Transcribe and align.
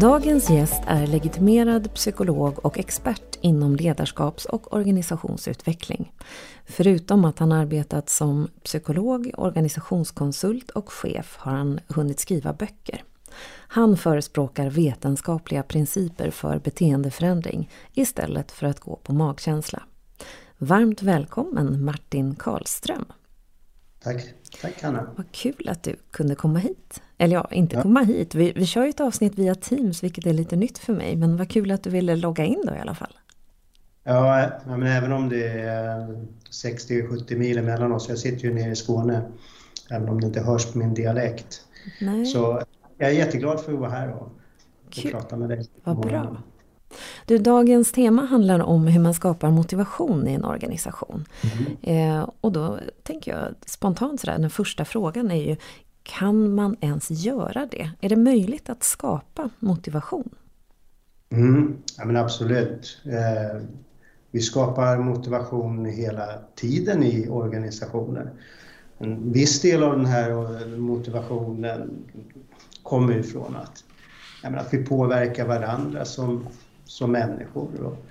Dagens 0.00 0.50
gäst 0.50 0.82
är 0.86 1.06
legitimerad 1.06 1.94
psykolog 1.94 2.64
och 2.64 2.78
expert 2.78 3.38
inom 3.40 3.76
ledarskaps 3.76 4.44
och 4.44 4.74
organisationsutveckling. 4.74 6.12
Förutom 6.66 7.24
att 7.24 7.38
han 7.38 7.52
arbetat 7.52 8.08
som 8.08 8.48
psykolog, 8.64 9.30
organisationskonsult 9.36 10.70
och 10.70 10.92
chef 10.92 11.36
har 11.38 11.52
han 11.52 11.80
hunnit 11.88 12.20
skriva 12.20 12.52
böcker. 12.52 13.04
Han 13.68 13.96
förespråkar 13.96 14.70
vetenskapliga 14.70 15.62
principer 15.62 16.30
för 16.30 16.58
beteendeförändring 16.58 17.70
istället 17.92 18.52
för 18.52 18.66
att 18.66 18.80
gå 18.80 18.96
på 18.96 19.12
magkänsla. 19.12 19.82
Varmt 20.58 21.02
välkommen 21.02 21.84
Martin 21.84 22.34
Karlström. 22.34 23.04
Tack. 24.02 24.24
Tack 24.60 24.82
Hanna. 24.82 25.10
Vad 25.16 25.32
kul 25.32 25.68
att 25.68 25.82
du 25.82 25.96
kunde 26.10 26.34
komma 26.34 26.58
hit. 26.58 27.02
Eller 27.22 27.34
ja, 27.36 27.48
inte 27.50 27.76
ja. 27.76 27.82
komma 27.82 28.02
hit. 28.02 28.34
Vi, 28.34 28.52
vi 28.56 28.66
kör 28.66 28.84
ju 28.84 28.90
ett 28.90 29.00
avsnitt 29.00 29.38
via 29.38 29.54
Teams 29.54 30.02
vilket 30.02 30.26
är 30.26 30.32
lite 30.32 30.56
nytt 30.56 30.78
för 30.78 30.92
mig. 30.92 31.16
Men 31.16 31.36
vad 31.36 31.50
kul 31.50 31.70
att 31.70 31.82
du 31.84 31.90
ville 31.90 32.16
logga 32.16 32.44
in 32.44 32.62
då 32.66 32.74
i 32.74 32.78
alla 32.78 32.94
fall. 32.94 33.18
Ja, 34.04 34.50
men 34.66 34.82
även 34.82 35.12
om 35.12 35.28
det 35.28 35.48
är 35.48 36.26
60-70 36.64 37.36
mil 37.36 37.58
emellan 37.58 37.92
oss. 37.92 38.08
Jag 38.08 38.18
sitter 38.18 38.44
ju 38.44 38.54
nere 38.54 38.70
i 38.70 38.76
Skåne. 38.76 39.22
Även 39.90 40.08
om 40.08 40.20
det 40.20 40.26
inte 40.26 40.40
hörs 40.40 40.72
på 40.72 40.78
min 40.78 40.94
dialekt. 40.94 41.60
Nej. 42.00 42.26
Så 42.26 42.62
jag 42.98 43.10
är 43.10 43.14
jätteglad 43.14 43.60
för 43.60 43.72
att 43.72 43.78
vara 43.78 43.90
här 43.90 44.10
och, 44.10 44.22
och 44.86 45.10
prata 45.12 45.36
med 45.36 45.48
dig. 45.48 45.66
Vad 45.84 46.00
bra. 46.00 46.36
Du, 47.26 47.38
dagens 47.38 47.92
tema 47.92 48.24
handlar 48.24 48.60
om 48.60 48.86
hur 48.86 49.00
man 49.00 49.14
skapar 49.14 49.50
motivation 49.50 50.28
i 50.28 50.34
en 50.34 50.44
organisation. 50.44 51.24
Mm. 51.82 52.18
Eh, 52.18 52.28
och 52.40 52.52
då 52.52 52.78
tänker 53.02 53.36
jag 53.36 53.54
spontant 53.66 54.20
sådär, 54.20 54.38
den 54.38 54.50
första 54.50 54.84
frågan 54.84 55.30
är 55.30 55.42
ju 55.42 55.56
kan 56.02 56.54
man 56.54 56.76
ens 56.80 57.10
göra 57.10 57.66
det? 57.70 57.90
Är 58.00 58.08
det 58.08 58.16
möjligt 58.16 58.70
att 58.70 58.82
skapa 58.82 59.50
motivation? 59.58 60.34
Mm, 61.30 61.76
ja, 61.98 62.04
men 62.04 62.16
absolut. 62.16 63.00
Eh, 63.04 63.62
vi 64.30 64.40
skapar 64.40 64.98
motivation 64.98 65.84
hela 65.84 66.38
tiden 66.54 67.02
i 67.02 67.28
organisationer. 67.28 68.30
En 68.98 69.32
viss 69.32 69.60
del 69.60 69.82
av 69.82 69.96
den 69.96 70.06
här 70.06 70.30
eh, 70.30 70.78
motivationen 70.78 72.04
kommer 72.82 73.16
ifrån 73.16 73.56
att, 73.56 73.84
menar, 74.42 74.58
att 74.58 74.74
vi 74.74 74.84
påverkar 74.84 75.46
varandra 75.46 76.04
som, 76.04 76.46
som 76.84 77.12
människor. 77.12 77.82
Och 77.82 78.06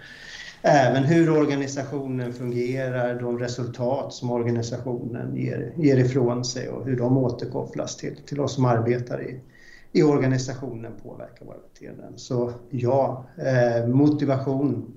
även 0.62 1.04
hur 1.04 1.30
organisationen 1.30 2.34
fungerar, 2.34 3.20
de 3.20 3.40
resultat 3.40 4.14
som 4.14 4.32
organisationen 4.32 5.36
ger, 5.36 5.74
ger 5.78 5.98
ifrån 5.98 6.46
sig 6.46 6.70
och 6.70 6.86
hur 6.86 6.98
de 6.98 7.18
återkopplas 7.18 7.98
till, 7.98 8.16
till 8.26 8.40
oss 8.40 8.56
som 8.56 8.66
arbetar 8.66 9.24
i, 9.24 9.40
i 9.92 10.04
organisationen 10.04 10.92
påverkar 11.04 11.46
våra 11.46 11.58
beteenden. 11.74 12.14
Så 12.16 12.54
ja, 12.70 13.26
eh, 13.38 13.88
motivation 13.88 14.94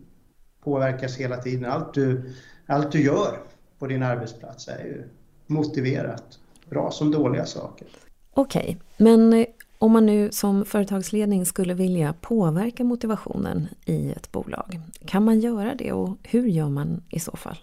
påverkas 0.64 1.16
hela 1.16 1.36
tiden. 1.36 1.70
Allt 1.70 1.94
du, 1.94 2.32
allt 2.66 2.92
du 2.92 3.04
gör 3.04 3.38
på 3.78 3.86
din 3.86 4.02
arbetsplats 4.02 4.68
är 4.68 4.84
ju 4.84 5.02
motiverat, 5.46 6.38
bra 6.70 6.90
som 6.90 7.10
dåliga 7.10 7.46
saker. 7.46 7.88
Okej, 8.34 8.62
okay, 8.62 8.76
men 8.96 9.46
om 9.84 9.92
man 9.92 10.06
nu 10.06 10.33
som 10.33 10.64
företagsledning 10.64 11.46
skulle 11.46 11.74
vilja 11.74 12.14
påverka 12.20 12.84
motivationen 12.84 13.68
i 13.84 14.11
ett 14.11 14.33
bolag, 14.33 14.80
kan 15.06 15.24
man 15.24 15.40
göra 15.40 15.74
det 15.74 15.92
och 15.92 16.18
hur 16.22 16.46
gör 16.46 16.68
man 16.68 17.02
i 17.11 17.20
så 17.20 17.36
fall? 17.36 17.58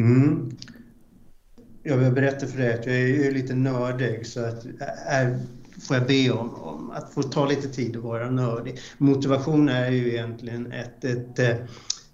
Mm. 0.00 0.56
Jag 1.82 1.96
vill 1.96 2.12
berätta 2.12 2.46
för 2.46 2.58
dig 2.58 2.74
att 2.74 2.86
jag 2.86 2.94
är 2.96 3.32
lite 3.32 3.54
nördig 3.54 4.26
så 4.26 4.44
att 4.44 4.66
är, 5.06 5.38
får 5.80 5.96
jag 5.96 6.06
be 6.06 6.30
om, 6.30 6.54
om, 6.54 6.90
att 6.90 7.12
få 7.12 7.22
ta 7.22 7.46
lite 7.46 7.68
tid 7.68 7.96
att 7.96 8.02
vara 8.02 8.30
nördig. 8.30 8.78
Motivation 8.98 9.68
är 9.68 9.90
ju 9.90 10.08
egentligen 10.08 10.72
ett, 10.72 11.04
ett 11.04 11.38
eh, 11.38 11.56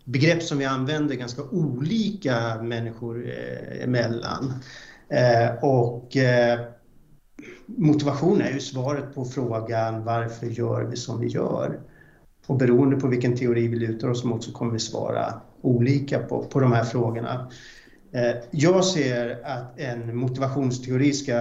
begrepp 0.04 0.42
som 0.42 0.58
vi 0.58 0.64
använder 0.64 1.14
ganska 1.14 1.42
olika 1.42 2.62
människor 2.62 3.28
eh, 3.28 3.84
emellan. 3.84 4.52
Eh, 5.08 5.64
och 5.64 6.16
motivation 7.66 8.40
är 8.40 8.50
ju 8.50 8.60
svaret 8.60 9.14
på 9.14 9.24
frågan 9.24 10.04
varför 10.04 10.46
gör 10.46 10.84
vi 10.84 10.96
som 10.96 11.20
vi 11.20 11.26
gör? 11.26 11.80
Och 12.46 12.56
beroende 12.56 12.96
på 12.96 13.08
vilken 13.08 13.36
teori 13.36 13.68
vi 13.68 13.76
lutar 13.76 14.08
oss 14.08 14.24
mot 14.24 14.44
så 14.44 14.52
kommer 14.52 14.72
vi 14.72 14.78
svara 14.78 15.40
olika 15.60 16.18
på, 16.18 16.44
på 16.44 16.60
de 16.60 16.72
här 16.72 16.84
frågorna. 16.84 17.50
Eh, 18.12 18.36
jag 18.50 18.84
ser 18.84 19.40
att 19.44 19.80
en 19.80 20.16
motivationsteori 20.16 21.12
ska 21.12 21.34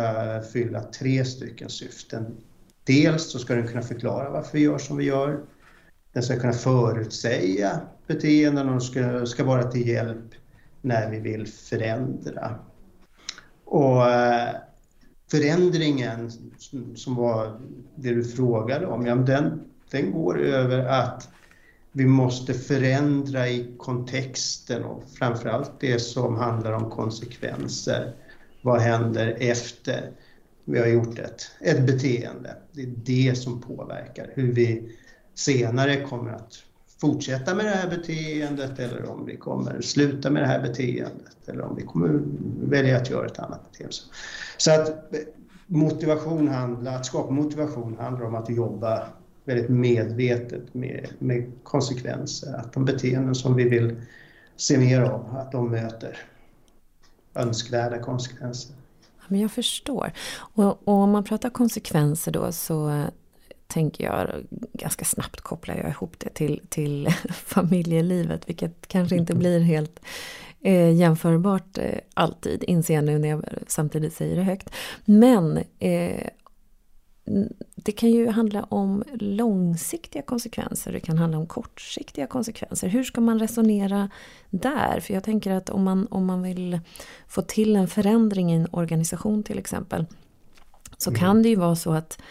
fylla 0.54 0.84
tre 0.84 1.26
stycken 1.26 1.70
syften. 1.70 2.38
Dels 2.84 3.32
så 3.32 3.40
ska 3.40 3.56
den 3.56 3.68
kunna 3.68 3.82
förklara 3.82 4.30
varför 4.30 4.58
vi 4.58 4.64
gör 4.64 4.78
som 4.78 4.98
vi 4.98 5.04
gör. 5.04 5.40
Den 6.14 6.24
ska 6.24 6.40
kunna 6.40 6.54
förutsäga 6.54 7.80
beteenden 8.08 8.70
och 8.70 8.84
ska, 8.84 9.26
ska 9.26 9.44
vara 9.44 9.64
till 9.64 9.88
hjälp 9.88 10.32
när 10.82 11.12
vi 11.12 11.20
vill 11.20 11.48
förändra. 11.48 12.56
Och 13.66 14.10
eh, 14.10 14.56
förändringen 15.34 16.32
som 16.96 17.16
var 17.16 17.60
det 17.96 18.14
du 18.14 18.24
frågade 18.24 18.86
om, 18.86 19.06
ja, 19.06 19.16
den, 19.16 19.62
den 19.92 20.12
går 20.12 20.40
över 20.42 20.86
att 20.86 21.30
vi 21.92 22.06
måste 22.06 22.54
förändra 22.54 23.48
i 23.48 23.76
kontexten 23.78 24.84
och 24.84 25.04
framförallt 25.20 25.72
det 25.80 26.00
som 26.00 26.36
handlar 26.36 26.72
om 26.72 26.90
konsekvenser. 26.90 28.16
Vad 28.62 28.82
händer 28.82 29.38
efter 29.40 30.12
vi 30.66 30.80
har 30.80 30.88
gjort 30.88 31.20
ett, 31.20 31.52
ett 31.62 31.86
beteende? 31.86 32.56
Det 32.72 32.82
är 32.82 32.94
det 33.06 33.38
som 33.38 33.62
påverkar 33.62 34.32
hur 34.34 34.52
vi 34.54 34.98
senare 35.34 36.02
kommer 36.02 36.32
att 36.32 36.54
fortsätta 37.04 37.56
med 37.56 37.66
det 37.66 37.72
här 37.72 37.90
beteendet 37.90 38.80
eller 38.80 39.10
om 39.10 39.26
vi 39.26 39.38
kommer 39.38 39.82
sluta 39.82 40.30
med 40.30 40.44
det 40.44 40.48
här 40.48 40.62
beteendet 40.62 41.38
eller 41.46 41.62
om 41.62 41.76
vi 41.76 41.84
kommer 41.84 42.22
välja 42.70 42.98
att 42.98 43.10
göra 43.10 43.26
ett 43.26 43.40
annat 43.40 43.72
beteende. 43.72 43.96
Så 44.58 44.72
att 44.72 44.90
eh, 44.90 45.20
motivation 45.68 46.48
handlar, 46.48 46.96
att 46.96 47.06
skapa 47.06 47.32
motivation 47.32 47.98
handlar 48.00 48.26
om 48.26 48.36
att 48.36 48.50
jobba 48.50 49.08
väldigt 49.46 49.70
medvetet 49.70 50.74
med, 50.74 51.08
med 51.20 51.52
konsekvenser. 51.64 52.54
Att 52.54 52.74
de 52.74 52.86
beteenden 52.86 53.36
som 53.36 53.56
vi 53.56 53.64
vill 53.64 54.02
se 54.56 54.78
mer 54.78 55.02
av, 55.02 55.38
att 55.38 55.52
de 55.52 55.72
möter 55.72 56.18
önskvärda 57.36 58.00
konsekvenser. 58.00 58.76
Men 59.28 59.40
jag 59.40 59.52
förstår. 59.52 60.12
Och, 60.38 60.88
och 60.88 60.94
om 60.94 61.12
man 61.12 61.24
pratar 61.24 61.50
konsekvenser 61.50 62.32
då 62.32 62.52
så 62.52 63.06
tänker 63.68 64.04
jag 64.04 64.30
ganska 64.74 65.06
snabbt 65.06 65.42
kopplar 65.42 65.76
jag 65.76 65.90
ihop 65.90 66.20
det 66.20 66.30
till, 66.30 66.62
till 66.70 67.08
familjelivet 67.34 68.50
vilket 68.50 68.88
kanske 68.88 69.16
inte 69.16 69.36
blir 69.36 69.60
helt 69.60 70.00
eh, 70.62 70.92
jämförbart 70.92 71.78
eh, 71.78 72.00
alltid, 72.14 72.64
inser 72.64 72.94
jag 72.94 73.04
nu 73.04 73.20
när 73.20 73.30
jag 73.30 73.46
samtidigt 73.68 74.14
säger 74.14 74.36
det 74.36 74.44
högt. 74.44 74.70
Men 75.06 75.58
eh, 75.80 76.28
det 77.76 77.92
kan 77.92 78.12
ju 78.12 78.30
handla 78.30 78.64
om 78.64 79.04
långsiktiga 79.14 80.22
konsekvenser, 80.22 80.92
det 80.92 81.00
kan 81.00 81.18
handla 81.18 81.38
om 81.38 81.48
kortsiktiga 81.48 82.28
konsekvenser. 82.28 82.88
Hur 82.88 83.04
ska 83.04 83.22
man 83.22 83.40
resonera 83.40 84.10
där? 84.50 85.00
För 85.00 85.14
jag 85.14 85.24
tänker 85.24 85.52
att 85.52 85.70
om 85.70 85.84
man, 85.84 86.08
om 86.08 86.26
man 86.26 86.42
vill 86.42 86.80
få 87.28 87.42
till 87.42 87.76
en 87.76 87.88
förändring 87.88 88.52
i 88.52 88.56
en 88.56 88.68
organisation 88.72 89.44
till 89.44 89.60
exempel, 89.60 90.06
så 90.98 91.10
mm. 91.10 91.20
kan 91.20 91.44
det 91.44 91.50
ju 91.50 91.56
vara 91.56 91.76
så 91.76 91.92
att 91.94 92.22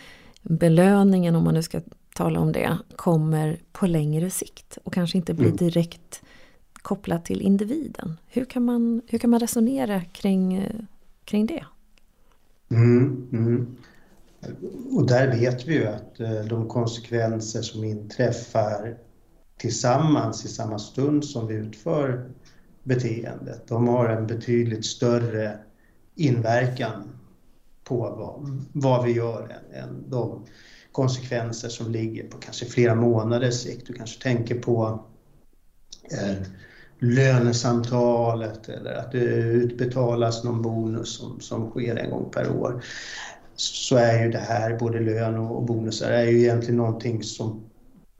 belöningen, 0.42 1.36
om 1.36 1.44
man 1.44 1.54
nu 1.54 1.62
ska 1.62 1.80
tala 2.14 2.40
om 2.40 2.52
det, 2.52 2.78
kommer 2.96 3.60
på 3.72 3.86
längre 3.86 4.30
sikt 4.30 4.78
och 4.84 4.92
kanske 4.92 5.18
inte 5.18 5.34
blir 5.34 5.46
mm. 5.46 5.56
direkt 5.56 6.22
kopplat 6.72 7.24
till 7.24 7.40
individen. 7.40 8.16
Hur 8.26 8.44
kan 8.44 8.64
man, 8.64 9.02
hur 9.06 9.18
kan 9.18 9.30
man 9.30 9.40
resonera 9.40 10.00
kring, 10.00 10.68
kring 11.24 11.46
det? 11.46 11.64
Mm, 12.70 13.28
mm. 13.32 13.76
Och 14.92 15.06
där 15.06 15.28
vet 15.28 15.68
vi 15.68 15.74
ju 15.74 15.86
att 15.86 16.20
eh, 16.20 16.44
de 16.44 16.68
konsekvenser 16.68 17.62
som 17.62 17.84
inträffar 17.84 18.96
tillsammans 19.56 20.44
i 20.44 20.48
samma 20.48 20.78
stund 20.78 21.24
som 21.24 21.46
vi 21.46 21.54
utför 21.54 22.30
beteendet, 22.82 23.68
de 23.68 23.88
har 23.88 24.08
en 24.08 24.26
betydligt 24.26 24.84
större 24.84 25.58
inverkan 26.14 27.02
på 27.92 27.98
vad, 27.98 28.64
vad 28.72 29.04
vi 29.04 29.12
gör 29.12 29.42
än, 29.42 29.82
än 29.82 30.10
de 30.10 30.44
konsekvenser 30.92 31.68
som 31.68 31.92
ligger 31.92 32.28
på 32.28 32.38
kanske 32.38 32.66
flera 32.66 32.94
månaders 32.94 33.54
sikt. 33.54 33.86
Du 33.86 33.92
kanske 33.92 34.22
tänker 34.22 34.54
på 34.60 35.04
eh, 36.12 36.46
lönesamtalet 36.98 38.68
eller 38.68 38.94
att 38.94 39.12
det 39.12 39.18
utbetalas 39.18 40.44
någon 40.44 40.62
bonus 40.62 41.16
som, 41.16 41.40
som 41.40 41.70
sker 41.70 41.96
en 41.96 42.10
gång 42.10 42.30
per 42.30 42.50
år 42.50 42.84
så 43.56 43.96
är 43.96 44.24
ju 44.24 44.30
det 44.30 44.38
här, 44.38 44.78
både 44.78 45.00
lön 45.00 45.36
och 45.36 45.62
bonusar, 45.62 46.10
är 46.10 46.24
ju 46.24 46.38
egentligen 46.38 46.76
någonting 46.76 47.22
som 47.22 47.64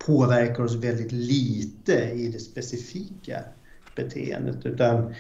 påverkar 0.07 0.63
oss 0.63 0.75
väldigt 0.75 1.13
lite 1.13 1.93
i 1.93 2.29
det 2.29 2.39
specifika 2.39 3.45
beteendet. 3.97 4.67
Utan 4.67 5.15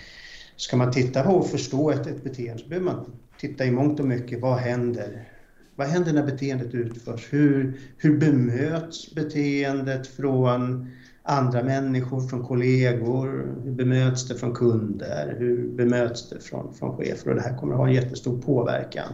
ska 0.57 0.77
man 0.77 0.93
titta 0.93 1.23
på 1.23 1.31
och 1.31 1.51
förstå 1.51 1.91
ett, 1.91 2.07
ett 2.07 2.25
beteende 2.25 2.63
så 2.63 2.69
behöver 2.69 2.93
man 2.93 3.13
titta 3.43 3.65
i 3.65 3.71
mångt 3.71 4.01
och 4.01 4.07
mycket, 4.07 4.41
vad 4.41 4.59
händer? 4.59 5.29
Vad 5.77 5.87
händer 5.87 6.13
när 6.13 6.27
beteendet 6.27 6.75
utförs? 6.75 7.33
Hur, 7.33 7.81
hur 7.97 8.19
bemöts 8.19 9.15
beteendet 9.15 10.07
från 10.07 10.91
andra 11.23 11.63
människor, 11.63 12.21
från 12.29 12.47
kollegor? 12.47 13.55
Hur 13.65 13.73
bemöts 13.73 14.29
det 14.29 14.35
från 14.35 14.55
kunder? 14.55 15.37
Hur 15.39 15.69
bemöts 15.69 16.29
det 16.29 16.41
från, 16.41 16.75
från 16.75 16.97
chefer? 16.97 17.31
Och 17.31 17.37
det 17.37 17.43
här 17.43 17.57
kommer 17.57 17.73
att 17.73 17.79
ha 17.79 17.89
en 17.89 17.95
jättestor 17.95 18.43
påverkan 18.43 19.13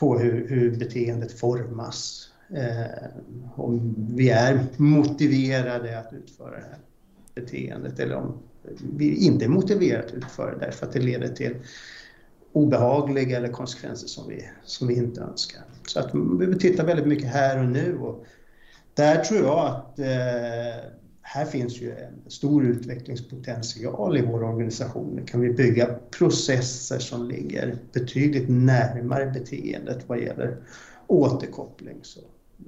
på 0.00 0.18
hur, 0.18 0.48
hur 0.48 0.76
beteendet 0.76 1.32
formas. 1.32 2.28
Eh, 2.50 3.10
om 3.54 3.94
vi 4.16 4.30
är 4.30 4.66
motiverade 4.76 5.98
att 5.98 6.12
utföra 6.12 6.50
det 6.50 6.64
här 6.70 6.78
beteendet 7.34 7.98
eller 7.98 8.14
om 8.14 8.38
vi 8.96 9.26
inte 9.26 9.44
är 9.44 9.48
motiverade 9.48 10.06
att 10.06 10.14
utföra 10.14 10.50
det 10.50 10.64
därför 10.64 10.86
att 10.86 10.92
det 10.92 11.00
leder 11.00 11.28
till 11.28 11.54
obehagliga 12.52 13.36
eller 13.36 13.48
konsekvenser 13.48 14.08
som 14.08 14.28
vi, 14.28 14.48
som 14.64 14.88
vi 14.88 14.94
inte 14.94 15.20
önskar. 15.20 15.62
Så 15.86 16.00
att 16.00 16.14
vi 16.14 16.18
behöver 16.38 16.58
titta 16.58 16.84
väldigt 16.84 17.06
mycket 17.06 17.28
här 17.28 17.58
och 17.58 17.64
nu 17.64 17.98
och 17.98 18.24
där 18.94 19.24
tror 19.24 19.40
jag 19.40 19.66
att 19.66 19.98
eh, 19.98 20.84
här 21.22 21.44
finns 21.44 21.80
ju 21.80 21.92
en 21.92 22.30
stor 22.30 22.64
utvecklingspotential 22.64 24.18
i 24.18 24.22
vår 24.22 24.42
organisation. 24.42 25.20
Kan 25.26 25.40
vi 25.40 25.52
bygga 25.52 25.86
processer 26.18 26.98
som 26.98 27.28
ligger 27.28 27.76
betydligt 27.92 28.48
närmare 28.48 29.26
beteendet 29.26 30.04
vad 30.06 30.20
gäller 30.20 30.56
återkoppling 31.06 31.98
så 32.02 32.20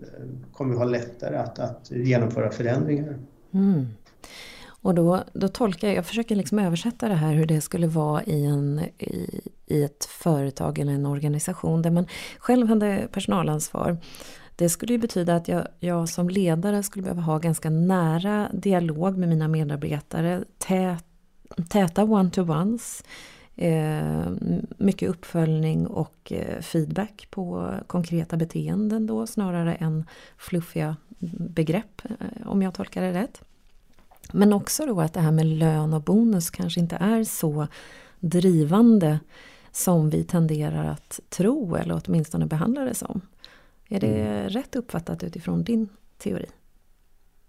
eh, 0.03 0.29
kommer 0.53 0.73
vi 0.73 0.79
ha 0.79 0.85
lättare 0.85 1.37
att, 1.37 1.59
att 1.59 1.91
genomföra 1.91 2.51
förändringar. 2.51 3.19
Mm. 3.53 3.87
Och 4.83 4.95
då, 4.95 5.25
då 5.33 5.49
tolkar 5.49 5.89
jag, 5.89 5.97
jag 5.97 6.07
försöker 6.07 6.37
liksom 6.37 6.59
översätta 6.59 7.09
det 7.09 7.15
här 7.15 7.35
hur 7.35 7.47
det 7.47 7.61
skulle 7.61 7.87
vara 7.87 8.23
i, 8.23 8.45
en, 8.45 8.81
i, 8.99 9.41
i 9.67 9.83
ett 9.83 10.05
företag 10.05 10.79
eller 10.79 10.93
en 10.93 11.07
organisation 11.07 11.83
där 11.83 11.91
man 11.91 12.07
själv 12.39 12.69
hade 12.69 13.09
personalansvar. 13.13 13.99
Det 14.57 14.69
skulle 14.69 14.93
ju 14.93 14.99
betyda 14.99 15.37
att 15.37 15.49
jag, 15.49 15.69
jag 15.81 16.09
som 16.09 16.29
ledare 16.29 16.83
skulle 16.83 17.03
behöva 17.03 17.23
ha 17.23 17.39
ganska 17.39 17.71
nära 17.71 18.49
dialog 18.53 19.19
med 19.19 19.29
mina 19.29 19.49
medarbetare, 19.49 20.45
tät, 20.59 21.05
täta 21.69 22.05
one-to-ones, 22.05 23.05
eh, 23.57 24.31
mycket 24.79 25.11
uppföljning 25.11 25.87
och 25.87 26.33
eh, 26.33 26.61
feedback 26.61 27.27
på 27.31 27.75
konkreta 27.87 28.37
beteenden 28.37 29.07
då 29.07 29.27
snarare 29.27 29.75
än 29.75 30.05
fluffiga 30.37 30.97
begrepp, 31.39 32.03
eh, 32.05 32.47
om 32.49 32.63
jag 32.63 32.75
tolkar 32.75 33.03
det 33.03 33.13
rätt. 33.13 33.43
Men 34.33 34.53
också 34.53 34.87
då 34.87 35.01
att 35.01 35.15
det 35.15 35.21
här 35.21 35.33
med 35.33 35.47
lön 35.47 35.93
och 35.93 36.03
bonus 36.03 36.51
kanske 36.51 36.81
inte 36.81 36.97
är 36.97 37.25
så 37.25 37.67
drivande 38.21 39.19
som 39.73 40.11
vi 40.11 40.25
tenderar 40.25 40.85
att 40.85 41.21
tro 41.29 41.77
eller 41.77 42.01
åtminstone 42.05 42.47
behandla 42.47 42.85
det 42.85 42.95
som. 42.95 43.21
Är 43.89 44.01
det 44.01 44.21
mm. 44.21 44.49
rätt 44.49 44.77
uppfattat 44.77 45.23
utifrån 45.23 45.65
din 45.65 45.89
teori? 46.19 46.47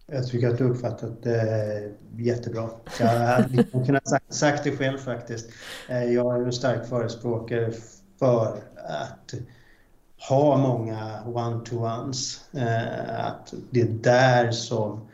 Jag 0.05 0.27
tycker 0.27 0.49
att 0.49 0.57
du 0.57 0.63
uppfattat 0.63 1.23
det 1.23 1.91
jättebra. 2.17 2.69
Jag 2.99 3.07
hade 3.07 3.63
kunnat 3.63 4.07
sagt, 4.07 4.33
sagt 4.33 4.63
det 4.63 4.77
själv 4.77 4.97
faktiskt. 4.97 5.49
Eh, 5.89 6.03
jag 6.03 6.35
är 6.35 6.45
en 6.45 6.53
stark 6.53 6.85
förespråkare 6.85 7.71
för 8.19 8.57
att 8.75 9.33
ha 10.29 10.57
många 10.57 11.23
one-to-ones. 11.25 12.41
Eh, 12.53 13.25
att 13.25 13.53
det 13.71 13.81
är 13.81 13.89
där 13.89 14.51
som 14.51 15.07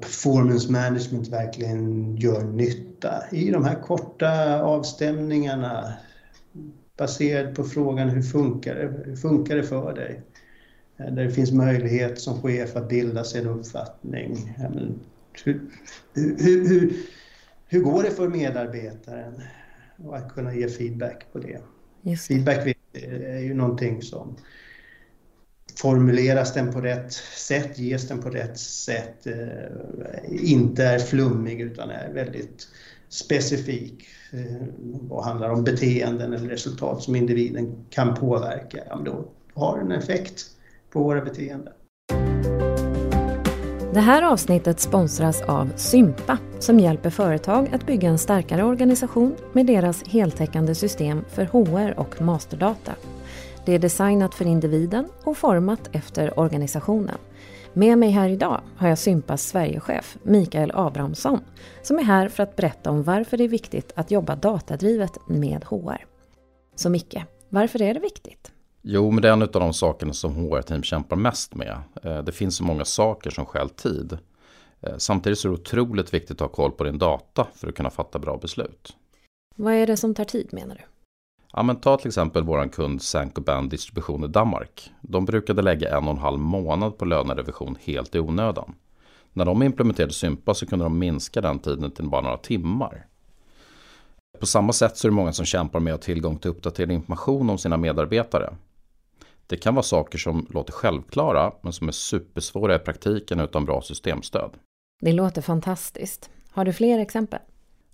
performance 0.00 0.72
management 0.72 1.28
verkligen 1.28 2.16
gör 2.16 2.44
nytta. 2.44 3.24
I 3.32 3.50
de 3.50 3.64
här 3.64 3.82
korta 3.82 4.62
avstämningarna 4.62 5.92
baserat 6.96 7.54
på 7.54 7.64
frågan 7.64 8.08
hur 8.08 8.22
funkar 8.22 8.74
det, 8.74 9.02
hur 9.04 9.16
funkar 9.16 9.56
det 9.56 9.62
för 9.62 9.94
dig? 9.94 10.22
Där 10.96 11.24
det 11.24 11.30
finns 11.30 11.52
möjlighet 11.52 12.20
som 12.20 12.42
chef 12.42 12.76
att 12.76 12.88
bilda 12.88 13.24
sig 13.24 13.40
en 13.40 13.46
uppfattning. 13.46 14.56
Hur, 15.44 15.60
hur, 16.14 16.68
hur, 16.68 16.92
hur 17.66 17.80
går 17.80 18.02
det 18.02 18.10
för 18.10 18.28
medarbetaren? 18.28 19.42
Och 19.96 20.16
att 20.16 20.32
kunna 20.32 20.54
ge 20.54 20.68
feedback 20.68 21.26
på 21.32 21.38
det. 21.38 21.60
Just. 22.02 22.26
Feedback 22.26 22.76
är 22.92 23.38
ju 23.38 23.54
någonting 23.54 24.02
som 24.02 24.36
formuleras 25.76 26.54
den 26.54 26.72
på 26.72 26.80
rätt 26.80 27.12
sätt, 27.36 27.78
ges 27.78 28.08
den 28.08 28.22
på 28.22 28.30
rätt 28.30 28.58
sätt, 28.58 29.26
eh, 29.26 30.52
inte 30.52 30.84
är 30.84 30.98
flummig 30.98 31.60
utan 31.60 31.90
är 31.90 32.12
väldigt 32.12 32.68
specifik 33.08 34.06
eh, 34.32 34.66
och 35.10 35.24
handlar 35.24 35.50
om 35.50 35.64
beteenden 35.64 36.32
eller 36.32 36.48
resultat 36.48 37.02
som 37.02 37.16
individen 37.16 37.84
kan 37.90 38.14
påverka, 38.14 38.78
ja, 38.88 39.00
då 39.04 39.28
har 39.54 39.78
en 39.78 39.92
effekt 39.92 40.46
på 40.90 41.02
våra 41.02 41.20
beteenden. 41.24 41.72
Det 43.94 44.00
här 44.00 44.22
avsnittet 44.22 44.80
sponsras 44.80 45.42
av 45.42 45.72
Sympa 45.76 46.38
som 46.58 46.80
hjälper 46.80 47.10
företag 47.10 47.70
att 47.72 47.86
bygga 47.86 48.08
en 48.08 48.18
starkare 48.18 48.64
organisation 48.64 49.36
med 49.52 49.66
deras 49.66 50.04
heltäckande 50.04 50.74
system 50.74 51.24
för 51.28 51.44
HR 51.44 52.00
och 52.00 52.22
masterdata. 52.22 52.92
Det 53.64 53.72
är 53.72 53.78
designat 53.78 54.34
för 54.34 54.44
individen 54.44 55.08
och 55.24 55.36
format 55.36 55.90
efter 55.92 56.38
organisationen. 56.38 57.18
Med 57.72 57.98
mig 57.98 58.10
här 58.10 58.28
idag 58.28 58.60
har 58.76 58.88
jag 58.88 58.98
Sympas 58.98 59.42
Sverigechef 59.42 60.16
Mikael 60.22 60.72
Abrahamsson 60.74 61.40
som 61.82 61.98
är 61.98 62.02
här 62.02 62.28
för 62.28 62.42
att 62.42 62.56
berätta 62.56 62.90
om 62.90 63.02
varför 63.02 63.36
det 63.36 63.44
är 63.44 63.48
viktigt 63.48 63.92
att 63.94 64.10
jobba 64.10 64.36
datadrivet 64.36 65.18
med 65.26 65.64
HR. 65.64 66.06
Så 66.74 66.90
Micke, 66.90 67.16
varför 67.48 67.82
är 67.82 67.94
det 67.94 68.00
viktigt? 68.00 68.52
Jo, 68.82 69.10
men 69.10 69.22
det 69.22 69.28
är 69.28 69.32
en 69.32 69.42
av 69.42 69.48
de 69.48 69.72
sakerna 69.72 70.12
som 70.12 70.34
HR-team 70.34 70.82
kämpar 70.82 71.16
mest 71.16 71.54
med. 71.54 71.76
Eh, 72.02 72.18
det 72.18 72.32
finns 72.32 72.56
så 72.56 72.64
många 72.64 72.84
saker 72.84 73.30
som 73.30 73.46
stjäl 73.46 73.68
tid. 73.68 74.18
Eh, 74.80 74.96
samtidigt 74.98 75.38
så 75.38 75.48
är 75.48 75.52
det 75.52 75.58
otroligt 75.58 76.14
viktigt 76.14 76.30
att 76.30 76.40
ha 76.40 76.48
koll 76.48 76.72
på 76.72 76.84
din 76.84 76.98
data 76.98 77.46
för 77.54 77.68
att 77.68 77.74
kunna 77.74 77.90
fatta 77.90 78.18
bra 78.18 78.36
beslut. 78.36 78.96
Vad 79.56 79.74
är 79.74 79.86
det 79.86 79.96
som 79.96 80.14
tar 80.14 80.24
tid 80.24 80.48
menar 80.52 80.74
du? 80.74 80.82
Ja, 81.52 81.62
men 81.62 81.76
ta 81.76 81.96
till 81.96 82.08
exempel 82.08 82.44
vår 82.44 82.68
kund 82.68 83.02
Saint-Gobain 83.02 83.68
Distribution 83.68 84.24
i 84.24 84.28
Danmark. 84.28 84.90
De 85.00 85.24
brukade 85.24 85.62
lägga 85.62 85.96
en 85.96 86.04
och 86.04 86.10
en 86.10 86.18
halv 86.18 86.38
månad 86.38 86.98
på 86.98 87.04
lönerevision 87.04 87.76
helt 87.84 88.14
i 88.14 88.18
onödan. 88.18 88.74
När 89.32 89.44
de 89.44 89.62
implementerade 89.62 90.12
Sympa 90.12 90.54
så 90.54 90.66
kunde 90.66 90.84
de 90.84 90.98
minska 90.98 91.40
den 91.40 91.58
tiden 91.58 91.90
till 91.90 92.08
bara 92.08 92.20
några 92.20 92.36
timmar. 92.36 93.06
På 94.40 94.46
samma 94.46 94.72
sätt 94.72 94.96
så 94.96 95.08
är 95.08 95.10
det 95.10 95.16
många 95.16 95.32
som 95.32 95.46
kämpar 95.46 95.80
med 95.80 95.94
att 95.94 96.00
ha 96.00 96.04
tillgång 96.04 96.38
till 96.38 96.50
uppdaterad 96.50 96.90
information 96.90 97.50
om 97.50 97.58
sina 97.58 97.76
medarbetare. 97.76 98.54
Det 99.46 99.56
kan 99.56 99.74
vara 99.74 99.82
saker 99.82 100.18
som 100.18 100.46
låter 100.50 100.72
självklara 100.72 101.52
men 101.60 101.72
som 101.72 101.88
är 101.88 101.92
supersvåra 101.92 102.76
i 102.76 102.78
praktiken 102.78 103.40
utan 103.40 103.64
bra 103.64 103.82
systemstöd. 103.82 104.50
Det 105.00 105.12
låter 105.12 105.42
fantastiskt. 105.42 106.30
Har 106.50 106.64
du 106.64 106.72
fler 106.72 106.98
exempel? 106.98 107.40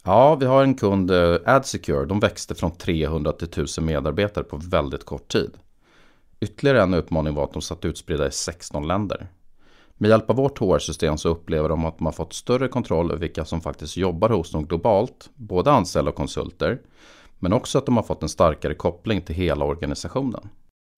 Ja, 0.08 0.34
vi 0.34 0.46
har 0.46 0.62
en 0.62 0.74
kund, 0.74 1.10
eh, 1.10 1.36
AdSecure. 1.44 2.06
De 2.06 2.20
växte 2.20 2.54
från 2.54 2.70
300 2.70 3.32
till 3.32 3.48
1000 3.48 3.84
medarbetare 3.84 4.44
på 4.44 4.56
väldigt 4.56 5.04
kort 5.04 5.28
tid. 5.28 5.50
Ytterligare 6.40 6.82
en 6.82 6.94
utmaning 6.94 7.34
var 7.34 7.44
att 7.44 7.52
de 7.52 7.62
satt 7.62 7.84
utspridda 7.84 8.26
i 8.26 8.30
16 8.30 8.88
länder. 8.88 9.26
Med 9.94 10.08
hjälp 10.08 10.30
av 10.30 10.36
vårt 10.36 10.58
HR-system 10.58 11.18
så 11.18 11.28
upplever 11.28 11.68
de 11.68 11.84
att 11.84 11.98
de 11.98 12.06
har 12.06 12.12
fått 12.12 12.32
större 12.32 12.68
kontroll 12.68 13.10
över 13.10 13.20
vilka 13.20 13.44
som 13.44 13.60
faktiskt 13.60 13.96
jobbar 13.96 14.28
hos 14.28 14.50
dem 14.52 14.66
globalt, 14.66 15.30
både 15.34 15.70
anställda 15.70 16.10
och 16.10 16.16
konsulter, 16.16 16.80
men 17.38 17.52
också 17.52 17.78
att 17.78 17.86
de 17.86 17.96
har 17.96 18.04
fått 18.04 18.22
en 18.22 18.28
starkare 18.28 18.74
koppling 18.74 19.22
till 19.22 19.34
hela 19.34 19.64
organisationen. 19.64 20.48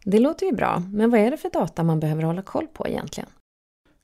Det 0.04 0.18
låter 0.18 0.46
ju 0.46 0.52
bra, 0.52 0.82
men 0.92 1.10
vad 1.10 1.20
är 1.20 1.30
det 1.30 1.36
för 1.36 1.50
data 1.50 1.82
man 1.82 2.00
behöver 2.00 2.22
hålla 2.22 2.42
koll 2.42 2.66
på 2.66 2.88
egentligen? 2.88 3.28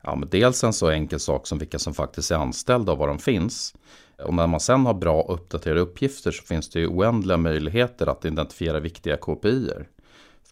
Ja, 0.03 0.15
men 0.15 0.29
dels 0.29 0.65
en 0.65 0.73
så 0.73 0.91
enkel 0.91 1.21
sak 1.21 1.47
som 1.47 1.59
vilka 1.59 1.79
som 1.79 1.95
faktiskt 1.95 2.31
är 2.31 2.37
anställda 2.37 2.93
och 2.93 2.99
var 2.99 3.09
de 3.09 3.19
finns. 3.19 3.75
Och 4.23 4.35
när 4.35 4.47
man 4.47 4.61
sen 4.61 4.87
har 4.87 4.95
bra 4.95 5.23
och 5.23 5.35
uppdaterade 5.35 5.81
uppgifter 5.81 6.31
så 6.31 6.43
finns 6.43 6.69
det 6.71 6.81
ju 6.81 6.87
oändliga 6.87 7.37
möjligheter 7.37 8.07
att 8.07 8.25
identifiera 8.25 8.81
viktiga 8.81 9.17
KPI-er. 9.17 9.89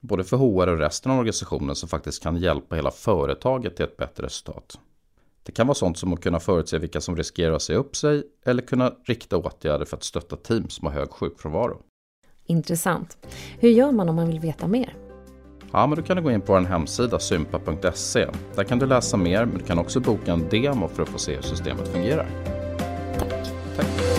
Både 0.01 0.25
för 0.25 0.37
HR 0.37 0.69
och 0.69 0.79
resten 0.79 1.13
av 1.13 1.19
organisationen 1.19 1.75
som 1.75 1.89
faktiskt 1.89 2.23
kan 2.23 2.37
hjälpa 2.37 2.77
hela 2.77 2.91
företaget 2.91 3.77
till 3.77 3.85
ett 3.85 3.97
bättre 3.97 4.25
resultat. 4.25 4.79
Det 5.43 5.53
kan 5.53 5.67
vara 5.67 5.75
sånt 5.75 5.99
som 5.99 6.13
att 6.13 6.21
kunna 6.21 6.41
förutse 6.41 6.79
vilka 6.79 7.01
som 7.01 7.17
riskerar 7.17 7.53
att 7.53 7.63
säga 7.63 7.79
upp 7.79 7.97
sig 7.97 8.23
eller 8.45 8.63
kunna 8.63 8.93
rikta 9.05 9.37
åtgärder 9.37 9.85
för 9.85 9.97
att 9.97 10.05
stötta 10.05 10.37
team 10.37 10.69
som 10.69 10.87
har 10.87 10.95
hög 10.95 11.11
sjukfrånvaro. 11.11 11.83
Intressant. 12.47 13.27
Hur 13.59 13.71
gör 13.71 13.93
man 13.93 14.09
om 14.09 14.17
man 14.17 14.27
vill 14.27 14.41
veta 14.41 14.69
mer? 14.69 14.97
Ja, 15.73 15.87
men 15.87 15.97
då 15.99 16.03
kan 16.03 16.17
du 16.17 16.23
gå 16.23 16.31
in 16.31 16.41
på 16.41 16.53
vår 16.53 16.61
hemsida 16.61 17.19
sympa.se. 17.19 18.29
Där 18.55 18.65
kan 18.65 18.79
du 18.79 18.87
läsa 18.87 19.17
mer, 19.17 19.45
men 19.45 19.59
du 19.59 19.65
kan 19.65 19.79
också 19.79 20.01
boka 20.01 20.33
en 20.33 20.49
demo 20.49 20.89
för 20.89 21.03
att 21.03 21.09
få 21.09 21.19
se 21.19 21.35
hur 21.35 21.43
systemet 21.43 21.89
fungerar. 21.89 22.29
Tack. 23.77 24.15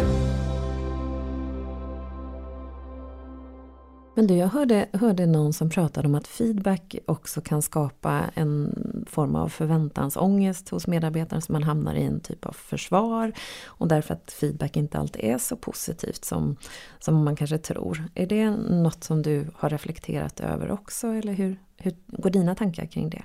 Men 4.18 4.28
du, 4.28 4.36
jag 4.36 4.48
hörde, 4.48 4.88
hörde 4.94 5.26
någon 5.26 5.54
som 5.54 5.70
pratade 5.70 6.08
om 6.08 6.16
att 6.16 6.28
feedback 6.28 6.96
också 7.06 7.42
kan 7.42 7.62
skapa 7.62 8.22
en 8.34 8.76
form 9.10 9.36
av 9.36 9.50
förväntansångest 9.50 10.70
hos 10.70 10.88
medarbetaren 10.88 11.42
så 11.42 11.52
man 11.52 11.64
hamnar 11.64 11.96
i 11.96 12.04
en 12.04 12.20
typ 12.20 12.46
av 12.46 12.52
försvar 12.52 13.34
och 13.66 13.88
därför 13.88 14.14
att 14.14 14.32
feedback 14.32 14.78
inte 14.78 14.98
alltid 14.98 15.24
är 15.26 15.38
så 15.38 15.56
positivt 15.56 16.26
som, 16.26 16.56
som 17.00 17.24
man 17.24 17.36
kanske 17.36 17.58
tror. 17.58 18.04
Är 18.16 18.28
det 18.28 18.52
något 18.52 19.04
som 19.04 19.22
du 19.22 19.48
har 19.56 19.70
reflekterat 19.70 20.40
över 20.40 20.72
också 20.72 21.08
eller 21.08 21.34
hur, 21.34 21.60
hur 21.78 21.96
går 22.08 22.30
dina 22.30 22.56
tankar 22.56 22.86
kring 22.86 23.10
det? 23.10 23.24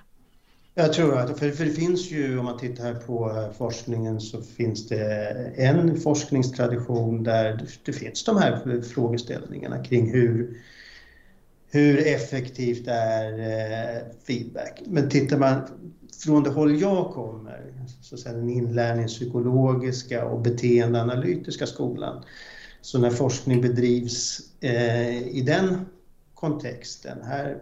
Jag 0.74 0.92
tror 0.92 1.18
att, 1.18 1.38
för, 1.38 1.50
för 1.50 1.64
det 1.64 1.70
finns 1.70 2.10
ju, 2.10 2.38
om 2.38 2.44
man 2.44 2.58
tittar 2.58 2.84
här 2.84 2.94
på 2.94 3.30
eh, 3.30 3.52
forskningen, 3.58 4.20
så 4.20 4.42
finns 4.42 4.88
det 4.88 5.32
en 5.56 6.00
forskningstradition 6.00 7.22
där 7.22 7.66
det 7.84 7.92
finns 7.92 8.24
de 8.24 8.36
här 8.36 8.80
frågeställningarna 8.82 9.84
kring 9.84 10.12
hur, 10.12 10.60
hur 11.70 12.06
effektivt 12.06 12.88
är 12.88 13.38
eh, 13.38 14.02
feedback. 14.26 14.82
Men 14.86 15.10
tittar 15.10 15.38
man 15.38 15.60
från 16.24 16.42
det 16.42 16.50
håll 16.50 16.80
jag 16.80 17.10
kommer, 17.12 17.72
så 18.00 18.14
att 18.14 18.20
säga, 18.20 18.34
den 18.36 18.50
inlärningspsykologiska 18.50 20.24
och 20.24 20.40
beteendeanalytiska 20.40 21.66
skolan, 21.66 22.24
så 22.80 22.98
när 22.98 23.10
forskning 23.10 23.60
bedrivs 23.60 24.40
eh, 24.60 25.28
i 25.28 25.42
den 25.46 25.86
kontexten, 26.34 27.18
här 27.24 27.58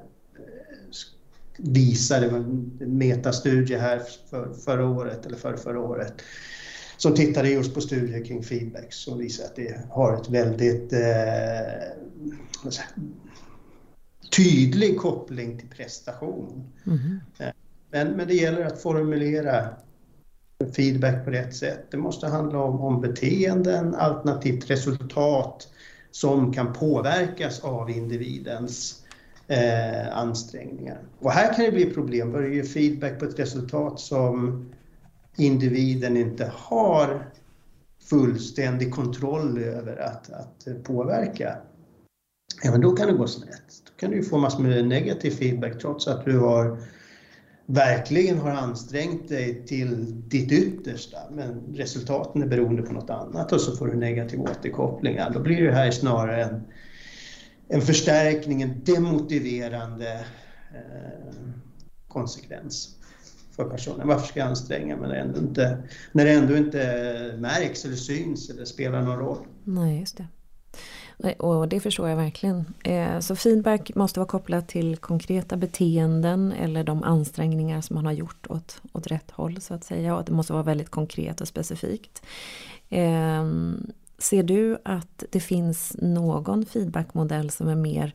visade 1.58 2.26
en 2.26 2.78
metastudie 2.78 3.78
här 3.78 4.02
för, 4.30 4.52
förra 4.52 4.88
året 4.88 5.26
eller 5.26 5.36
för 5.36 5.56
förra 5.56 5.80
året 5.80 6.22
som 6.96 7.14
tittade 7.14 7.48
just 7.48 7.74
på 7.74 7.80
studier 7.80 8.24
kring 8.24 8.42
feedback 8.42 8.92
som 8.92 9.18
visar 9.18 9.44
att 9.44 9.56
det 9.56 9.80
har 9.90 10.16
ett 10.16 10.28
väldigt 10.28 10.92
eh, 10.92 11.88
tydlig 14.36 14.98
koppling 14.98 15.58
till 15.58 15.68
prestation. 15.68 16.70
Mm. 16.86 17.20
Men, 17.90 18.08
men 18.08 18.28
det 18.28 18.34
gäller 18.34 18.64
att 18.64 18.82
formulera 18.82 19.68
feedback 20.76 21.24
på 21.24 21.30
rätt 21.30 21.56
sätt. 21.56 21.86
Det 21.90 21.96
måste 21.96 22.26
handla 22.26 22.58
om, 22.58 22.80
om 22.80 23.00
beteenden 23.00 23.94
alternativt 23.94 24.70
resultat 24.70 25.68
som 26.10 26.52
kan 26.52 26.72
påverkas 26.72 27.60
av 27.60 27.90
individens 27.90 29.04
eh, 29.48 30.16
ansträngningar. 30.18 30.98
Och 31.18 31.32
här 31.32 31.54
kan 31.54 31.64
det 31.64 31.70
bli 31.70 31.90
problem, 31.94 32.32
börjar 32.32 32.50
ju 32.50 32.64
feedback 32.64 33.18
på 33.18 33.24
ett 33.24 33.38
resultat 33.38 34.00
som 34.00 34.64
individen 35.36 36.16
inte 36.16 36.52
har 36.54 37.30
fullständig 38.10 38.94
kontroll 38.94 39.58
över 39.58 39.96
att, 39.96 40.30
att 40.32 40.84
påverka. 40.84 41.56
Även 42.64 42.80
då 42.80 42.92
kan 42.92 43.06
det 43.06 43.12
gå 43.12 43.26
snett. 43.26 43.82
Då 43.84 43.92
kan 44.00 44.10
du 44.10 44.22
få 44.22 44.38
massor 44.38 44.62
med 44.62 44.88
negativ 44.88 45.30
feedback 45.30 45.78
trots 45.80 46.08
att 46.08 46.24
du 46.24 46.38
har 46.38 46.78
verkligen 47.66 48.38
har 48.38 48.50
ansträngt 48.50 49.28
dig 49.28 49.66
till 49.66 50.22
ditt 50.28 50.52
yttersta 50.52 51.18
men 51.30 51.62
resultaten 51.74 52.42
är 52.42 52.46
beroende 52.46 52.82
på 52.82 52.92
något 52.92 53.10
annat 53.10 53.52
och 53.52 53.60
så 53.60 53.76
får 53.76 53.86
du 53.86 53.96
negativ 53.96 54.40
återkopplingar. 54.40 55.30
Då 55.30 55.40
blir 55.40 55.62
det 55.62 55.72
här 55.72 55.90
snarare 55.90 56.44
en 56.44 56.62
en 57.68 57.80
förstärkning, 57.80 58.62
en 58.62 58.84
demotiverande 58.84 60.24
eh, 60.74 61.32
konsekvens 62.08 62.96
för 63.56 63.64
personen. 63.64 64.08
Varför 64.08 64.26
ska 64.26 64.40
jag 64.40 64.48
anstränga 64.48 64.96
mig 64.96 65.08
när 65.08 65.14
det 65.14 65.20
ändå 65.20 65.38
inte, 65.40 65.82
när 66.12 66.24
det 66.24 66.32
ändå 66.32 66.56
inte 66.56 66.78
märks 67.38 67.84
eller 67.84 67.96
syns 67.96 68.50
eller 68.50 68.64
spelar 68.64 69.02
någon 69.02 69.18
roll? 69.18 69.46
Nej, 69.64 70.00
just 70.00 70.16
det. 70.16 70.26
Och 71.38 71.68
det 71.68 71.80
förstår 71.80 72.08
jag 72.08 72.16
verkligen. 72.16 72.64
Eh, 72.84 73.20
så 73.20 73.36
feedback 73.36 73.94
måste 73.94 74.20
vara 74.20 74.28
kopplat 74.28 74.68
till 74.68 74.96
konkreta 74.96 75.56
beteenden 75.56 76.52
eller 76.52 76.84
de 76.84 77.02
ansträngningar 77.02 77.80
som 77.80 77.94
man 77.94 78.06
har 78.06 78.12
gjort 78.12 78.46
åt, 78.48 78.82
åt 78.92 79.06
rätt 79.06 79.30
håll 79.30 79.60
så 79.60 79.74
att 79.74 79.84
säga. 79.84 80.16
Och 80.16 80.24
det 80.24 80.32
måste 80.32 80.52
vara 80.52 80.62
väldigt 80.62 80.90
konkret 80.90 81.40
och 81.40 81.48
specifikt. 81.48 82.22
Ehm, 82.88 83.92
Ser 84.18 84.42
du 84.42 84.78
att 84.84 85.24
det 85.30 85.40
finns 85.40 85.96
någon 85.98 86.66
feedbackmodell 86.66 87.50
som 87.50 87.68
är 87.68 87.74
mer 87.74 88.14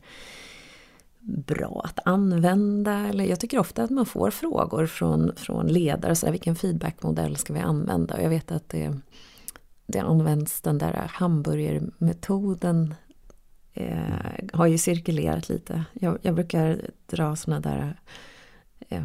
bra 1.24 1.82
att 1.84 1.98
använda? 2.04 2.92
Eller 2.92 3.24
jag 3.24 3.40
tycker 3.40 3.58
ofta 3.58 3.82
att 3.82 3.90
man 3.90 4.06
får 4.06 4.30
frågor 4.30 4.86
från, 4.86 5.32
från 5.36 5.66
ledare, 5.66 6.14
så 6.14 6.26
här, 6.26 6.32
vilken 6.32 6.56
feedbackmodell 6.56 7.36
ska 7.36 7.52
vi 7.52 7.60
använda? 7.60 8.14
Och 8.14 8.22
jag 8.22 8.30
vet 8.30 8.52
att 8.52 8.68
det, 8.68 9.00
det 9.86 9.98
används 9.98 10.60
den 10.60 10.78
där 10.78 11.10
hamburgermetoden 11.10 12.94
eh, 13.72 14.48
har 14.52 14.66
ju 14.66 14.78
cirkulerat 14.78 15.48
lite. 15.48 15.84
Jag, 15.92 16.18
jag 16.22 16.34
brukar 16.34 16.90
dra 17.06 17.36
såna 17.36 17.60
där 17.60 18.00
eh, 18.88 19.04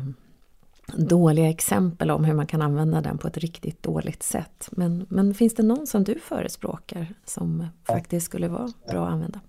dåliga 0.98 1.50
exempel 1.50 2.12
om 2.12 2.24
hur 2.24 2.34
man 2.34 2.48
kan 2.48 2.62
använda 2.62 3.02
den 3.02 3.18
på 3.18 3.28
ett 3.28 3.38
riktigt 3.38 3.84
dåligt 3.84 4.24
sätt. 4.24 4.70
Men, 4.72 5.06
men 5.10 5.34
finns 5.34 5.56
det 5.56 5.64
någon 5.64 5.88
som 5.88 6.04
du 6.04 6.20
förespråkar 6.20 7.14
som 7.26 7.68
faktiskt 7.84 8.26
skulle 8.26 8.48
vara 8.48 8.72
bra 8.90 9.08
att 9.08 9.14
använda? 9.14 9.40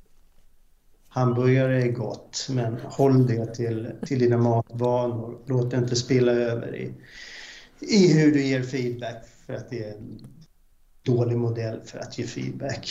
Hamburgare 1.08 1.82
är 1.82 1.92
gott, 1.92 2.46
men 2.50 2.76
håll 2.84 3.26
det 3.26 3.54
till, 3.54 3.92
till 4.06 4.18
dina 4.18 4.38
matvanor. 4.38 5.38
Låt 5.46 5.70
det 5.70 5.76
inte 5.76 5.96
spilla 5.96 6.32
över 6.32 6.76
i, 6.76 6.94
i 7.80 8.12
hur 8.12 8.32
du 8.32 8.42
ger 8.42 8.62
feedback 8.62 9.24
för 9.46 9.54
att 9.54 9.70
det 9.70 9.84
är 9.84 9.94
dålig 11.02 11.36
modell 11.36 11.80
för 11.84 11.98
att 11.98 12.18
ge 12.18 12.24
feedback. 12.24 12.90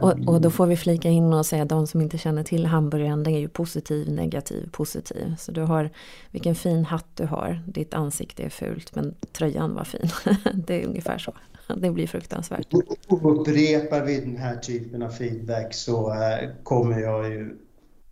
Och, 0.00 0.28
och, 0.28 0.40
då 0.40 0.50
får 0.50 0.66
vi 0.66 0.76
flika 0.76 1.08
in 1.08 1.32
och 1.32 1.46
säga 1.46 1.62
att 1.62 1.68
de 1.68 1.86
som 1.86 2.00
inte 2.00 2.18
känner 2.18 2.44
till 2.44 2.66
hamburgaren, 2.66 3.22
den 3.22 3.34
är 3.34 3.38
ju 3.38 3.48
positiv, 3.48 4.12
negativ, 4.12 4.70
positiv. 4.72 5.34
Så 5.38 5.52
du 5.52 5.62
har, 5.62 5.90
vilken 6.30 6.54
fin 6.54 6.84
hatt 6.84 7.06
du 7.14 7.26
har, 7.26 7.62
ditt 7.66 7.94
ansikte 7.94 8.42
är 8.42 8.48
fult 8.48 8.94
men 8.94 9.14
tröjan 9.32 9.74
var 9.74 9.84
fin. 9.84 10.10
det 10.66 10.82
är 10.82 10.86
ungefär 10.86 11.18
så. 11.18 11.32
Det 11.76 11.90
blir 11.90 12.06
fruktansvärt. 12.06 12.74
Upprepar 13.08 14.04
vi 14.04 14.20
den 14.20 14.36
här 14.36 14.56
typen 14.56 15.02
av 15.02 15.10
feedback 15.10 15.74
så 15.74 16.12
eh, 16.12 16.48
kommer 16.62 17.00
jag 17.00 17.28
ju 17.30 17.56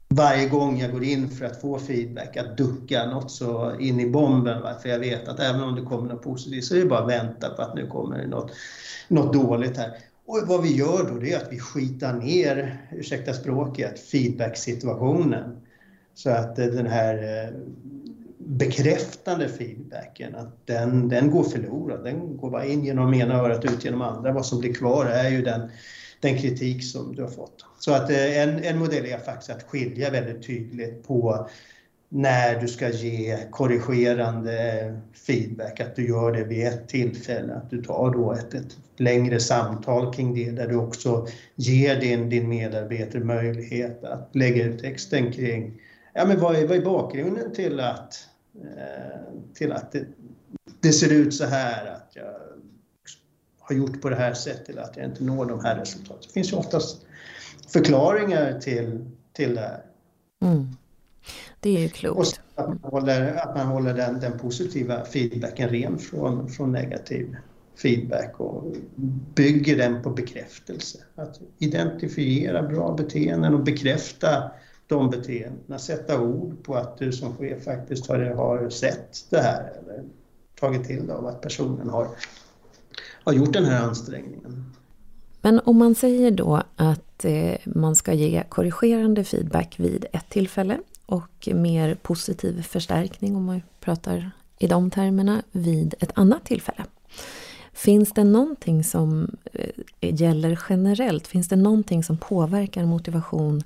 varje 0.08 0.48
gång 0.48 0.78
jag 0.78 0.92
går 0.92 1.04
in 1.04 1.30
för 1.30 1.44
att 1.44 1.60
få 1.60 1.78
feedback 1.78 2.36
att 2.36 2.56
ducka 2.56 3.06
något 3.06 3.30
så 3.30 3.76
in 3.80 4.00
i 4.00 4.10
bomben. 4.10 4.62
För 4.82 4.88
jag 4.88 4.98
vet 4.98 5.28
att 5.28 5.40
även 5.40 5.62
om 5.62 5.74
det 5.74 5.82
kommer 5.82 6.14
något 6.14 6.22
positivt 6.22 6.64
så 6.64 6.74
är 6.74 6.78
det 6.78 6.86
bara 6.86 7.00
att 7.00 7.10
vänta 7.10 7.50
på 7.50 7.62
att 7.62 7.74
nu 7.74 7.86
kommer 7.86 8.18
det 8.18 8.26
något 8.26 8.50
något 9.08 9.32
dåligt 9.32 9.76
här. 9.76 9.90
Och 10.26 10.42
vad 10.46 10.62
vi 10.62 10.76
gör 10.76 11.10
då 11.10 11.18
det 11.18 11.32
är 11.32 11.36
att 11.36 11.52
vi 11.52 11.58
skitar 11.58 12.14
ner, 12.14 12.82
ursäkta 12.92 13.32
språket, 13.32 14.00
feedback-situationen. 14.00 15.60
Så 16.14 16.30
att 16.30 16.56
den 16.56 16.86
här 16.86 17.14
eh, 17.14 17.54
bekräftande 18.38 19.48
feedbacken, 19.48 20.34
att 20.34 20.66
den, 20.66 21.08
den 21.08 21.30
går 21.30 21.44
förlorad. 21.44 22.04
Den 22.04 22.36
går 22.36 22.50
bara 22.50 22.64
in 22.64 22.84
genom 22.84 23.14
ena 23.14 23.34
örat 23.34 23.64
ut 23.64 23.84
genom 23.84 24.02
andra. 24.02 24.32
Vad 24.32 24.46
som 24.46 24.60
blir 24.60 24.74
kvar 24.74 25.06
är 25.06 25.30
ju 25.30 25.42
den, 25.42 25.70
den 26.20 26.38
kritik 26.38 26.84
som 26.84 27.14
du 27.16 27.22
har 27.22 27.30
fått. 27.30 27.64
Så 27.78 27.92
att 27.92 28.10
eh, 28.10 28.38
en, 28.38 28.64
en 28.64 28.78
modell 28.78 29.06
är 29.06 29.18
faktiskt 29.18 29.50
att 29.50 29.62
skilja 29.62 30.10
väldigt 30.10 30.46
tydligt 30.46 31.06
på 31.06 31.48
när 32.08 32.60
du 32.60 32.68
ska 32.68 32.88
ge 32.88 33.38
korrigerande 33.50 34.80
eh, 34.80 34.94
feedback, 35.26 35.80
att 35.80 35.96
du 35.96 36.08
gör 36.08 36.32
det 36.32 36.44
vid 36.44 36.66
ett 36.66 36.88
tillfälle, 36.88 37.54
att 37.54 37.70
du 37.70 37.82
tar 37.82 38.10
då 38.10 38.32
ett, 38.32 38.54
ett 38.54 38.76
längre 38.96 39.40
samtal 39.40 40.14
kring 40.14 40.34
det 40.34 40.50
där 40.50 40.68
du 40.68 40.76
också 40.76 41.26
ger 41.54 42.00
din, 42.00 42.28
din 42.30 42.48
medarbetare 42.48 43.24
möjlighet 43.24 44.04
att 44.04 44.30
lägga 44.32 44.64
ut 44.64 44.80
texten 44.80 45.32
kring 45.32 45.80
ja, 46.14 46.24
men 46.24 46.40
vad, 46.40 46.56
är, 46.56 46.66
vad 46.66 46.76
är 46.76 46.84
bakgrunden 46.84 47.52
till 47.52 47.80
att, 47.80 48.14
eh, 48.54 49.20
till 49.54 49.72
att 49.72 49.92
det, 49.92 50.04
det, 50.80 50.92
ser 50.92 51.12
ut 51.12 51.34
så 51.34 51.44
här, 51.44 51.86
att 51.86 52.12
jag 52.14 52.34
har 53.68 53.74
gjort 53.74 54.02
på 54.02 54.10
det 54.10 54.16
här 54.16 54.34
sättet 54.34 54.68
eller 54.68 54.82
att 54.82 54.96
jag 54.96 55.06
inte 55.06 55.24
når 55.24 55.46
de 55.46 55.64
här 55.64 55.76
resultaten. 55.76 56.22
Det 56.26 56.32
finns 56.32 56.52
ju 56.52 56.56
oftast 56.56 57.06
förklaringar 57.68 58.60
till, 58.60 59.10
till 59.32 59.54
det 59.54 59.60
här. 59.60 59.82
Mm. 60.42 60.76
Det 61.60 61.70
är 61.76 61.80
ju 61.80 61.88
klokt. 61.88 62.18
Och 62.18 62.62
att 62.62 62.68
man 62.68 62.78
håller, 62.92 63.34
att 63.34 63.56
man 63.56 63.66
håller 63.66 63.94
den, 63.94 64.20
den 64.20 64.38
positiva 64.38 65.04
feedbacken 65.04 65.68
ren 65.68 65.98
från, 65.98 66.48
från 66.48 66.72
negativ 66.72 67.36
feedback 67.82 68.40
och 68.40 68.76
bygger 69.34 69.76
den 69.76 70.02
på 70.02 70.10
bekräftelse. 70.10 70.98
Att 71.14 71.40
identifiera 71.58 72.62
bra 72.62 72.94
beteenden 72.94 73.54
och 73.54 73.64
bekräfta 73.64 74.50
de 74.86 75.10
beteendena. 75.10 75.78
Sätta 75.78 76.20
ord 76.20 76.64
på 76.64 76.74
att 76.74 76.98
du 76.98 77.12
som 77.12 77.36
chef 77.36 77.64
faktiskt 77.64 78.08
har, 78.08 78.18
har 78.18 78.70
sett 78.70 79.30
det 79.30 79.40
här 79.40 79.72
eller 79.82 80.04
tagit 80.60 80.84
till 80.84 81.06
dig 81.06 81.16
av 81.16 81.26
att 81.26 81.40
personen 81.40 81.88
har, 81.88 82.08
har 83.28 83.34
gjort 83.34 83.52
den 83.52 83.64
här 83.64 83.82
ansträngningen. 83.82 84.64
Men 85.40 85.60
om 85.64 85.78
man 85.78 85.94
säger 85.94 86.30
då 86.30 86.62
att 86.76 87.24
eh, 87.24 87.54
man 87.64 87.96
ska 87.96 88.12
ge 88.12 88.42
korrigerande 88.48 89.24
feedback 89.24 89.74
vid 89.80 90.06
ett 90.12 90.28
tillfälle 90.28 90.78
och 91.06 91.48
mer 91.54 91.94
positiv 91.94 92.62
förstärkning 92.62 93.36
om 93.36 93.44
man 93.44 93.62
pratar 93.80 94.30
i 94.58 94.66
de 94.66 94.90
termerna 94.90 95.42
vid 95.52 95.94
ett 96.00 96.10
annat 96.14 96.44
tillfälle. 96.44 96.84
Finns 97.72 98.12
det 98.12 98.24
någonting 98.24 98.84
som 98.84 99.36
eh, 99.52 99.70
gäller 100.00 100.60
generellt? 100.68 101.26
Finns 101.26 101.48
det 101.48 101.56
någonting 101.56 102.04
som 102.04 102.16
påverkar 102.16 102.84
motivation 102.84 103.62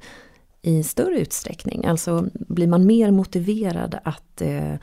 i 0.63 0.83
större 0.83 1.19
utsträckning? 1.19 1.85
Alltså 1.85 2.29
blir 2.33 2.67
man 2.67 2.87
mer 2.87 3.11
motiverad 3.11 3.99
att 4.05 4.41
eh, 4.41 4.75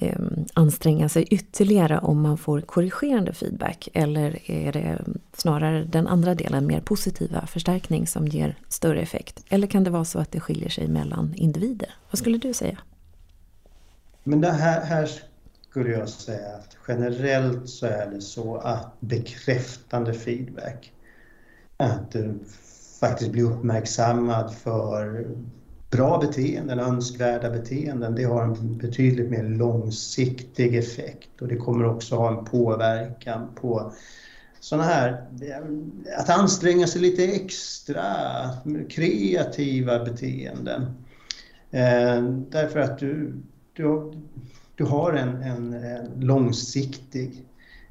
eh, 0.00 0.18
anstränga 0.54 1.08
sig 1.08 1.22
ytterligare 1.22 1.98
om 1.98 2.22
man 2.22 2.38
får 2.38 2.60
korrigerande 2.60 3.32
feedback? 3.32 3.88
Eller 3.94 4.50
är 4.50 4.72
det 4.72 5.04
snarare 5.32 5.84
den 5.84 6.06
andra 6.06 6.34
delen, 6.34 6.66
mer 6.66 6.80
positiva 6.80 7.46
förstärkning 7.46 8.06
som 8.06 8.28
ger 8.28 8.58
större 8.68 9.00
effekt? 9.00 9.44
Eller 9.48 9.66
kan 9.66 9.84
det 9.84 9.90
vara 9.90 10.04
så 10.04 10.18
att 10.18 10.32
det 10.32 10.40
skiljer 10.40 10.68
sig 10.68 10.88
mellan 10.88 11.34
individer? 11.34 11.94
Vad 12.10 12.18
skulle 12.18 12.38
du 12.38 12.54
säga? 12.54 12.78
Men 14.24 14.40
det 14.40 14.52
här, 14.52 14.84
här 14.84 15.10
skulle 15.70 15.90
jag 15.90 16.08
säga 16.08 16.54
att 16.54 16.76
generellt 16.88 17.68
så 17.68 17.86
är 17.86 18.10
det 18.10 18.20
så 18.20 18.56
att 18.56 19.00
bekräftande 19.00 20.12
feedback, 20.12 20.92
att 21.76 22.12
du 22.12 22.38
faktiskt 23.00 23.32
blir 23.32 23.44
uppmärksammad 23.44 24.54
för 24.54 25.26
bra 25.90 26.18
beteenden, 26.18 26.78
önskvärda 26.78 27.50
beteenden, 27.50 28.14
det 28.14 28.24
har 28.24 28.42
en 28.42 28.78
betydligt 28.78 29.30
mer 29.30 29.42
långsiktig 29.42 30.76
effekt 30.76 31.42
och 31.42 31.48
det 31.48 31.56
kommer 31.56 31.86
också 31.86 32.16
ha 32.16 32.38
en 32.38 32.44
påverkan 32.44 33.48
på 33.54 33.92
sådana 34.60 34.84
här, 34.84 35.26
att 36.18 36.30
anstränga 36.30 36.86
sig 36.86 37.00
lite 37.00 37.24
extra, 37.24 38.04
kreativa 38.88 40.04
beteenden. 40.04 40.82
Eh, 41.70 42.22
därför 42.50 42.78
att 42.78 42.98
du, 42.98 43.42
du, 43.72 44.12
du 44.74 44.84
har 44.84 45.12
en, 45.12 45.42
en, 45.42 45.74
en 45.74 46.20
långsiktig 46.20 47.46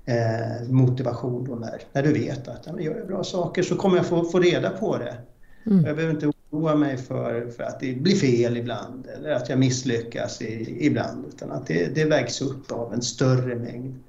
eh, 0.06 0.70
motivation 0.70 1.46
då 1.46 1.56
när, 1.56 1.82
när 1.94 2.04
du 2.04 2.14
vet 2.14 2.48
att 2.48 2.64
ja, 2.66 2.80
gör 2.80 2.98
jag 2.98 3.08
bra 3.08 3.24
saker 3.24 3.64
så 3.64 3.76
kommer 3.76 3.98
jag 3.98 4.06
få, 4.06 4.24
få 4.24 4.40
reda 4.40 4.70
på 4.70 4.98
det. 4.98 5.18
Mm. 5.66 5.86
Jag 5.86 5.96
behöver 5.96 6.14
inte 6.14 6.35
oroa 6.56 6.76
mig 6.76 6.98
för, 6.98 7.50
för 7.50 7.64
att 7.64 7.80
det 7.80 7.94
blir 7.94 8.16
fel 8.16 8.58
ibland 8.58 9.08
eller 9.08 9.32
att 9.32 9.50
jag 9.50 9.60
misslyckas 9.60 10.42
i, 10.42 10.78
ibland 10.86 11.26
utan 11.26 11.52
att 11.52 11.68
det, 11.68 11.96
det 11.96 12.06
vägs 12.06 12.42
upp 12.42 12.72
av 12.72 12.94
en 12.94 13.02
större 13.02 13.56
mängd 13.56 14.00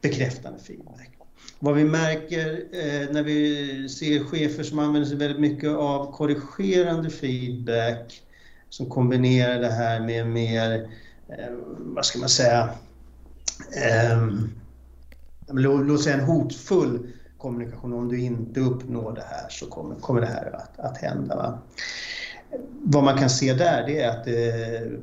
bekräftande 0.00 0.58
feedback. 0.58 1.10
Vad 1.58 1.74
vi 1.74 1.84
märker 1.84 2.50
eh, 2.72 3.12
när 3.12 3.22
vi 3.22 3.88
ser 3.88 4.24
chefer 4.24 4.62
som 4.62 4.78
använder 4.78 5.08
sig 5.08 5.18
väldigt 5.18 5.40
mycket 5.40 5.70
av 5.70 6.12
korrigerande 6.12 7.10
feedback 7.10 8.22
som 8.68 8.90
kombinerar 8.90 9.60
det 9.60 9.70
här 9.70 10.00
med 10.00 10.26
mer 10.26 10.88
Eh, 11.28 11.54
vad 11.78 12.04
ska 12.04 12.18
man 12.18 12.28
säga, 12.28 12.70
eh, 13.76 14.28
låt 15.52 16.02
säga 16.02 16.16
en 16.16 16.24
hotfull 16.24 17.06
kommunikation. 17.44 17.92
Om 17.92 18.08
du 18.08 18.20
inte 18.20 18.60
uppnår 18.60 19.12
det 19.12 19.24
här 19.26 19.48
så 19.48 19.66
kommer, 19.66 19.94
kommer 19.94 20.20
det 20.20 20.26
här 20.26 20.56
att, 20.56 20.78
att 20.78 20.98
hända. 20.98 21.36
Va? 21.36 21.58
Vad 22.82 23.04
man 23.04 23.18
kan 23.18 23.30
se 23.30 23.54
där 23.54 23.86
det 23.86 24.00
är 24.00 24.08
att 24.08 24.26
eh, 24.26 24.98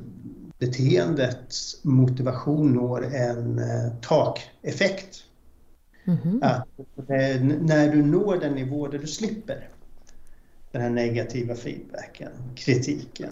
beteendets 0.58 1.84
motivation 1.84 2.72
når 2.72 3.04
en 3.14 3.58
eh, 3.58 3.92
takeffekt. 4.00 5.24
Mm 6.04 6.18
-hmm. 6.18 6.38
Att, 6.42 6.68
eh, 6.98 7.42
när 7.60 7.92
du 7.92 8.02
når 8.02 8.36
den 8.36 8.52
nivå 8.54 8.86
där 8.88 8.98
du 8.98 9.06
slipper 9.06 9.68
den 10.72 10.82
här 10.82 10.90
negativa 10.90 11.54
feedbacken, 11.54 12.32
kritiken, 12.56 13.30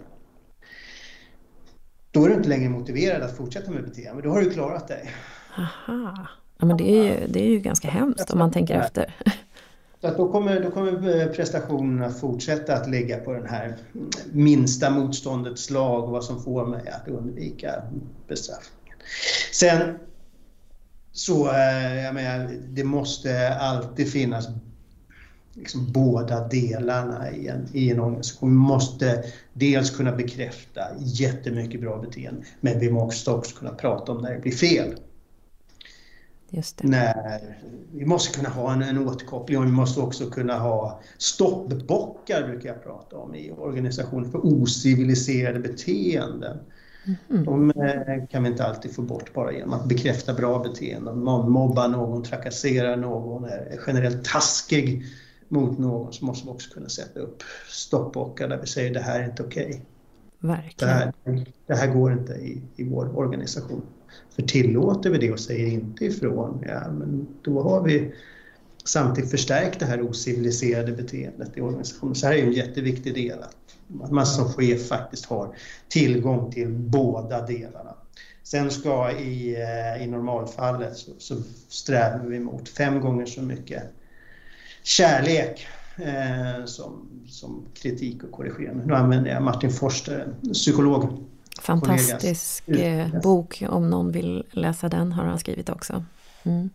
då 2.11 2.25
är 2.25 2.29
du 2.29 2.35
inte 2.35 2.49
längre 2.49 2.69
motiverad 2.69 3.23
att 3.23 3.37
fortsätta 3.37 3.71
med 3.71 3.85
beteende. 3.85 4.23
Då 4.23 4.31
har 4.31 4.41
du 4.41 4.51
klarat 4.51 4.89
dig. 4.89 5.11
Aha. 5.57 6.29
Ja, 6.61 6.67
men 6.67 6.77
det 6.77 6.91
är, 6.91 7.05
ju, 7.05 7.27
det 7.27 7.41
är 7.41 7.49
ju 7.49 7.59
ganska 7.59 7.89
hemskt 7.91 8.31
om 8.31 8.39
man 8.39 8.53
tänker 8.53 8.81
efter. 8.81 9.15
Så 10.01 10.07
att 10.07 10.17
då, 10.17 10.33
kommer, 10.33 10.61
då 10.61 10.71
kommer 10.71 11.33
prestationerna 11.35 12.11
fortsätta 12.11 12.77
att 12.77 12.91
ligga 12.91 13.19
på 13.19 13.33
den 13.33 13.47
här 13.47 13.77
minsta 14.33 14.91
motståndets 14.91 15.71
lag 15.71 16.05
och 16.05 16.11
vad 16.11 16.25
som 16.25 16.43
får 16.43 16.67
mig 16.67 16.89
att 16.89 17.09
undvika 17.09 17.83
bestraffningen. 18.29 18.99
Sen 19.53 19.99
så, 21.13 21.49
eh, 21.51 22.05
jag 22.05 22.15
menar, 22.15 22.51
det 22.69 22.85
måste 22.85 23.55
alltid 23.55 24.13
finnas 24.13 24.49
liksom 25.55 25.93
båda 25.93 26.49
delarna 26.49 27.31
i 27.31 27.49
en, 27.49 27.69
i 27.73 27.91
en 27.91 28.01
organisation. 28.01 28.51
Vi 28.51 28.57
måste 28.57 29.25
dels 29.53 29.91
kunna 29.91 30.13
bekräfta 30.13 30.81
jättemycket 30.99 31.81
bra 31.81 31.99
beteende, 31.99 32.43
men 32.61 32.81
vi 32.81 32.91
måste 32.91 33.31
också 33.31 33.57
kunna 33.57 33.75
prata 33.75 34.13
om 34.13 34.23
när 34.23 34.35
det 34.35 34.41
blir 34.41 34.53
fel. 34.53 34.95
Just 36.51 36.79
det. 36.79 36.89
När, 36.89 37.41
vi 37.93 38.07
måste 38.07 38.37
kunna 38.39 38.49
ha 38.49 38.73
en, 38.73 38.83
en 38.83 39.09
återkoppling 39.09 39.59
och 39.59 39.67
vi 39.67 39.71
måste 39.71 40.01
också 40.01 40.31
kunna 40.31 40.59
ha 40.59 41.01
stoppbockar, 41.19 42.49
brukar 42.49 42.69
jag 42.69 42.85
prata 42.85 43.17
om, 43.17 43.35
i 43.35 43.51
organisationen 43.51 44.31
för 44.31 44.47
ociviliserade 44.47 45.59
beteenden. 45.59 46.59
Mm. 47.31 47.45
De 47.45 47.71
eh, 47.71 48.27
kan 48.31 48.43
vi 48.43 48.49
inte 48.49 48.65
alltid 48.65 48.95
få 48.95 49.03
bort 49.03 49.35
bara 49.35 49.53
genom 49.53 49.73
att 49.73 49.89
bekräfta 49.89 50.35
bra 50.35 50.59
beteenden. 50.59 51.21
Någon 51.21 51.51
mobbar 51.51 51.89
någon, 51.89 52.23
trakasserar 52.23 52.97
någon, 52.97 53.45
är 53.45 53.81
generellt 53.87 54.25
taskig 54.25 55.05
mot 55.49 55.79
någon 55.79 56.13
så 56.13 56.25
måste 56.25 56.47
vi 56.47 56.53
också 56.53 56.75
kunna 56.75 56.89
sätta 56.89 57.21
upp 57.21 57.43
stoppbockar 57.69 58.49
där 58.49 58.59
vi 58.61 58.67
säger 58.67 58.95
det 58.95 59.01
här 59.01 59.21
är 59.21 59.25
inte 59.25 59.43
okej. 59.43 59.67
Okay. 59.67 59.81
Verkligen. 60.39 61.13
Det 61.25 61.31
här, 61.31 61.47
det 61.67 61.75
här 61.75 61.87
går 61.87 62.13
inte 62.13 62.33
i, 62.33 62.63
i 62.77 62.85
vår 62.85 63.19
organisation. 63.19 63.83
För 64.31 64.43
tillåter 64.43 65.11
vi 65.11 65.19
det 65.19 65.33
och 65.33 65.41
säger 65.41 65.67
inte 65.67 66.05
ifrån, 66.05 66.65
ja 66.67 66.91
men 66.93 67.27
då 67.43 67.63
har 67.63 67.83
vi 67.83 68.13
samtidigt 68.85 69.31
förstärkt 69.31 69.81
det 69.81 69.87
här 69.87 70.03
ociviliserade 70.03 70.93
beteendet 70.93 71.57
i 71.57 71.61
organisationen. 71.61 72.15
Så 72.15 72.27
här 72.27 72.35
är 72.35 72.43
en 72.43 72.53
jätteviktig 72.53 73.15
del, 73.15 73.39
att 73.43 74.11
man 74.11 74.27
som 74.27 74.45
chef 74.45 74.89
faktiskt 74.89 75.27
har 75.27 75.57
tillgång 75.89 76.53
till 76.53 76.69
båda 76.69 77.47
delarna. 77.47 77.95
Sen 78.43 78.71
ska 78.71 79.11
i, 79.13 79.55
eh, 79.55 80.05
i 80.05 80.07
normalfallet 80.07 80.97
så, 80.97 81.13
så 81.19 81.35
strävar 81.69 82.27
vi 82.27 82.41
mot 82.41 82.69
fem 82.69 83.01
gånger 83.01 83.27
så 83.27 83.43
mycket 83.43 83.83
kärlek 84.83 85.67
eh, 85.97 86.65
som, 86.65 87.09
som 87.29 87.65
kritik 87.75 88.25
och 88.25 88.33
korrigerande. 88.33 88.87
Nu 88.87 88.95
använder 88.95 89.31
jag 89.31 89.43
Martin 89.43 89.71
Forster, 89.71 90.35
psykolog. 90.53 91.25
Fantastisk 91.61 92.67
kollegas. 92.67 93.13
Eh, 93.15 93.21
bok, 93.21 93.65
om 93.69 93.91
någon 93.91 94.13
vill 94.13 94.47
läsa 94.51 94.89
den 94.89 95.13
har 95.13 95.25
han 95.25 95.39
skrivit 95.39 95.69
också. 95.69 96.05
Mm. 96.43 96.71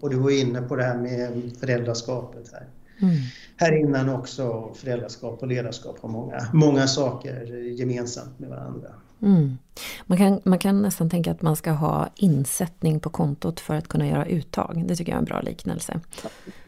Och 0.00 0.10
du 0.10 0.16
var 0.16 0.30
inne 0.30 0.62
på 0.62 0.76
det 0.76 0.84
här 0.84 0.96
med 0.96 1.52
föräldraskapet 1.60 2.52
här. 2.52 2.66
Mm. 3.00 3.14
Här 3.56 3.80
innan 3.80 4.08
också 4.08 4.74
föräldraskap 4.74 5.42
och 5.42 5.48
ledarskap 5.48 5.98
har 6.00 6.08
många, 6.08 6.46
många 6.52 6.86
saker 6.86 7.44
gemensamt 7.54 8.38
med 8.38 8.48
varandra. 8.48 8.88
Mm. 9.22 9.58
Man, 10.06 10.18
kan, 10.18 10.40
man 10.44 10.58
kan 10.58 10.82
nästan 10.82 11.10
tänka 11.10 11.30
att 11.30 11.42
man 11.42 11.56
ska 11.56 11.70
ha 11.70 12.08
insättning 12.14 13.00
på 13.00 13.10
kontot 13.10 13.60
för 13.60 13.74
att 13.74 13.88
kunna 13.88 14.08
göra 14.08 14.26
uttag. 14.26 14.84
Det 14.86 14.96
tycker 14.96 15.12
jag 15.12 15.16
är 15.16 15.20
en 15.20 15.24
bra 15.24 15.40
liknelse. 15.40 16.00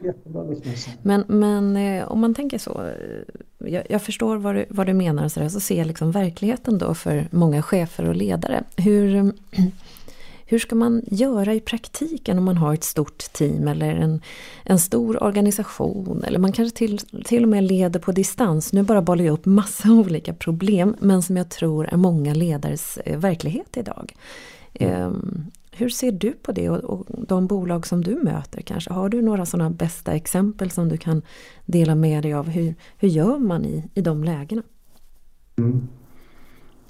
Jättebra 0.04 0.42
liknelse. 0.42 0.90
Men, 1.02 1.24
men 1.28 1.76
eh, 1.76 2.12
om 2.12 2.20
man 2.20 2.34
tänker 2.34 2.58
så, 2.58 2.84
eh, 2.84 3.70
jag, 3.72 3.86
jag 3.90 4.02
förstår 4.02 4.36
vad 4.36 4.54
du, 4.54 4.66
vad 4.70 4.86
du 4.86 4.94
menar, 4.94 5.28
så, 5.28 5.40
där, 5.40 5.48
så 5.48 5.60
ser 5.60 5.78
jag 5.78 5.86
liksom 5.86 6.10
verkligheten 6.10 6.78
då 6.78 6.94
för 6.94 7.28
många 7.30 7.62
chefer 7.62 8.08
och 8.08 8.16
ledare. 8.16 8.64
Hur, 8.76 9.32
hur 10.50 10.58
ska 10.58 10.74
man 10.74 11.02
göra 11.06 11.54
i 11.54 11.60
praktiken 11.60 12.38
om 12.38 12.44
man 12.44 12.56
har 12.56 12.74
ett 12.74 12.84
stort 12.84 13.18
team 13.32 13.68
eller 13.68 13.96
en, 13.96 14.20
en 14.64 14.78
stor 14.78 15.22
organisation 15.22 16.24
eller 16.24 16.38
man 16.38 16.52
kanske 16.52 16.76
till, 16.76 16.98
till 17.24 17.42
och 17.42 17.48
med 17.48 17.64
leder 17.64 18.00
på 18.00 18.12
distans. 18.12 18.72
Nu 18.72 18.82
bara 18.82 19.02
bollar 19.02 19.24
jag 19.24 19.32
upp 19.32 19.46
massa 19.46 19.90
olika 19.92 20.34
problem 20.34 20.96
men 21.00 21.22
som 21.22 21.36
jag 21.36 21.48
tror 21.48 21.86
är 21.86 21.96
många 21.96 22.34
ledares 22.34 22.96
eh, 22.96 23.18
verklighet 23.18 23.76
idag. 23.76 24.14
Um, 24.80 25.50
hur 25.70 25.88
ser 25.88 26.12
du 26.12 26.32
på 26.32 26.52
det 26.52 26.70
och, 26.70 26.84
och, 26.84 27.26
de 27.26 27.46
bolag 27.46 27.86
som 27.86 28.04
du 28.04 28.14
möter 28.14 28.60
kanske? 28.60 28.92
Har 28.92 29.08
du 29.08 29.22
några 29.22 29.46
sådana 29.46 29.70
bästa 29.70 30.12
exempel 30.12 30.70
som 30.70 30.88
du 30.88 30.96
kan 30.96 31.22
dela 31.66 31.94
med 31.94 32.22
dig 32.22 32.34
av? 32.34 32.48
Hur, 32.48 32.74
hur 32.98 33.08
gör 33.08 33.38
man 33.38 33.64
i, 33.64 33.84
i 33.94 34.00
de 34.00 34.24
lägena? 34.24 34.62
Mm. 35.58 35.88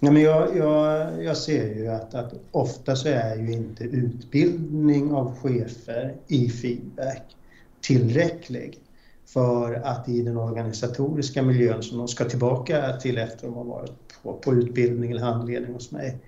Ja, 0.01 0.11
men 0.11 0.23
jag, 0.23 0.57
jag, 0.57 1.25
jag 1.25 1.37
ser 1.37 1.75
ju 1.75 1.89
att, 1.89 2.15
att 2.15 2.35
ofta 2.51 2.97
så 2.97 3.09
är 3.09 3.37
ju 3.37 3.53
inte 3.53 3.85
utbildning 3.85 5.13
av 5.13 5.37
chefer 5.37 6.17
i 6.27 6.49
feedback 6.49 7.37
tillräcklig 7.81 8.79
för 9.27 9.75
att 9.75 10.09
i 10.09 10.23
den 10.23 10.37
organisatoriska 10.37 11.43
miljön 11.43 11.83
som 11.83 11.99
de 11.99 12.09
ska 12.09 12.25
tillbaka 12.25 12.97
till 12.97 13.19
efter 13.19 13.37
att 13.37 13.55
de 13.55 13.55
har 13.55 13.65
varit 13.65 14.23
på, 14.23 14.33
på 14.33 14.55
utbildning 14.55 15.11
eller 15.11 15.23
handledning 15.23 15.73
hos 15.73 15.91
mig, 15.91 16.19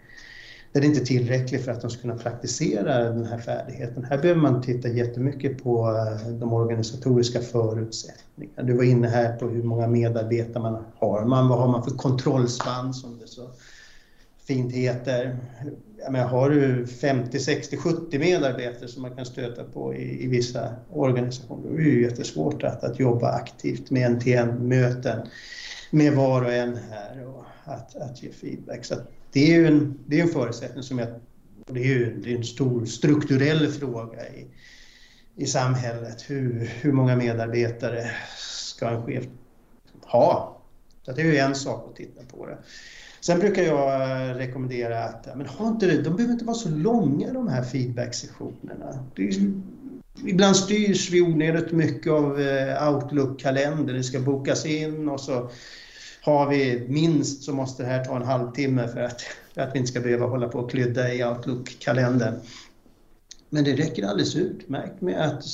den 0.72 0.82
är 0.82 0.86
inte 0.86 1.04
tillräcklig 1.04 1.64
för 1.64 1.72
att 1.72 1.80
de 1.80 1.90
ska 1.90 2.02
kunna 2.02 2.16
praktisera 2.16 3.04
den 3.04 3.24
här 3.24 3.38
färdigheten. 3.38 4.04
Här 4.04 4.18
behöver 4.18 4.40
man 4.40 4.62
titta 4.62 4.88
jättemycket 4.88 5.62
på 5.62 5.88
eh, 5.88 6.32
de 6.32 6.52
organisatoriska 6.52 7.40
förutsättningarna. 7.40 8.62
Du 8.62 8.76
var 8.76 8.84
inne 8.84 9.08
här 9.08 9.36
på 9.36 9.48
hur 9.48 9.62
många 9.62 9.86
medarbetare 9.86 10.62
man 10.62 10.84
har. 10.94 11.24
Man, 11.24 11.48
vad 11.48 11.58
har 11.58 11.68
man 11.68 11.82
för 11.84 11.90
kontrollspann 11.90 12.94
som 12.94 13.18
det 13.18 13.26
så 13.26 13.50
fint 14.50 14.72
heter. 14.72 15.36
Jag 15.98 16.12
menar, 16.12 16.28
har 16.28 16.50
du 16.50 16.86
50, 16.86 17.38
60, 17.38 17.76
70 17.76 18.18
medarbetare 18.18 18.88
som 18.88 19.02
man 19.02 19.16
kan 19.16 19.26
stöta 19.26 19.64
på 19.64 19.94
i, 19.94 20.24
i 20.24 20.26
vissa 20.26 20.74
organisationer, 20.90 21.68
då 21.68 21.74
är 21.74 21.78
det 21.78 21.84
ju 21.84 22.02
jättesvårt 22.02 22.62
att, 22.62 22.84
att 22.84 23.00
jobba 23.00 23.32
aktivt 23.32 23.90
med 23.90 24.06
en-till-en-möten 24.06 25.28
med 25.90 26.12
var 26.12 26.42
och 26.42 26.52
en 26.52 26.76
här 26.76 27.26
och 27.26 27.44
att, 27.64 27.96
att 27.96 28.22
ge 28.22 28.32
feedback. 28.32 28.84
Så 28.84 28.94
det 29.32 29.52
är 29.52 29.58
ju 29.58 29.66
en, 29.66 29.98
det 30.06 30.20
är 30.20 30.22
en 30.22 30.28
förutsättning 30.28 30.82
som 30.82 30.98
jag... 30.98 31.08
Det 31.66 31.80
är 31.80 31.84
ju 31.84 32.20
det 32.20 32.32
är 32.32 32.36
en 32.36 32.44
stor 32.44 32.84
strukturell 32.86 33.68
fråga 33.68 34.28
i, 34.28 34.46
i 35.36 35.46
samhället. 35.46 36.30
Hur, 36.30 36.70
hur 36.80 36.92
många 36.92 37.16
medarbetare 37.16 38.10
ska 38.38 38.88
en 38.88 39.02
chef 39.02 39.24
ha? 40.02 40.60
Så 41.02 41.12
det 41.12 41.22
är 41.22 41.26
ju 41.26 41.36
en 41.36 41.54
sak 41.54 41.88
att 41.90 41.96
titta 41.96 42.22
på 42.36 42.46
det. 42.46 42.58
Sen 43.20 43.38
brukar 43.38 43.62
jag 43.62 44.10
eh, 44.28 44.34
rekommendera 44.34 45.04
att 45.04 45.36
men 45.36 45.46
har 45.46 45.68
inte 45.68 45.86
det, 45.86 46.02
de 46.02 46.16
behöver 46.16 46.32
inte 46.32 46.44
vara 46.44 46.56
så 46.56 46.68
långa 46.68 47.32
de 47.32 47.48
här 47.48 47.62
feedback-sessionerna. 47.62 49.04
Ibland 50.26 50.56
styrs 50.56 51.10
vi 51.10 51.20
onödigt 51.20 51.72
mycket 51.72 52.12
av 52.12 52.40
eh, 52.40 52.92
Outlook-kalender. 52.92 53.94
Det 53.94 54.02
ska 54.02 54.20
bokas 54.20 54.66
in 54.66 55.08
och 55.08 55.20
så 55.20 55.50
har 56.22 56.48
vi 56.48 56.86
minst 56.88 57.42
så 57.42 57.52
måste 57.52 57.82
det 57.82 57.88
här 57.88 58.04
ta 58.04 58.16
en 58.16 58.22
halvtimme 58.22 58.88
för 58.88 59.00
att, 59.00 59.20
för 59.54 59.60
att 59.60 59.74
vi 59.74 59.78
inte 59.78 59.90
ska 59.90 60.00
behöva 60.00 60.26
hålla 60.26 60.48
på 60.48 60.58
och 60.58 60.70
klydda 60.70 61.14
i 61.14 61.24
Outlook-kalendern. 61.24 62.34
Men 63.50 63.64
det 63.64 63.76
räcker 63.76 64.06
alldeles 64.06 64.36
utmärkt 64.36 65.00
med 65.00 65.20
att 65.20 65.44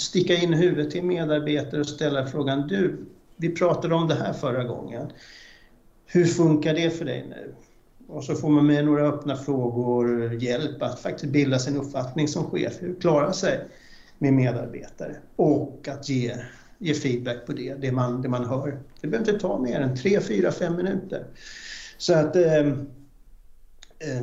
sticka 0.00 0.34
in 0.34 0.52
huvudet 0.52 0.90
till 0.90 1.02
medarbetare 1.02 1.80
och 1.80 1.88
ställa 1.88 2.26
frågan 2.26 2.68
Du, 2.68 3.06
vi 3.36 3.48
pratade 3.48 3.94
om 3.94 4.08
det 4.08 4.14
här 4.14 4.32
förra 4.32 4.64
gången. 4.64 5.12
Hur 6.06 6.24
funkar 6.24 6.74
det 6.74 6.90
för 6.90 7.04
dig 7.04 7.26
nu? 7.28 7.54
Och 8.08 8.24
så 8.24 8.34
får 8.34 8.48
man 8.48 8.66
med 8.66 8.84
några 8.84 9.08
öppna 9.08 9.36
frågor 9.36 10.34
hjälp 10.42 10.82
att 10.82 11.00
faktiskt 11.00 11.32
bilda 11.32 11.58
sin 11.58 11.76
uppfattning 11.76 12.28
som 12.28 12.50
chef. 12.50 12.72
Hur 12.80 13.00
klarar 13.00 13.32
sig 13.32 13.64
med 14.18 14.32
medarbetare? 14.32 15.16
Och 15.36 15.88
att 15.88 16.08
ge, 16.08 16.36
ge 16.78 16.94
feedback 16.94 17.46
på 17.46 17.52
det, 17.52 17.74
det 17.74 17.92
man, 17.92 18.22
det 18.22 18.28
man 18.28 18.44
hör. 18.44 18.78
Det 19.00 19.08
behöver 19.08 19.30
inte 19.30 19.42
ta 19.42 19.58
mer 19.58 19.80
än 19.80 19.96
3, 19.96 20.20
4, 20.20 20.52
5 20.52 20.76
minuter. 20.76 21.26
Så 21.98 22.14
att 22.14 22.36
eh, 22.36 22.66
eh, 23.98 24.22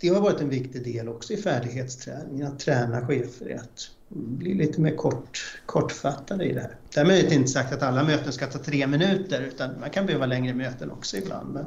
det 0.00 0.08
har 0.08 0.20
varit 0.20 0.40
en 0.40 0.48
viktig 0.48 0.84
del 0.84 1.08
också 1.08 1.32
i 1.32 1.36
färdighetsträningen, 1.36 2.46
att 2.46 2.58
träna 2.58 3.06
chefer 3.06 3.50
i 3.50 3.54
att 3.54 3.90
bli 4.08 4.54
lite 4.54 4.80
mer 4.80 4.96
kort, 4.96 5.60
kortfattade 5.66 6.44
i 6.44 6.52
det 6.52 6.60
här. 6.60 6.76
Därmed 6.94 7.32
inte 7.32 7.48
sagt 7.48 7.72
att 7.72 7.82
alla 7.82 8.04
möten 8.04 8.32
ska 8.32 8.46
ta 8.46 8.58
tre 8.58 8.86
minuter 8.86 9.40
utan 9.40 9.80
man 9.80 9.90
kan 9.90 10.06
behöva 10.06 10.26
längre 10.26 10.54
möten 10.54 10.90
också 10.90 11.16
ibland. 11.16 11.54
Men... 11.54 11.64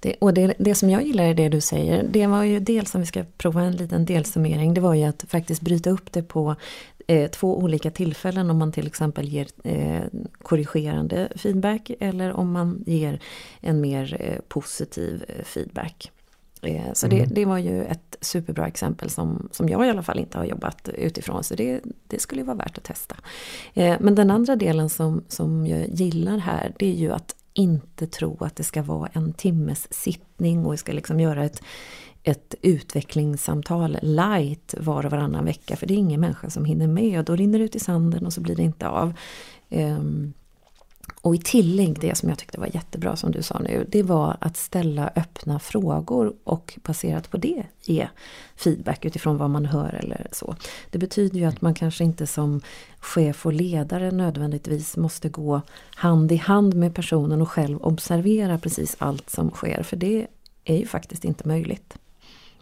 Det, 0.00 0.16
och 0.18 0.34
det, 0.34 0.54
det 0.58 0.74
som 0.74 0.90
jag 0.90 1.02
gillar 1.02 1.24
i 1.24 1.34
det 1.34 1.48
du 1.48 1.60
säger, 1.60 2.02
det 2.10 2.26
var 2.26 2.42
ju 2.42 2.60
dels 2.60 2.94
om 2.94 3.00
vi 3.00 3.06
ska 3.06 3.24
prova 3.36 3.62
en 3.62 3.76
liten 3.76 4.04
delsummering, 4.04 4.74
det 4.74 4.80
var 4.80 4.94
ju 4.94 5.04
att 5.04 5.24
faktiskt 5.28 5.62
bryta 5.62 5.90
upp 5.90 6.12
det 6.12 6.22
på 6.22 6.56
eh, 7.06 7.30
två 7.30 7.58
olika 7.58 7.90
tillfällen 7.90 8.50
om 8.50 8.58
man 8.58 8.72
till 8.72 8.86
exempel 8.86 9.28
ger 9.28 9.46
eh, 9.64 10.02
korrigerande 10.42 11.28
feedback 11.36 11.90
eller 12.00 12.32
om 12.32 12.52
man 12.52 12.84
ger 12.86 13.20
en 13.60 13.80
mer 13.80 14.16
eh, 14.20 14.40
positiv 14.48 15.24
eh, 15.28 15.44
feedback. 15.44 16.12
Eh, 16.62 16.92
så 16.92 17.06
mm. 17.06 17.18
det, 17.18 17.34
det, 17.34 17.44
var 17.44 17.58
ju 17.58 17.84
ett 17.84 18.16
superbra 18.20 18.66
exempel 18.66 19.10
som, 19.10 19.48
som 19.52 19.68
jag 19.68 19.86
i 19.86 19.90
alla 19.90 20.02
fall 20.02 20.18
inte 20.18 20.38
har 20.38 20.44
jobbat 20.44 20.88
utifrån. 20.88 21.44
Så 21.44 21.54
det, 21.54 21.80
det 22.06 22.20
skulle 22.20 22.42
vara 22.42 22.56
värt 22.56 22.78
att 22.78 22.84
testa. 22.84 23.16
Eh, 23.74 23.96
men 24.00 24.14
den 24.14 24.30
andra 24.30 24.56
delen 24.56 24.90
som, 24.90 25.24
som 25.28 25.66
jag 25.66 25.88
gillar 25.88 26.38
här 26.38 26.74
det 26.78 26.86
är 26.86 26.96
ju 26.96 27.12
att 27.12 27.34
inte 27.52 28.06
tro 28.06 28.36
att 28.40 28.56
det 28.56 28.64
ska 28.64 28.82
vara 28.82 29.08
en 29.12 29.32
timmes 29.32 29.92
sittning 29.92 30.66
och 30.66 30.72
vi 30.72 30.76
ska 30.76 30.92
liksom 30.92 31.20
göra 31.20 31.44
ett, 31.44 31.62
ett 32.22 32.54
utvecklingssamtal 32.62 33.98
light 34.02 34.74
var 34.78 35.06
och 35.06 35.10
varannan 35.10 35.44
vecka. 35.44 35.76
För 35.76 35.86
det 35.86 35.94
är 35.94 35.98
ingen 35.98 36.20
människa 36.20 36.50
som 36.50 36.64
hinner 36.64 36.86
med 36.86 37.18
och 37.18 37.24
då 37.24 37.36
rinner 37.36 37.58
det 37.58 37.64
ut 37.64 37.76
i 37.76 37.80
sanden 37.80 38.26
och 38.26 38.32
så 38.32 38.40
blir 38.40 38.56
det 38.56 38.62
inte 38.62 38.88
av. 38.88 39.12
Um, 39.68 40.32
och 41.20 41.34
i 41.34 41.38
tillägg, 41.38 42.00
det 42.00 42.14
som 42.14 42.28
jag 42.28 42.38
tyckte 42.38 42.60
var 42.60 42.70
jättebra 42.74 43.16
som 43.16 43.32
du 43.32 43.42
sa 43.42 43.58
nu, 43.58 43.86
det 43.88 44.02
var 44.02 44.36
att 44.40 44.56
ställa 44.56 45.10
öppna 45.16 45.58
frågor 45.58 46.32
och 46.44 46.78
baserat 46.84 47.30
på 47.30 47.36
det 47.36 47.62
ge 47.82 48.08
feedback 48.56 49.04
utifrån 49.04 49.38
vad 49.38 49.50
man 49.50 49.66
hör 49.66 49.92
eller 49.92 50.26
så. 50.32 50.56
Det 50.90 50.98
betyder 50.98 51.38
ju 51.38 51.44
att 51.44 51.60
man 51.60 51.74
kanske 51.74 52.04
inte 52.04 52.26
som 52.26 52.60
chef 52.98 53.46
och 53.46 53.52
ledare 53.52 54.10
nödvändigtvis 54.10 54.96
måste 54.96 55.28
gå 55.28 55.60
hand 55.94 56.32
i 56.32 56.36
hand 56.36 56.74
med 56.74 56.94
personen 56.94 57.42
och 57.42 57.50
själv 57.50 57.78
observera 57.82 58.58
precis 58.58 58.96
allt 58.98 59.30
som 59.30 59.50
sker, 59.50 59.82
för 59.82 59.96
det 59.96 60.26
är 60.64 60.76
ju 60.76 60.86
faktiskt 60.86 61.24
inte 61.24 61.48
möjligt. 61.48 61.98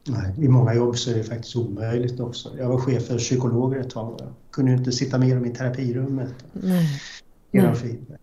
Nej, 0.07 0.35
I 0.39 0.49
många 0.49 0.75
jobb 0.75 0.99
så 0.99 1.11
är 1.11 1.15
det 1.15 1.25
faktiskt 1.25 1.57
omöjligt 1.57 2.21
också. 2.21 2.59
Jag 2.59 2.69
var 2.69 2.79
chef 2.79 3.07
för 3.07 3.19
psykologer 3.19 3.81
ett 3.81 3.91
tag 3.91 4.13
och 4.13 4.55
kunde 4.55 4.73
inte 4.73 4.93
sitta 4.93 5.19
med 5.19 5.37
dem 5.37 5.47
i 5.47 5.55
terapirummet. 5.55 6.35
Nej. 6.53 7.03
Nej. 7.51 7.75
Feedback. 7.75 8.21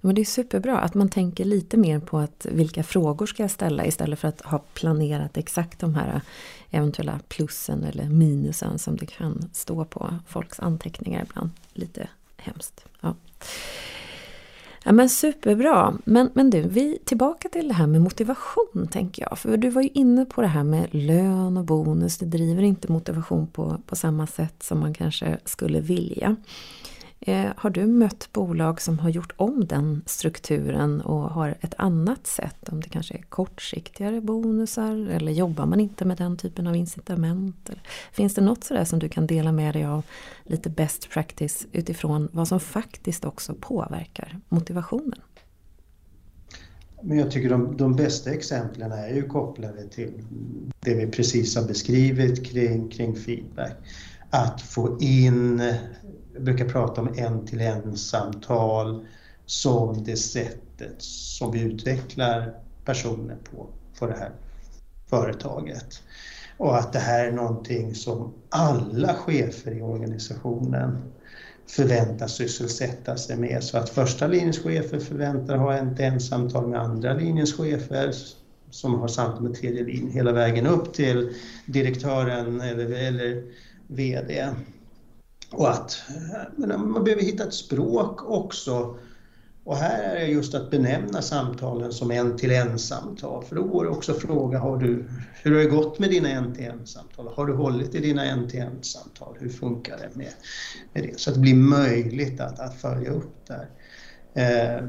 Men 0.00 0.14
det 0.14 0.20
är 0.20 0.24
superbra 0.24 0.78
att 0.78 0.94
man 0.94 1.08
tänker 1.08 1.44
lite 1.44 1.76
mer 1.76 1.98
på 1.98 2.18
att 2.18 2.46
vilka 2.50 2.82
frågor 2.82 3.26
ska 3.26 3.42
jag 3.42 3.50
ställa 3.50 3.86
istället 3.86 4.18
för 4.18 4.28
att 4.28 4.40
ha 4.40 4.58
planerat 4.58 5.36
exakt 5.36 5.80
de 5.80 5.94
här 5.94 6.20
eventuella 6.70 7.20
plussen 7.28 7.84
eller 7.84 8.04
minusen 8.04 8.78
som 8.78 8.96
det 8.96 9.06
kan 9.06 9.50
stå 9.52 9.84
på 9.84 10.14
folks 10.28 10.60
anteckningar 10.60 11.26
ibland. 11.30 11.50
Lite 11.72 12.08
hemskt. 12.36 12.84
Ja. 13.00 13.14
Ja 14.84 14.92
men 14.92 15.08
superbra. 15.08 15.98
Men, 16.04 16.30
men 16.34 16.50
du, 16.50 16.60
vi 16.60 16.98
tillbaka 17.04 17.48
till 17.48 17.68
det 17.68 17.74
här 17.74 17.86
med 17.86 18.00
motivation 18.00 18.88
tänker 18.90 19.22
jag. 19.22 19.38
För 19.38 19.56
du 19.56 19.70
var 19.70 19.82
ju 19.82 19.88
inne 19.88 20.24
på 20.24 20.40
det 20.40 20.46
här 20.46 20.64
med 20.64 20.94
lön 20.94 21.56
och 21.56 21.64
bonus. 21.64 22.18
Det 22.18 22.26
driver 22.26 22.62
inte 22.62 22.92
motivation 22.92 23.46
på, 23.46 23.80
på 23.86 23.96
samma 23.96 24.26
sätt 24.26 24.62
som 24.62 24.80
man 24.80 24.94
kanske 24.94 25.38
skulle 25.44 25.80
vilja. 25.80 26.36
Eh, 27.20 27.46
har 27.56 27.70
du 27.70 27.86
mött 27.86 28.28
bolag 28.32 28.80
som 28.80 28.98
har 28.98 29.10
gjort 29.10 29.32
om 29.36 29.66
den 29.66 30.02
strukturen 30.06 31.00
och 31.00 31.30
har 31.30 31.58
ett 31.60 31.74
annat 31.78 32.26
sätt? 32.26 32.68
Om 32.68 32.80
det 32.80 32.88
kanske 32.88 33.14
är 33.14 33.22
kortsiktigare 33.22 34.20
bonusar 34.20 35.10
eller 35.10 35.32
jobbar 35.32 35.66
man 35.66 35.80
inte 35.80 36.04
med 36.04 36.16
den 36.16 36.36
typen 36.36 36.66
av 36.66 36.76
incitament? 36.76 37.70
Finns 38.12 38.34
det 38.34 38.40
något 38.40 38.64
sådär 38.64 38.84
som 38.84 38.98
du 38.98 39.08
kan 39.08 39.26
dela 39.26 39.52
med 39.52 39.74
dig 39.74 39.84
av 39.84 40.04
lite 40.44 40.70
best 40.70 41.10
practice 41.10 41.66
utifrån 41.72 42.28
vad 42.32 42.48
som 42.48 42.60
faktiskt 42.60 43.24
också 43.24 43.54
påverkar 43.60 44.40
motivationen? 44.48 45.20
Men 47.02 47.18
jag 47.18 47.30
tycker 47.30 47.48
de, 47.48 47.76
de 47.76 47.96
bästa 47.96 48.30
exemplen 48.30 48.92
är 48.92 49.14
ju 49.14 49.22
kopplade 49.22 49.88
till 49.88 50.12
det 50.80 50.94
vi 50.94 51.06
precis 51.06 51.56
har 51.56 51.64
beskrivit 51.66 52.46
kring, 52.46 52.88
kring 52.88 53.16
feedback. 53.16 53.76
Att 54.30 54.60
få 54.60 54.98
in 55.00 55.62
jag 56.36 56.44
brukar 56.44 56.68
prata 56.68 57.00
om 57.00 57.14
en-till-en-samtal 57.16 59.06
som 59.46 60.04
det 60.04 60.16
sättet 60.16 60.94
som 60.98 61.52
vi 61.52 61.60
utvecklar 61.60 62.54
personer 62.84 63.36
på, 63.50 63.66
för 63.94 64.08
det 64.08 64.18
här 64.18 64.30
företaget. 65.06 66.02
Och 66.56 66.76
att 66.76 66.92
det 66.92 66.98
här 66.98 67.26
är 67.26 67.32
någonting 67.32 67.94
som 67.94 68.32
alla 68.48 69.14
chefer 69.14 69.78
i 69.78 69.82
organisationen 69.82 70.98
förväntas 71.66 72.32
sysselsätta 72.32 73.16
sig 73.16 73.36
med. 73.36 73.64
Så 73.64 73.78
att 73.78 73.88
första 73.88 74.26
linjens 74.26 74.58
chefer 74.58 74.98
förväntar 74.98 75.56
ha 75.56 75.74
ett 75.74 76.00
ensamtal 76.00 76.66
med 76.66 76.80
andra 76.80 77.14
linjens 77.14 77.56
chefer 77.56 78.12
som 78.70 78.94
har 78.94 79.08
samtal 79.08 79.42
med 79.42 79.54
tredje 79.54 79.84
linjen 79.84 80.10
hela 80.10 80.32
vägen 80.32 80.66
upp 80.66 80.94
till 80.94 81.32
direktören 81.66 82.60
eller, 82.60 82.92
eller 82.92 83.42
VD. 83.86 84.46
Och 85.50 85.70
att 85.70 86.02
eh, 86.58 86.78
man 86.78 87.04
behöver 87.04 87.22
hitta 87.22 87.44
ett 87.44 87.54
språk 87.54 88.30
också. 88.30 88.98
Och 89.64 89.76
här 89.76 90.02
är 90.02 90.14
det 90.14 90.26
just 90.26 90.54
att 90.54 90.70
benämna 90.70 91.22
samtalen 91.22 91.92
som 91.92 92.10
en-till-en-samtal. 92.10 93.44
För 93.44 93.56
då 93.56 93.62
går 93.62 93.84
det 93.84 93.90
också 93.90 94.12
att 94.12 94.18
fråga, 94.18 94.58
har 94.58 94.76
du, 94.78 95.04
hur 95.42 95.54
har 95.54 95.58
det 95.58 95.68
gått 95.68 95.98
med 95.98 96.10
dina 96.10 96.28
en-till-en-samtal? 96.28 97.28
Har 97.34 97.46
du 97.46 97.52
hållit 97.52 97.94
i 97.94 98.00
dina 98.00 98.24
en-till-en-samtal? 98.24 99.36
Hur 99.40 99.48
funkar 99.48 99.96
det 99.96 100.16
med, 100.16 100.32
med 100.92 101.02
det? 101.02 101.20
Så 101.20 101.30
att 101.30 101.34
det 101.34 101.40
blir 101.40 101.54
möjligt 101.54 102.40
att, 102.40 102.60
att 102.60 102.80
följa 102.80 103.10
upp 103.10 103.46
där. 103.46 103.68
Eh, 104.36 104.84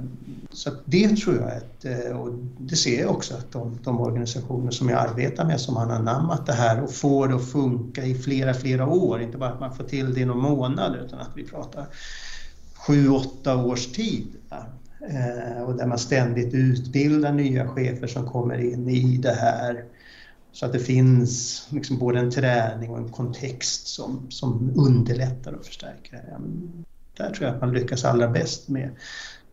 så 0.52 0.72
det 0.86 1.18
tror 1.18 1.36
jag, 1.36 1.52
att, 1.52 1.86
eh, 1.86 2.20
och 2.20 2.34
det 2.60 2.76
ser 2.76 3.02
jag 3.02 3.12
också 3.12 3.34
att 3.34 3.52
de, 3.52 3.80
de, 3.84 4.02
organisationer 4.02 4.72
som 4.72 4.90
jag 4.90 5.10
arbetar 5.10 5.46
med 5.46 5.62
som 5.62 5.76
har 5.76 5.86
anammat 5.86 6.46
det 6.46 6.54
här 6.54 6.84
och 6.84 6.94
får 6.94 7.28
det 7.28 7.36
att 7.36 7.52
funka 7.52 8.04
i 8.04 8.16
flera, 8.16 8.54
flera 8.54 8.88
år, 8.88 9.22
inte 9.22 9.38
bara 9.38 9.50
att 9.50 9.60
man 9.60 9.76
får 9.76 9.84
till 9.84 10.14
det 10.14 10.20
i 10.20 10.26
någon 10.26 10.42
månad 10.42 10.96
utan 11.06 11.20
att 11.20 11.32
vi 11.36 11.44
pratar 11.44 11.88
sju, 12.88 13.10
åtta 13.10 13.58
års 13.58 13.88
tid. 13.88 14.28
Eh, 15.10 15.64
och 15.64 15.78
där 15.78 15.86
man 15.86 16.00
ständigt 16.00 16.54
utbildar 16.54 17.32
nya 17.32 17.68
chefer 17.68 18.08
som 18.08 18.30
kommer 18.30 18.58
in 18.58 18.90
i 18.90 19.18
det 19.18 19.34
här 19.34 19.86
så 20.52 20.66
att 20.66 20.74
det 20.74 20.80
finns 20.80 21.68
liksom 21.70 21.98
både 21.98 22.20
en 22.20 22.32
träning 22.32 22.90
och 22.90 22.98
en 22.98 23.10
kontext 23.10 23.88
som, 23.88 24.28
som 24.30 24.72
underlättar 24.76 25.54
och 25.54 25.66
förstärker. 25.66 26.24
Där 27.18 27.30
tror 27.30 27.48
jag 27.48 27.56
att 27.56 27.62
man 27.62 27.74
lyckas 27.74 28.06
allra 28.06 28.28
bäst 28.28 28.70
med 28.70 28.92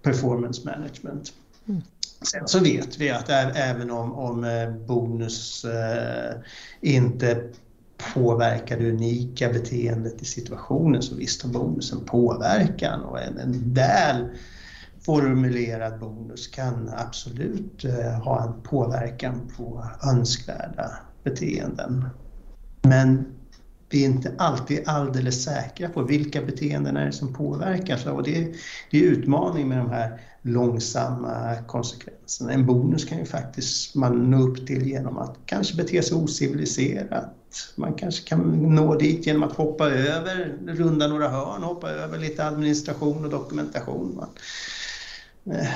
performance 0.05 0.63
management. 0.65 1.33
Mm. 1.69 1.83
Sen 2.23 2.49
så 2.49 2.61
vet 2.61 2.99
vi 2.99 3.11
att 3.11 3.29
även 3.55 3.91
om, 3.91 4.13
om 4.13 4.47
bonus 4.87 5.65
eh, 5.65 6.35
inte 6.81 7.43
påverkar 8.15 8.79
det 8.79 8.91
unika 8.91 9.49
beteendet 9.49 10.23
i 10.23 10.25
situationen 10.25 11.03
så 11.03 11.17
visst 11.17 11.43
har 11.43 11.51
bonusen 11.51 12.05
påverkan 12.05 13.01
och 13.01 13.21
en, 13.21 13.39
en 13.39 13.75
väl 13.75 14.29
formulerad 15.01 16.01
bonus 16.01 16.49
kan 16.49 16.91
absolut 16.97 17.85
eh, 17.85 18.23
ha 18.23 18.43
en 18.43 18.63
påverkan 18.63 19.51
på 19.57 19.85
önskvärda 20.11 20.91
beteenden. 21.23 22.09
Men 22.83 23.25
vi 23.95 24.05
är 24.05 24.09
inte 24.09 24.33
alltid 24.39 24.83
alldeles 24.87 25.45
säkra 25.45 25.89
på 25.89 26.03
vilka 26.03 26.43
beteenden 26.43 26.97
är 26.97 27.07
det 27.07 27.13
som 27.13 27.35
påverkas. 27.35 28.07
Och 28.07 28.23
det, 28.23 28.37
är, 28.39 28.55
det 28.91 28.99
är 28.99 29.03
utmaning 29.03 29.69
med 29.69 29.79
de 29.79 29.91
här 29.91 30.21
långsamma 30.43 31.55
konsekvenserna. 31.67 32.53
En 32.53 32.67
bonus 32.67 33.05
kan 33.05 33.19
ju 33.19 33.25
faktiskt 33.25 33.95
man 33.95 34.31
nå 34.31 34.49
upp 34.49 34.67
till 34.67 34.87
genom 34.87 35.19
att 35.19 35.37
kanske 35.47 35.77
bete 35.77 36.03
sig 36.03 36.17
ociviliserat. 36.17 37.35
Man 37.77 37.95
kanske 37.95 38.29
kan 38.29 38.75
nå 38.75 38.95
dit 38.95 39.27
genom 39.27 39.43
att 39.43 39.53
hoppa 39.53 39.91
över, 39.91 40.59
runda 40.67 41.07
några 41.07 41.29
hörn, 41.29 41.63
hoppa 41.63 41.91
över 41.91 42.19
lite 42.19 42.47
administration 42.47 43.25
och 43.25 43.31
dokumentation. 43.31 44.25
Eh, 45.47 45.69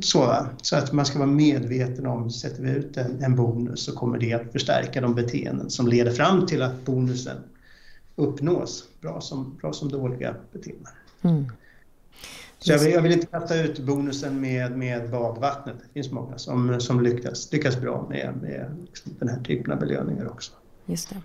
så, 0.00 0.46
så 0.62 0.76
att 0.76 0.92
man 0.92 1.06
ska 1.06 1.18
vara 1.18 1.30
medveten 1.30 2.06
om, 2.06 2.30
sätter 2.30 2.62
vi 2.62 2.70
ut 2.70 2.96
en, 2.96 3.22
en 3.22 3.36
bonus 3.36 3.84
så 3.84 3.92
kommer 3.92 4.18
det 4.18 4.32
att 4.32 4.52
förstärka 4.52 5.00
de 5.00 5.14
beteenden 5.14 5.70
som 5.70 5.88
leder 5.88 6.12
fram 6.12 6.46
till 6.46 6.62
att 6.62 6.84
bonusen 6.84 7.36
uppnås, 8.16 8.84
bra 9.00 9.20
som, 9.20 9.56
bra 9.60 9.72
som 9.72 9.88
dåliga 9.88 10.34
beteenden. 10.52 10.92
Mm. 11.22 11.52
Så 12.58 12.72
jag 12.72 12.78
vill, 12.78 12.92
jag 12.92 13.02
vill, 13.02 13.12
inte 13.12 13.26
kasta 13.26 13.62
ut 13.62 13.78
bonusen 13.78 14.40
med, 14.40 14.78
med 14.78 15.10
badvattnet. 15.10 15.76
Det 15.78 15.92
finns 15.92 16.10
många 16.12 16.38
som, 16.38 16.80
som 16.80 17.00
lyckas, 17.00 17.52
lyckas 17.52 17.80
bra 17.80 18.06
med, 18.08 18.34
med 18.42 18.76
liksom 18.86 19.12
den 19.18 19.28
här 19.28 19.40
typen 19.42 19.72
av 19.72 19.78
belöningar 19.78 20.28
också. 20.28 20.52
Just 20.86 21.10
det. 21.10 21.16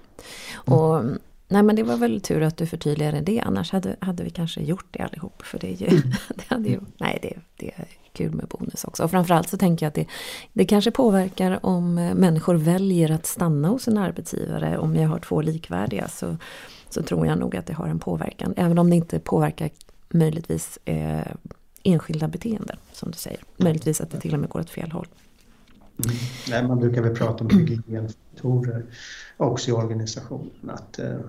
Och, 0.71 1.03
nej 1.47 1.63
men 1.63 1.75
det 1.75 1.83
var 1.83 1.97
väl 1.97 2.21
tur 2.21 2.41
att 2.41 2.57
du 2.57 2.65
förtydligade 2.65 3.21
det, 3.21 3.39
annars 3.39 3.71
hade, 3.71 3.95
hade 3.99 4.23
vi 4.23 4.29
kanske 4.29 4.61
gjort 4.61 4.85
det 4.91 4.99
allihop. 4.99 5.41
För 5.41 5.59
det, 5.59 5.67
är 5.67 5.91
ju, 5.91 6.01
det 6.35 6.43
hade 6.47 6.69
ju, 6.69 6.79
nej 6.97 7.19
det, 7.21 7.33
det 7.57 7.71
är 7.75 7.87
kul 8.13 8.31
med 8.31 8.47
bonus 8.47 8.83
också. 8.83 9.03
Och 9.03 9.11
framförallt 9.11 9.49
så 9.49 9.57
tänker 9.57 9.85
jag 9.85 9.87
att 9.87 9.95
det, 9.95 10.07
det 10.53 10.65
kanske 10.65 10.91
påverkar 10.91 11.65
om 11.65 11.95
människor 11.95 12.55
väljer 12.55 13.11
att 13.11 13.25
stanna 13.25 13.67
hos 13.67 13.87
en 13.87 13.97
arbetsgivare. 13.97 14.77
Om 14.77 14.95
jag 14.95 15.09
har 15.09 15.19
två 15.19 15.41
likvärdiga 15.41 16.07
så, 16.07 16.37
så 16.89 17.03
tror 17.03 17.27
jag 17.27 17.37
nog 17.37 17.55
att 17.55 17.65
det 17.65 17.73
har 17.73 17.87
en 17.87 17.99
påverkan. 17.99 18.53
Även 18.57 18.77
om 18.77 18.89
det 18.89 18.95
inte 18.95 19.19
påverkar 19.19 19.69
möjligtvis 20.09 20.79
eh, 20.85 21.27
enskilda 21.83 22.27
beteenden 22.27 22.77
som 22.91 23.11
du 23.11 23.17
säger. 23.17 23.39
Möjligtvis 23.57 24.01
att 24.01 24.11
det 24.11 24.19
till 24.19 24.33
och 24.33 24.39
med 24.39 24.49
går 24.49 24.59
åt 24.59 24.69
fel 24.69 24.91
håll. 24.91 25.07
Mm. 26.05 26.17
Nej, 26.49 26.67
man 26.67 26.79
brukar 26.79 27.01
väl 27.01 27.15
prata 27.15 27.43
om 27.43 27.49
hygienfaktorer 27.59 28.85
också 29.37 29.69
i 29.69 29.73
organisationen. 29.73 30.69
Att 30.69 30.99
eh, 30.99 31.19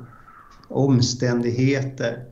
omständigheter, 0.69 2.25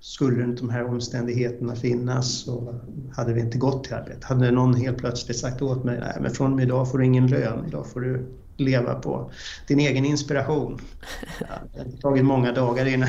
skulle 0.00 0.44
inte 0.44 0.62
de 0.62 0.70
här 0.70 0.84
omständigheterna 0.84 1.76
finnas 1.76 2.32
så 2.32 2.80
hade 3.12 3.32
vi 3.32 3.40
inte 3.40 3.58
gått 3.58 3.84
till 3.84 3.94
arbetet. 3.94 4.24
Hade 4.24 4.50
någon 4.50 4.74
helt 4.74 4.98
plötsligt 4.98 5.38
sagt 5.38 5.62
åt 5.62 5.84
mig, 5.84 6.00
nej 6.00 6.16
men 6.20 6.30
från 6.30 6.50
och 6.50 6.56
med 6.56 6.62
idag 6.62 6.90
får 6.90 6.98
du 6.98 7.04
ingen 7.04 7.26
lön, 7.26 7.64
idag 7.68 7.86
får 7.86 8.00
du 8.00 8.26
leva 8.56 8.94
på 8.94 9.30
din 9.66 9.80
egen 9.80 10.04
inspiration. 10.04 10.80
Ja, 11.40 11.46
det 11.72 11.78
har 11.78 11.96
tagit 12.00 12.24
många 12.24 12.52
dagar 12.52 12.86
innan... 12.86 13.08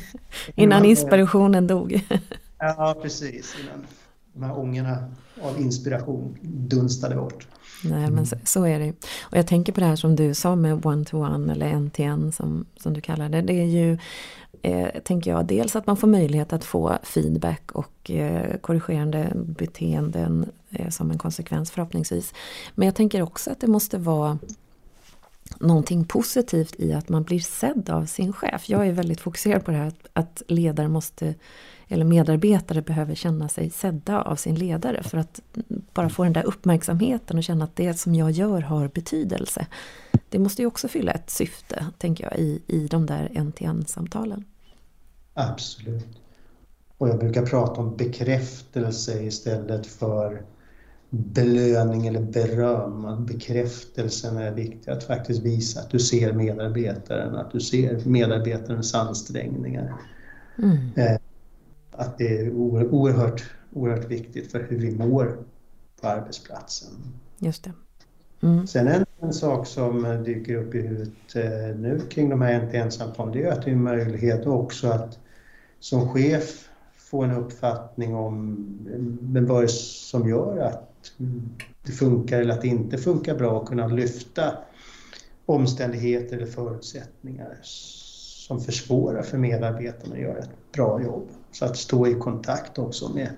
innan 0.54 0.84
inspirationen 0.84 1.66
dog. 1.66 2.08
ja, 2.58 2.96
precis. 3.02 3.56
Innan 3.60 3.86
de 4.32 4.42
här 4.42 4.58
ångorna 4.58 5.08
av 5.42 5.60
inspiration 5.60 6.38
dunstade 6.42 7.16
bort. 7.16 7.46
Nej, 7.84 8.10
men 8.10 8.26
så, 8.26 8.36
så, 8.44 8.64
är 8.64 8.78
det. 8.78 8.92
Och 9.22 9.38
jag 9.38 9.46
tänker 9.46 9.72
på 9.72 9.80
det 9.80 9.86
här 9.86 9.96
som 9.96 10.16
du 10.16 10.34
sa 10.34 10.56
med 10.56 10.86
one-to-one 10.86 11.52
eller 11.52 11.66
en-till-en 11.66 12.32
som, 12.32 12.64
som 12.76 12.94
du 12.94 13.00
kallar 13.00 13.28
det. 13.28 13.42
Det 13.42 13.60
är 13.60 13.66
ju, 13.66 13.98
eh, 14.62 14.88
tänker 15.04 15.30
jag, 15.30 15.46
dels 15.46 15.76
att 15.76 15.86
man 15.86 15.96
får 15.96 16.08
möjlighet 16.08 16.52
att 16.52 16.64
få 16.64 16.98
feedback 17.02 17.72
och 17.72 18.10
eh, 18.10 18.56
korrigerande 18.56 19.32
beteenden 19.34 20.50
eh, 20.70 20.88
som 20.88 21.10
en 21.10 21.18
konsekvens 21.18 21.70
förhoppningsvis. 21.70 22.34
Men 22.74 22.86
jag 22.86 22.94
tänker 22.94 23.22
också 23.22 23.50
att 23.50 23.60
det 23.60 23.66
måste 23.66 23.98
vara 23.98 24.38
någonting 25.58 26.04
positivt 26.04 26.80
i 26.80 26.92
att 26.92 27.08
man 27.08 27.22
blir 27.22 27.40
sedd 27.40 27.90
av 27.90 28.06
sin 28.06 28.32
chef. 28.32 28.68
Jag 28.68 28.86
är 28.86 28.92
väldigt 28.92 29.20
fokuserad 29.20 29.64
på 29.64 29.70
det 29.70 29.76
här 29.76 29.86
att, 29.86 30.08
att 30.12 30.42
ledare 30.48 30.88
måste 30.88 31.34
eller 31.92 32.04
medarbetare 32.04 32.82
behöver 32.82 33.14
känna 33.14 33.48
sig 33.48 33.70
sedda 33.70 34.22
av 34.22 34.36
sin 34.36 34.54
ledare 34.54 35.02
för 35.02 35.18
att 35.18 35.40
bara 35.94 36.08
få 36.08 36.24
den 36.24 36.32
där 36.32 36.46
uppmärksamheten 36.46 37.38
och 37.38 37.44
känna 37.44 37.64
att 37.64 37.76
det 37.76 37.94
som 37.94 38.14
jag 38.14 38.30
gör 38.30 38.60
har 38.60 38.88
betydelse. 38.88 39.66
Det 40.28 40.38
måste 40.38 40.62
ju 40.62 40.66
också 40.66 40.88
fylla 40.88 41.12
ett 41.12 41.30
syfte, 41.30 41.86
tänker 41.98 42.24
jag, 42.24 42.38
i, 42.38 42.62
i 42.66 42.86
de 42.86 43.06
där 43.06 43.30
en-till-en-samtalen. 43.34 44.44
Absolut. 45.34 46.18
Och 46.98 47.08
jag 47.08 47.18
brukar 47.18 47.46
prata 47.46 47.80
om 47.80 47.96
bekräftelse 47.96 49.22
istället 49.22 49.86
för 49.86 50.42
belöning 51.10 52.06
eller 52.06 52.20
beröm, 52.20 53.04
att 53.04 53.20
bekräftelsen 53.20 54.36
är 54.36 54.50
viktig. 54.50 54.90
Att 54.90 55.04
faktiskt 55.04 55.42
visa 55.42 55.80
att 55.80 55.90
du 55.90 55.98
ser 55.98 56.32
medarbetaren, 56.32 57.36
att 57.36 57.52
du 57.52 57.60
ser 57.60 58.04
medarbetarens 58.04 58.94
ansträngningar. 58.94 59.94
Mm. 60.58 61.18
Att 61.92 62.18
det 62.18 62.38
är 62.38 62.50
oerhört, 62.52 63.44
oerhört 63.72 64.10
viktigt 64.10 64.52
för 64.52 64.60
hur 64.60 64.78
vi 64.78 64.90
mår 64.90 65.38
på 66.00 66.08
arbetsplatsen. 66.08 66.90
Just 67.38 67.64
det. 67.64 67.72
Mm. 68.40 68.66
Sen 68.66 68.88
en, 68.88 69.04
en, 69.20 69.32
sak 69.32 69.66
som 69.66 70.22
dyker 70.24 70.54
upp 70.54 70.74
i 70.74 70.80
huvudet 70.80 71.36
eh, 71.36 71.76
nu 71.76 72.00
kring 72.10 72.28
de 72.28 72.42
här 72.42 72.60
NTN-samtalen, 72.60 73.32
det 73.32 73.42
är 73.42 73.52
att 73.52 73.64
det 73.64 73.70
är 73.70 73.74
en 73.74 73.82
möjlighet 73.82 74.46
också 74.46 74.88
att 74.88 75.18
som 75.80 76.08
chef 76.08 76.68
få 76.96 77.22
en 77.22 77.30
uppfattning 77.30 78.14
om 78.14 78.56
vad 79.20 79.60
det 79.60 79.64
är 79.64 79.66
som 79.66 80.28
gör 80.28 80.58
att 80.58 81.12
det 81.82 81.92
funkar 81.92 82.40
eller 82.40 82.54
att 82.54 82.62
det 82.62 82.68
inte 82.68 82.98
funkar 82.98 83.34
bra 83.34 83.50
och 83.50 83.68
kunna 83.68 83.86
lyfta 83.86 84.58
omständigheter 85.46 86.36
eller 86.36 86.46
förutsättningar 86.46 87.58
som 87.62 88.60
försvårar 88.60 89.22
för 89.22 89.38
medarbetarna 89.38 90.14
att 90.14 90.20
göra 90.20 90.38
ett 90.38 90.72
bra 90.72 91.02
jobb. 91.02 91.28
Så 91.52 91.64
att 91.64 91.76
stå 91.76 92.06
i 92.06 92.14
kontakt 92.14 92.78
också 92.78 93.08
med 93.08 93.30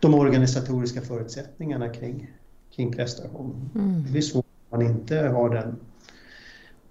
de 0.00 0.14
organisatoriska 0.14 1.00
förutsättningarna 1.00 1.88
kring, 1.88 2.30
kring 2.76 2.92
prestation. 2.92 3.70
Mm. 3.74 4.02
Det 4.02 4.10
blir 4.10 4.22
svårt 4.22 4.46
om 4.70 4.78
man 4.78 4.88
inte 4.88 5.18
har 5.18 5.50
den, 5.50 5.76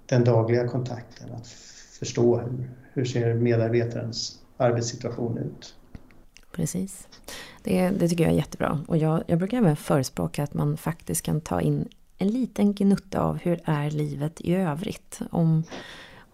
den 0.05 0.23
dagliga 0.23 0.67
kontakten 0.67 1.31
att 1.33 1.47
förstå 1.99 2.37
hur, 2.37 2.69
hur 2.93 3.05
ser 3.05 3.33
medarbetarens 3.33 4.39
arbetssituation 4.57 5.37
ut. 5.37 5.75
Precis. 6.51 7.07
Det, 7.63 7.89
det 7.89 8.09
tycker 8.09 8.23
jag 8.23 8.33
är 8.33 8.37
jättebra. 8.37 8.85
Och 8.87 8.97
jag, 8.97 9.23
jag 9.27 9.37
brukar 9.37 9.57
även 9.57 9.75
förespråka 9.75 10.43
att 10.43 10.53
man 10.53 10.77
faktiskt 10.77 11.21
kan 11.21 11.41
ta 11.41 11.61
in 11.61 11.87
en 12.17 12.27
liten 12.27 12.73
gnutta 12.73 13.21
av 13.21 13.37
hur 13.37 13.61
är 13.65 13.91
livet 13.91 14.41
i 14.41 14.53
övrigt. 14.53 15.19
Om, 15.31 15.63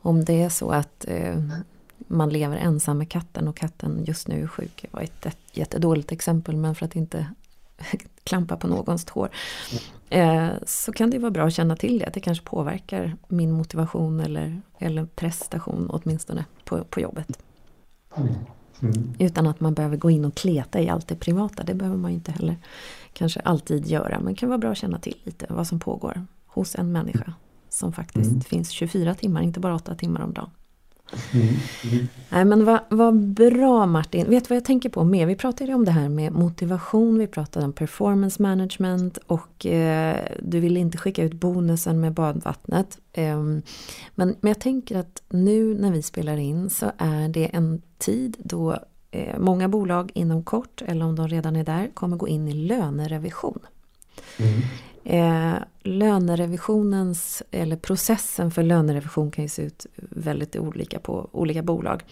om 0.02 0.26
det 0.26 0.42
är 0.42 0.50
så 0.50 0.70
att 0.70 1.06
eh, 1.08 1.44
man 1.98 2.30
lever 2.30 2.58
ensam 2.58 2.98
med 2.98 3.10
katten 3.10 3.48
och 3.48 3.58
katten 3.58 4.04
just 4.06 4.28
nu 4.28 4.44
är 4.44 4.48
sjuk. 4.48 4.80
Det 4.82 4.88
var 4.92 5.02
ett, 5.02 5.26
ett 5.26 5.38
jättedåligt 5.52 6.12
exempel 6.12 6.56
men 6.56 6.76
för 6.76 6.86
att 6.86 6.96
inte 6.96 7.28
klampa 8.24 8.58
på 8.58 8.68
någons 8.68 9.06
tår. 9.06 9.30
Eh, 10.10 10.50
så 10.66 10.92
kan 10.92 11.10
det 11.10 11.20
vara 11.20 11.32
bra 11.32 11.48
att 11.48 11.54
känna 11.54 11.76
till 11.76 12.00
det. 12.00 12.06
Att 12.06 12.14
det 12.14 12.20
kanske 12.20 12.46
påverkar 12.46 13.16
min 13.28 13.52
motivation 13.52 14.20
eller, 14.20 14.62
eller 14.80 15.06
prestation 15.06 15.90
åtminstone 15.90 16.46
på, 16.66 16.84
på 16.84 17.02
jobbet. 17.02 17.40
Mm. 18.18 18.36
Mm. 18.82 19.14
Utan 19.20 19.48
att 19.48 19.60
man 19.60 19.74
behöver 19.74 19.98
gå 19.98 20.10
in 20.10 20.26
och 20.26 20.36
kleta 20.36 20.82
i 20.82 20.90
allt 20.90 21.08
det 21.08 21.16
privata. 21.16 21.64
Det 21.64 21.74
behöver 21.74 21.98
man 21.98 22.12
inte 22.12 22.32
heller 22.32 22.56
kanske 23.14 23.40
alltid 23.40 23.88
göra. 23.88 24.20
Men 24.20 24.34
det 24.34 24.40
kan 24.40 24.50
vara 24.50 24.58
bra 24.58 24.72
att 24.72 24.78
känna 24.78 25.00
till 25.00 25.18
lite 25.24 25.46
vad 25.50 25.68
som 25.68 25.80
pågår 25.80 26.26
hos 26.46 26.76
en 26.76 26.92
människa. 26.92 27.34
Som 27.70 27.94
faktiskt 27.94 28.30
mm. 28.30 28.42
finns 28.42 28.70
24 28.70 29.16
timmar, 29.16 29.42
inte 29.42 29.60
bara 29.60 29.76
8 29.76 29.96
timmar 29.96 30.22
om 30.22 30.34
dagen. 30.34 30.50
Mm. 31.34 31.48
Mm. 31.84 32.08
Nej 32.30 32.46
men 32.46 32.66
vad, 32.66 32.80
vad 32.90 33.16
bra 33.18 33.86
Martin. 33.86 34.30
Vet 34.30 34.44
du 34.44 34.48
vad 34.50 34.56
jag 34.56 34.66
tänker 34.66 34.90
på 34.90 35.04
mer? 35.04 35.26
Vi 35.26 35.36
pratade 35.36 35.74
om 35.74 35.86
det 35.86 35.92
här 35.92 36.10
med 36.10 36.32
motivation, 36.32 37.20
vi 37.20 37.28
pratade 37.28 37.66
om 37.66 37.74
performance 37.74 38.42
management 38.42 39.18
och 39.18 39.66
eh, 39.66 40.18
du 40.40 40.60
ville 40.60 40.80
inte 40.80 40.98
skicka 40.98 41.24
ut 41.24 41.34
bonusen 41.34 42.00
med 42.00 42.14
badvattnet. 42.14 42.98
Eh, 43.14 43.38
men, 43.38 43.62
men 44.16 44.36
jag 44.42 44.60
tänker 44.60 44.98
att 44.98 45.24
nu 45.30 45.78
när 45.80 45.92
vi 45.92 46.02
spelar 46.02 46.38
in 46.38 46.70
så 46.70 46.92
är 46.98 47.30
det 47.30 47.46
en 47.46 47.82
tid 47.98 48.38
då 48.40 48.78
eh, 49.12 49.40
många 49.40 49.68
bolag 49.68 50.12
inom 50.14 50.44
kort, 50.44 50.82
eller 50.88 51.06
om 51.06 51.16
de 51.16 51.28
redan 51.28 51.56
är 51.56 51.64
där, 51.64 51.90
kommer 51.94 52.18
gå 52.18 52.28
in 52.28 52.48
i 52.48 52.54
lönerevision. 52.54 53.60
Mm. 54.38 54.62
Eh, 55.10 55.56
lönerevisionens, 55.84 57.44
eller 57.52 57.76
processen 57.76 58.52
för 58.52 58.64
lönerevision 58.64 59.32
kan 59.32 59.44
ju 59.44 59.50
se 59.50 59.62
ut 59.62 59.86
väldigt 59.96 60.56
olika 60.56 61.00
på 61.00 61.30
olika 61.32 61.62
bolag. 61.62 62.04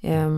Eh, 0.00 0.30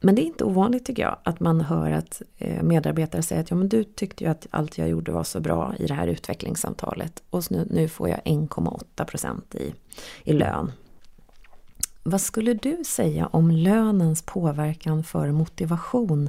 men 0.00 0.14
det 0.14 0.22
är 0.22 0.26
inte 0.26 0.44
ovanligt 0.44 0.84
tycker 0.84 1.02
jag 1.02 1.16
att 1.22 1.40
man 1.40 1.60
hör 1.60 1.90
att 1.90 2.22
eh, 2.38 2.62
medarbetare 2.62 3.22
säger 3.22 3.42
att 3.42 3.50
ja, 3.50 3.56
men 3.56 3.68
du 3.68 3.84
tyckte 3.84 4.24
ju 4.24 4.30
att 4.30 4.46
allt 4.50 4.78
jag 4.78 4.88
gjorde 4.88 5.12
var 5.12 5.24
så 5.24 5.40
bra 5.40 5.74
i 5.78 5.86
det 5.86 5.94
här 5.94 6.06
utvecklingssamtalet 6.06 7.22
och 7.30 7.50
nu, 7.50 7.66
nu 7.70 7.88
får 7.88 8.08
jag 8.08 8.20
1,8% 8.24 9.56
i, 9.56 9.74
i 10.24 10.32
lön. 10.32 10.72
Vad 12.02 12.20
skulle 12.20 12.54
du 12.54 12.84
säga 12.86 13.26
om 13.26 13.50
lönens 13.50 14.22
påverkan 14.22 15.04
för 15.04 15.32
motivation 15.32 16.28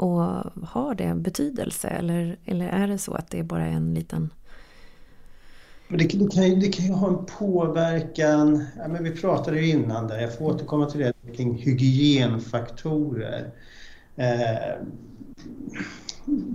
och 0.00 0.44
har 0.68 0.94
det 0.94 1.14
betydelse 1.14 1.88
eller, 1.88 2.36
eller 2.44 2.68
är 2.68 2.88
det 2.88 2.98
så 2.98 3.12
att 3.12 3.30
det 3.30 3.38
är 3.38 3.42
bara 3.42 3.66
en 3.66 3.94
liten 3.94 4.30
det, 5.88 5.96
det, 5.96 6.30
kan 6.32 6.48
ju, 6.48 6.56
det 6.56 6.68
kan 6.68 6.86
ju 6.86 6.92
ha 6.92 7.08
en 7.08 7.26
påverkan, 7.38 8.64
ja, 8.78 8.88
men 8.88 9.04
vi 9.04 9.10
pratade 9.10 9.60
ju 9.60 9.70
innan 9.70 10.06
där, 10.06 10.20
jag 10.20 10.38
får 10.38 10.44
återkomma 10.44 10.90
till 10.90 11.00
det 11.00 11.12
kring 11.36 11.58
hygienfaktorer. 11.58 13.50
Eh, 14.16 14.74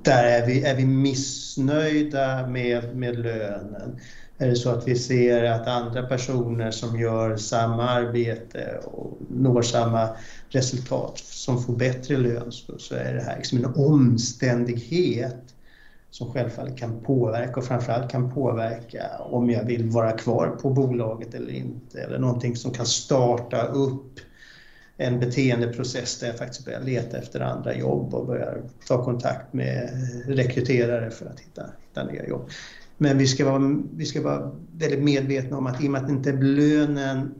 där 0.04 0.24
är 0.24 0.48
vi, 0.48 0.64
är 0.64 0.76
vi 0.76 0.86
missnöjda 0.86 2.48
med, 2.48 2.96
med 2.96 3.20
lönen. 3.20 4.00
Är 4.38 4.48
det 4.48 4.56
så 4.56 4.70
att 4.70 4.88
vi 4.88 4.96
ser 4.96 5.44
att 5.44 5.68
andra 5.68 6.04
personer 6.04 6.72
som 6.72 7.00
gör 7.00 7.38
samma 7.38 7.90
arbete 7.90 8.80
och 8.84 9.18
når 9.30 9.62
samma 9.62 10.10
resultat 10.50 11.18
som 11.18 11.64
får 11.64 11.76
bättre 11.76 12.18
lön 12.18 12.52
så, 12.52 12.78
så 12.78 12.96
är 12.96 13.14
det 13.14 13.22
här 13.22 13.38
liksom 13.38 13.58
en 13.58 13.74
omständighet 13.76 15.56
som 16.12 16.34
självfallet 16.34 16.78
kan 16.78 17.04
påverka 17.04 17.60
och 17.60 17.66
framförallt 17.66 18.12
kan 18.12 18.34
påverka 18.34 19.10
om 19.20 19.50
jag 19.50 19.64
vill 19.64 19.90
vara 19.90 20.12
kvar 20.12 20.48
på 20.62 20.70
bolaget 20.70 21.34
eller 21.34 21.54
inte. 21.54 22.02
Eller 22.02 22.20
någonting 22.20 22.56
som 22.56 22.72
kan 22.72 22.86
starta 22.86 23.68
upp 23.68 24.20
en 24.98 25.20
beteendeprocess 25.20 26.20
där 26.20 26.28
jag 26.28 26.38
faktiskt 26.38 26.66
börjar 26.66 26.82
leta 26.82 27.18
efter 27.18 27.40
andra 27.40 27.76
jobb 27.76 28.14
och 28.14 28.28
börjar 28.28 28.62
ta 28.88 29.04
kontakt 29.04 29.54
med 29.54 29.90
rekryterare 30.28 31.12
för 31.12 31.26
att 31.26 31.40
hitta, 31.40 31.70
hitta 31.88 32.04
nya 32.04 32.28
jobb. 32.28 32.50
Men 32.98 33.18
vi 33.18 33.28
ska, 33.28 33.46
vara, 33.46 33.82
vi 33.94 34.06
ska 34.06 34.22
vara 34.22 34.52
väldigt 34.78 35.04
medvetna 35.04 35.58
om 35.58 35.68
att 35.68 35.84
i 35.84 35.88
och 35.88 35.92
med 35.92 36.04
att 36.04 36.10
inte 36.10 36.32
lönen, 36.32 37.34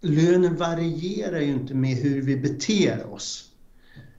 lönen 0.00 0.56
varierar 0.56 1.40
ju 1.40 1.52
inte 1.52 1.74
med 1.74 1.96
hur 1.96 2.22
vi 2.22 2.36
beter 2.36 3.12
oss 3.12 3.52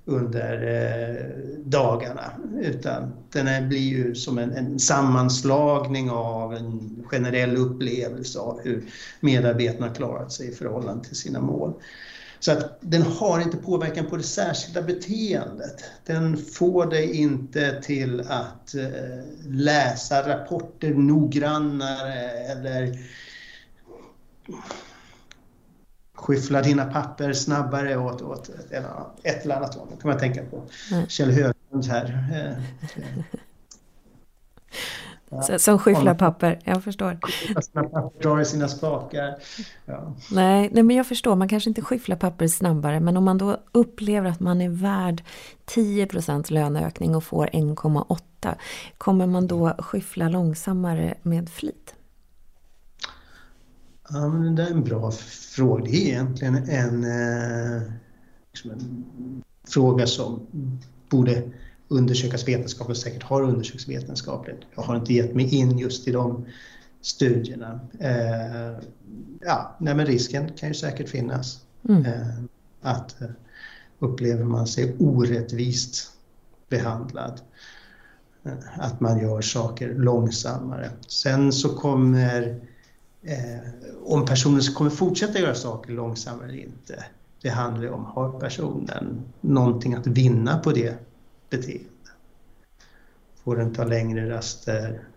under 0.06 0.53
eh, 0.63 1.60
dagarna 1.63 2.32
utan 2.62 3.13
den 3.32 3.69
blir 3.69 3.79
ju 3.79 4.15
som 4.15 4.38
en, 4.38 4.51
en, 4.51 4.79
sammanslagning 4.79 6.10
av 6.10 6.53
en 6.53 7.03
generell 7.06 7.58
upplevelse 7.58 8.39
av 8.39 8.60
hur 8.63 8.84
medarbetarna 9.19 9.93
klarat 9.93 10.32
sig 10.32 10.47
i 10.47 10.51
förhållande 10.51 11.03
till 11.08 11.15
sina 11.15 11.41
mål. 11.41 11.73
Så 12.43 12.51
att 12.51 12.77
den 12.79 13.01
har 13.01 13.39
inte 13.39 13.58
påverkan 13.58 14.06
på 14.06 14.17
det 14.17 14.23
särskilda 14.23 14.82
beteendet. 14.82 15.84
Den 16.06 16.38
får 16.38 16.86
dig 16.86 17.13
inte 17.13 17.82
till 17.82 18.21
att 18.29 18.75
eh, 18.75 18.89
läsa 19.47 20.29
rapporter 20.29 20.93
noggrannare 20.93 22.29
eller 22.29 22.99
skyffla 26.13 26.62
dina 26.62 26.86
papper 26.86 27.34
snabbare 27.34 27.97
åt, 27.97 28.21
åt 28.21 28.49
ett 29.23 29.45
eller 29.45 29.56
annat 29.56 29.75
håll. 29.75 29.88
Det 29.91 30.01
kan 30.01 30.10
man 30.10 30.19
tänka 30.19 30.43
på. 30.43 30.63
Mm. 30.91 31.08
Kjell 31.08 31.32
Höglund 31.32 31.86
här. 31.86 32.62
Ja. 35.34 35.60
Som 35.60 35.80
skyfflar 35.80 36.15
papper, 36.15 36.60
jag 36.63 36.84
förstår. 36.84 37.19
Drar 38.22 38.39
i 38.39 38.46
sina 38.46 38.67
spakar. 38.67 39.36
Ja. 39.86 40.15
Nej, 40.32 40.69
nej, 40.74 40.84
men 40.84 40.96
jag 40.96 41.08
förstår, 41.08 41.36
man 41.36 41.48
kanske 41.48 41.69
inte 41.69 41.82
skyfflar 41.82 42.15
papper 42.15 42.48
snabbare, 42.48 43.00
men 43.00 43.17
om 43.17 43.24
man 43.24 43.38
då 43.38 43.58
upplever 43.72 44.30
att 44.30 44.39
man 44.39 44.62
är 44.62 44.69
värd 44.69 45.24
10% 45.65 46.52
löneökning 46.54 47.15
och 47.15 47.24
får 47.24 47.48
1,8, 47.48 48.56
kommer 48.98 49.28
man 49.28 49.48
då 49.48 49.76
skyffla 49.80 50.30
långsammare 50.30 51.13
med 51.22 51.50
flit? 51.50 51.96
Ja, 54.10 54.28
men 54.28 54.56
det 54.56 54.63
är 54.63 54.72
en 54.72 54.84
bra 54.84 55.12
fråga. 55.56 55.84
Det 55.84 55.89
är 55.91 56.08
egentligen 56.08 56.56
en, 56.56 57.04
eh, 57.04 57.82
liksom 58.52 58.72
en 58.72 59.06
fråga 59.67 60.08
som 60.08 60.48
borde 61.10 61.43
undersökas 61.93 62.47
vetenskapligt, 62.47 62.99
säkert 62.99 63.23
har 63.23 63.41
undersökts 63.41 63.88
vetenskapligt. 63.88 64.60
Jag 64.75 64.84
har 64.84 64.95
inte 64.95 65.13
gett 65.13 65.36
mig 65.36 65.56
in 65.56 65.77
just 65.77 66.08
i 66.08 66.12
de 66.12 66.45
studierna. 67.01 67.79
Eh, 67.99 68.84
ja, 69.41 69.75
nej 69.79 69.95
men 69.95 70.06
risken 70.06 70.51
kan 70.58 70.69
ju 70.69 70.75
säkert 70.75 71.10
finnas. 71.10 71.62
Mm. 71.89 72.06
Eh, 72.06 72.43
att 72.82 73.21
eh, 73.21 73.27
upplever 73.99 74.43
man 74.43 74.67
sig 74.67 74.95
orättvist 74.99 76.12
behandlad, 76.69 77.41
eh, 78.43 78.53
att 78.79 78.99
man 78.99 79.19
gör 79.19 79.41
saker 79.41 79.93
långsammare. 79.93 80.91
Sen 81.08 81.53
så 81.53 81.69
kommer, 81.69 82.62
eh, 83.21 83.60
om 84.03 84.25
personen 84.25 84.62
kommer 84.62 84.89
fortsätta 84.89 85.39
göra 85.39 85.56
saker 85.56 85.91
långsammare 85.91 86.47
eller 86.47 86.58
inte, 86.58 87.06
det 87.41 87.49
handlar 87.49 87.84
ju 87.84 87.89
om, 87.89 88.06
har 88.06 88.39
personen 88.39 89.21
någonting 89.41 89.93
att 89.93 90.08
vinna 90.08 90.58
på 90.58 90.71
det 90.71 90.97
beteende. 91.58 91.89
Får 93.44 93.56
den 93.56 93.74
ta 93.74 93.84
längre 93.84 94.30
raster? 94.30 95.08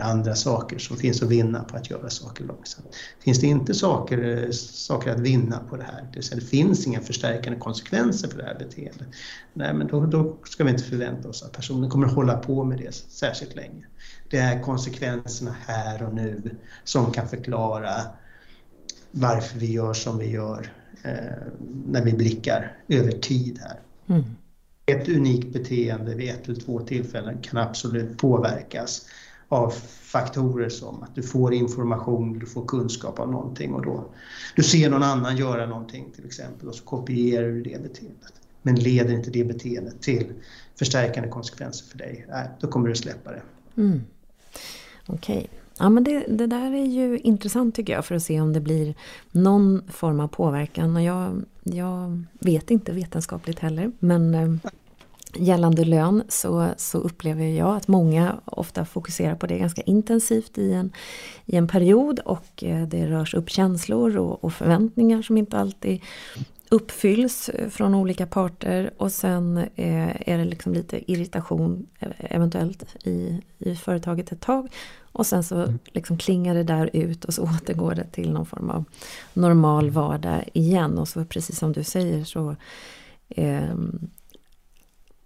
Andra 0.00 0.34
saker 0.34 0.78
som 0.78 0.96
finns 0.96 1.22
att 1.22 1.28
vinna 1.28 1.64
på 1.64 1.76
att 1.76 1.90
göra 1.90 2.10
saker 2.10 2.44
långsamt. 2.44 2.96
Finns 3.20 3.40
det 3.40 3.46
inte 3.46 3.74
saker, 3.74 4.48
saker 4.52 5.10
att 5.10 5.20
vinna 5.20 5.58
på 5.70 5.76
det 5.76 5.82
här, 5.82 6.02
det, 6.02 6.14
vill 6.14 6.22
säga 6.22 6.40
det 6.40 6.46
finns 6.46 6.86
inga 6.86 7.00
förstärkande 7.00 7.58
konsekvenser 7.58 8.28
för 8.28 8.38
det 8.38 8.44
här 8.44 8.58
beteendet, 8.58 9.08
nej 9.52 9.74
men 9.74 9.86
då, 9.86 10.06
då 10.06 10.36
ska 10.44 10.64
vi 10.64 10.70
inte 10.70 10.84
förvänta 10.84 11.28
oss 11.28 11.42
att 11.42 11.52
personen 11.52 11.90
kommer 11.90 12.06
att 12.06 12.14
hålla 12.14 12.38
på 12.38 12.64
med 12.64 12.78
det 12.78 12.94
särskilt 12.94 13.54
länge. 13.56 13.86
Det 14.30 14.38
är 14.38 14.62
konsekvenserna 14.62 15.56
här 15.66 16.02
och 16.02 16.14
nu 16.14 16.56
som 16.84 17.12
kan 17.12 17.28
förklara 17.28 17.90
varför 19.10 19.58
vi 19.58 19.72
gör 19.72 19.94
som 19.94 20.18
vi 20.18 20.30
gör 20.30 20.72
eh, 21.02 21.12
när 21.86 22.04
vi 22.04 22.12
blickar 22.12 22.76
över 22.88 23.12
tid 23.12 23.58
här. 23.62 23.80
Mm 24.06 24.24
ett 24.86 25.08
unikt 25.08 25.52
beteende 25.52 26.14
vid 26.14 26.30
ett 26.30 26.48
eller 26.48 26.60
två 26.60 26.80
tillfällen 26.80 27.38
kan 27.42 27.58
absolut 27.58 28.18
påverkas 28.18 29.06
av 29.48 29.70
faktorer 30.00 30.68
som 30.68 31.02
att 31.02 31.14
du 31.14 31.22
får 31.22 31.54
information, 31.54 32.38
du 32.38 32.46
får 32.46 32.66
kunskap 32.66 33.18
av 33.18 33.30
någonting 33.30 33.74
och 33.74 33.84
då 33.84 34.04
du 34.56 34.62
ser 34.62 34.90
någon 34.90 35.02
annan 35.02 35.36
göra 35.36 35.66
någonting 35.66 36.10
till 36.14 36.26
exempel 36.26 36.68
och 36.68 36.74
så 36.74 36.84
kopierar 36.84 37.48
du 37.48 37.62
det 37.62 37.82
beteendet. 37.82 38.32
Men 38.62 38.74
leder 38.74 39.14
inte 39.14 39.30
det 39.30 39.44
beteendet 39.44 40.02
till 40.02 40.32
förstärkande 40.78 41.28
konsekvenser 41.28 41.86
för 41.86 41.98
dig, 41.98 42.26
nej, 42.28 42.48
då 42.60 42.68
kommer 42.68 42.88
du 42.88 42.94
släppa 42.94 43.30
det. 43.30 43.42
Mm. 43.76 44.02
Okej. 45.06 45.36
Okay. 45.36 45.63
Ja 45.78 45.88
men 45.88 46.04
det, 46.04 46.24
det, 46.28 46.46
där 46.46 46.72
är 46.72 46.86
ju 46.86 47.18
intressant 47.18 47.74
tycker 47.74 47.92
jag 47.92 48.04
för 48.04 48.14
att 48.14 48.22
se 48.22 48.40
om 48.40 48.52
det 48.52 48.60
blir 48.60 48.94
någon 49.30 49.82
form 49.88 50.20
av 50.20 50.28
påverkan. 50.28 50.96
Och 50.96 51.02
jag, 51.02 51.44
jag 51.62 52.24
vet 52.38 52.70
inte 52.70 52.92
vetenskapligt 52.92 53.58
heller 53.58 53.92
men 53.98 54.34
eh, 54.34 54.72
gällande 55.36 55.84
lön 55.84 56.22
så, 56.28 56.68
så 56.76 56.98
upplever 56.98 57.44
jag 57.44 57.76
att 57.76 57.88
många 57.88 58.40
ofta 58.44 58.84
fokuserar 58.84 59.34
på 59.34 59.46
det 59.46 59.58
ganska 59.58 59.82
intensivt 59.82 60.58
i 60.58 60.72
en, 60.72 60.92
i 61.46 61.56
en 61.56 61.68
period 61.68 62.18
och 62.18 62.64
eh, 62.64 62.86
det 62.88 63.06
rörs 63.06 63.34
upp 63.34 63.50
känslor 63.50 64.16
och, 64.16 64.44
och 64.44 64.52
förväntningar 64.52 65.22
som 65.22 65.38
inte 65.38 65.58
alltid 65.58 66.00
uppfylls 66.68 67.48
eh, 67.48 67.68
från 67.68 67.94
olika 67.94 68.26
parter 68.26 68.90
och 68.96 69.12
sen 69.12 69.58
eh, 69.58 70.30
är 70.30 70.38
det 70.38 70.44
liksom 70.44 70.72
lite 70.72 71.12
irritation 71.12 71.86
eh, 71.98 72.08
eventuellt 72.18 73.06
i, 73.06 73.42
i 73.58 73.76
företaget 73.76 74.32
ett 74.32 74.40
tag. 74.40 74.68
Och 75.14 75.26
sen 75.26 75.44
så 75.44 75.74
liksom 75.92 76.16
klingar 76.16 76.54
det 76.54 76.62
där 76.62 76.90
ut 76.92 77.24
och 77.24 77.34
så 77.34 77.42
återgår 77.56 77.94
det 77.94 78.04
till 78.04 78.32
någon 78.32 78.46
form 78.46 78.70
av 78.70 78.84
normal 79.32 79.90
vardag 79.90 80.44
igen. 80.52 80.98
Och 80.98 81.08
så 81.08 81.24
precis 81.24 81.58
som 81.58 81.72
du 81.72 81.84
säger 81.84 82.24
så 82.24 82.56
eh, 83.28 83.74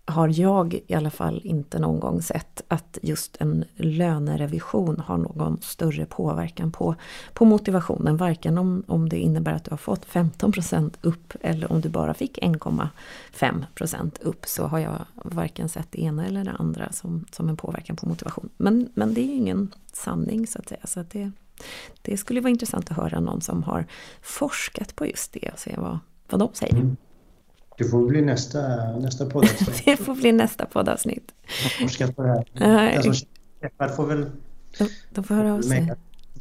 har 0.08 0.40
jag 0.40 0.80
i 0.86 0.94
alla 0.94 1.10
fall 1.10 1.40
inte 1.44 1.78
någon 1.78 2.00
gång 2.00 2.22
sett 2.22 2.62
att 2.68 2.98
just 3.02 3.36
en 3.40 3.64
lönerevision 3.76 5.00
har 5.06 5.16
någon 5.16 5.58
större 5.62 6.06
påverkan 6.06 6.72
på, 6.72 6.94
på 7.32 7.44
motivationen. 7.44 8.16
Varken 8.16 8.58
om, 8.58 8.82
om 8.86 9.08
det 9.08 9.18
innebär 9.18 9.52
att 9.52 9.64
du 9.64 9.70
har 9.70 9.78
fått 9.78 10.06
15% 10.06 10.94
upp 11.00 11.34
eller 11.40 11.72
om 11.72 11.80
du 11.80 11.88
bara 11.88 12.14
fick 12.14 12.38
1,5% 12.38 14.12
upp 14.20 14.46
så 14.46 14.66
har 14.66 14.78
jag 14.78 15.04
varken 15.14 15.68
sett 15.68 15.92
det 15.92 16.02
ena 16.02 16.26
eller 16.26 16.44
det 16.44 16.52
andra 16.58 16.92
som, 16.92 17.24
som 17.30 17.48
en 17.48 17.56
påverkan 17.56 17.96
på 17.96 18.08
motivation. 18.08 18.48
Men, 18.56 18.88
men 18.94 19.14
det 19.14 19.20
är 19.20 19.26
ju 19.26 19.34
ingen 19.34 19.74
sanning 19.92 20.46
så 20.46 20.58
att 20.58 20.68
säga. 20.68 20.80
Så 20.84 21.00
att 21.00 21.10
det, 21.10 21.30
det 22.02 22.16
skulle 22.16 22.40
vara 22.40 22.50
intressant 22.50 22.90
att 22.90 22.96
höra 22.96 23.20
någon 23.20 23.40
som 23.40 23.62
har 23.62 23.86
forskat 24.22 24.96
på 24.96 25.06
just 25.06 25.32
det 25.32 25.50
och 25.52 25.58
se 25.58 25.74
vad, 25.78 25.98
vad 26.30 26.40
de 26.40 26.48
säger. 26.52 26.74
Mm. 26.74 26.96
Det 27.78 27.84
får 27.84 28.06
bli 28.06 28.22
nästa, 28.22 28.58
nästa 28.98 29.26
poddavsnitt. 29.26 29.82
det 29.84 29.96
får 29.96 30.14
bli 30.14 30.32
nästa 30.32 30.66
poddavsnitt. 30.66 31.34
Forskat 31.80 32.16
på 32.16 32.22
det 32.22 32.28
här. 32.28 32.92
Den 32.92 33.14
som 33.14 33.28
träffar 33.60 33.88
får 33.88 34.06
väl... 34.06 34.30
De, 34.78 34.88
de 35.14 35.24
får 35.24 35.34
höra 35.34 35.54
av 35.54 35.62
sig. 35.62 35.94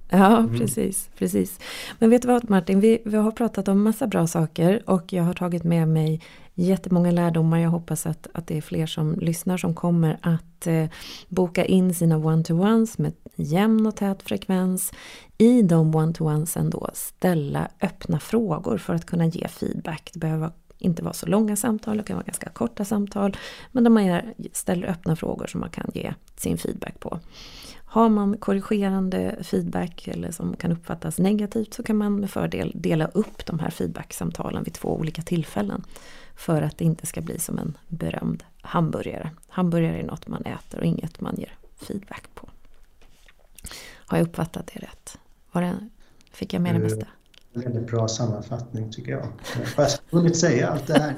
Ja, 0.10 0.38
mm. 0.38 0.58
precis, 0.60 1.10
precis. 1.18 1.60
Men 2.00 2.10
vet 2.10 2.22
du 2.22 2.28
vad 2.28 2.50
Martin, 2.50 2.80
vi, 2.80 3.02
vi 3.06 3.18
har 3.18 3.32
pratat 3.32 3.68
om 3.68 3.84
massa 3.84 4.08
bra 4.08 4.28
saker 4.28 4.90
och 4.90 5.14
jag 5.14 5.24
har 5.24 5.34
tagit 5.34 5.64
med 5.64 5.88
mig 5.88 6.22
jättemånga 6.54 7.12
lärdomar. 7.12 7.60
Jag 7.60 7.70
hoppas 7.70 8.06
att, 8.06 8.28
att 8.34 8.48
det 8.48 8.58
är 8.58 8.62
fler 8.62 8.86
som 8.86 9.16
lyssnar 9.20 9.58
som 9.58 9.76
kommer 9.76 10.18
att 10.22 10.68
eh, 10.68 10.90
boka 11.28 11.66
in 11.66 11.96
sina 11.96 12.18
one-to-ones 12.18 12.98
med 12.98 13.14
jämn 13.36 13.88
och 13.88 13.96
tät 13.96 14.24
frekvens. 14.24 14.92
I 15.38 15.62
de 15.62 15.96
one-to-onesen 15.96 16.70
då 16.70 16.90
ställa 16.94 17.68
öppna 17.82 18.20
frågor 18.20 18.78
för 18.78 18.94
att 18.94 19.06
kunna 19.06 19.26
ge 19.26 19.48
feedback. 19.48 20.10
Det 20.14 20.20
behöver 20.20 20.40
vara 20.40 20.54
inte 20.78 21.03
vara 21.03 21.13
så 21.13 21.25
långa 21.25 21.55
samtal, 21.55 21.97
det 21.97 22.03
kan 22.03 22.15
vara 22.15 22.25
ganska 22.25 22.49
korta 22.49 22.86
samtal. 22.86 23.38
Men 23.71 23.84
där 23.84 23.91
man 23.91 24.21
ställer 24.53 24.88
öppna 24.88 25.15
frågor 25.15 25.47
som 25.47 25.59
man 25.59 25.69
kan 25.69 25.91
ge 25.93 26.13
sin 26.36 26.57
feedback 26.57 26.99
på. 26.99 27.19
Har 27.89 28.09
man 28.09 28.38
korrigerande 28.38 29.36
feedback 29.43 30.07
eller 30.07 30.32
som 30.32 30.55
kan 30.55 30.71
uppfattas 30.71 31.17
negativt 31.17 31.73
så 31.73 31.84
kan 31.84 31.97
man 31.97 32.19
med 32.19 32.30
fördel 32.30 32.71
dela 32.75 33.07
upp 33.07 33.45
de 33.45 33.59
här 33.59 33.69
feedbacksamtalen 33.69 34.63
vid 34.63 34.73
två 34.73 34.95
olika 34.95 35.21
tillfällen. 35.21 35.84
För 36.36 36.61
att 36.61 36.78
det 36.78 36.86
inte 36.86 37.05
ska 37.05 37.21
bli 37.21 37.39
som 37.39 37.57
en 37.57 37.78
berömd 37.88 38.43
hamburgare. 38.61 39.32
Hamburgare 39.47 39.99
är 39.99 40.03
något 40.03 40.28
man 40.28 40.45
äter 40.45 40.80
och 40.80 40.86
inget 40.86 41.21
man 41.21 41.36
ger 41.38 41.57
feedback 41.75 42.23
på. 42.34 42.49
Har 43.95 44.17
jag 44.17 44.28
uppfattat 44.28 44.71
det 44.73 44.80
rätt? 44.80 45.17
Var 45.51 45.61
det, 45.61 45.89
fick 46.32 46.53
jag 46.53 46.61
med 46.61 46.75
det 46.75 46.80
mesta? 46.80 47.07
Väldigt 47.64 47.88
bra 47.88 48.08
sammanfattning 48.08 48.91
tycker 48.91 49.12
jag. 49.12 49.28
Jag 49.78 49.84
har 49.84 49.91
hunnit 50.12 50.38
säga 50.38 50.70
allt 50.70 50.88
det 50.88 50.99
här. 50.99 51.16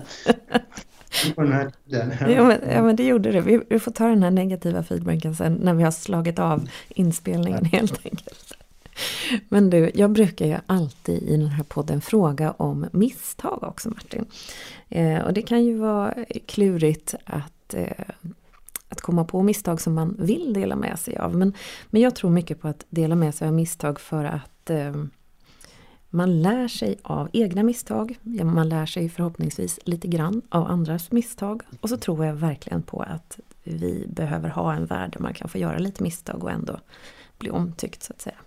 På 1.36 1.42
den 1.42 1.54
här 1.54 1.72
tiden. 1.86 2.14
Ja 2.20 2.44
men, 2.44 2.58
ja 2.72 2.82
men 2.84 2.96
det 2.96 3.04
gjorde 3.04 3.32
det. 3.32 3.42
Vi, 3.42 3.62
vi, 3.70 3.80
får 3.80 3.92
ta 3.92 4.08
den 4.08 4.24
här 4.24 4.32
negativa 4.32 4.84
feedbacken 4.84 5.36
sen 5.36 5.54
när 5.54 5.74
vi 5.74 5.84
har 5.84 5.92
slagit 5.92 6.40
av 6.40 6.70
inspelningen 6.90 7.66
helt 7.66 8.06
enkelt. 8.06 8.54
Men 9.50 9.70
du, 9.70 9.92
jag 9.96 10.12
brukar 10.12 10.46
ju 10.46 10.58
alltid 10.66 11.24
i 11.24 11.38
den 11.38 11.48
här 11.48 11.64
podden 11.64 12.02
fråga 12.02 12.52
om 12.52 12.86
misstag 12.92 13.64
också 13.64 13.90
Martin. 13.90 14.26
Eh, 14.90 15.20
och 15.20 15.34
det 15.34 15.42
kan 15.42 15.64
ju 15.64 15.78
vara 15.78 16.14
klurigt 16.46 17.16
att 17.26 17.74
eh, 17.74 18.06
att 18.90 19.02
komma 19.02 19.24
på 19.24 19.44
misstag 19.44 19.82
som 19.82 19.94
man 19.94 20.16
vill 20.20 20.54
dela 20.54 20.76
med 20.76 21.00
sig 21.00 21.18
av. 21.18 21.36
Men, 21.36 21.54
men 21.90 22.02
jag 22.02 22.16
tror 22.16 22.30
mycket 22.30 22.62
på 22.62 22.68
att 22.68 22.86
dela 22.90 23.16
med 23.16 23.36
sig 23.36 23.48
av 23.48 23.54
misstag 23.54 24.00
för 24.00 24.26
att 24.26 24.70
eh, 24.70 24.94
man 26.10 26.42
lär 26.42 26.68
sig 26.68 26.98
av 27.02 27.30
egna 27.34 27.64
misstag. 27.64 28.20
Man 28.44 28.70
lär 28.70 28.86
sig 28.86 29.10
förhoppningsvis 29.10 29.80
lite 29.84 30.08
grann 30.08 30.42
av 30.50 30.68
andras 30.68 31.12
misstag. 31.12 31.64
Och 31.82 31.90
så 31.90 31.98
tror 31.98 32.26
jag 32.26 32.34
verkligen 32.34 32.82
på 32.82 33.02
att 33.02 33.40
vi 33.64 34.08
behöver 34.08 34.50
ha 34.50 34.74
en 34.74 34.86
värld 34.86 35.12
där 35.14 35.20
man 35.20 35.34
kan 35.34 35.50
få 35.50 35.58
göra 35.58 35.78
lite 35.78 36.04
misstag 36.04 36.44
och 36.44 36.52
ändå 36.52 36.80
bli 37.38 37.50
omtyckt 37.50 38.04
så 38.04 38.14
att 38.14 38.22
säga. 38.22 38.38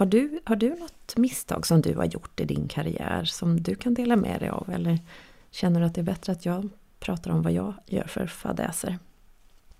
Har 0.00 0.06
du, 0.06 0.40
har 0.44 0.56
du 0.56 0.68
något 0.68 1.16
misstag 1.16 1.66
som 1.66 1.80
du 1.80 1.96
har 1.96 2.04
gjort 2.04 2.40
i 2.40 2.44
din 2.44 2.68
karriär 2.68 3.24
som 3.24 3.62
du 3.62 3.74
kan 3.74 3.94
dela 3.94 4.16
med 4.16 4.40
dig 4.40 4.48
av? 4.48 4.70
Eller 4.70 4.98
känner 5.50 5.80
du 5.80 5.86
att 5.86 5.94
det 5.94 6.00
är 6.00 6.02
bättre 6.02 6.32
att 6.32 6.46
jag 6.46 6.68
pratar 7.00 7.30
om 7.30 7.42
vad 7.42 7.52
jag 7.52 7.74
gör 7.86 8.06
för 8.06 8.26
fadäser? 8.26 8.98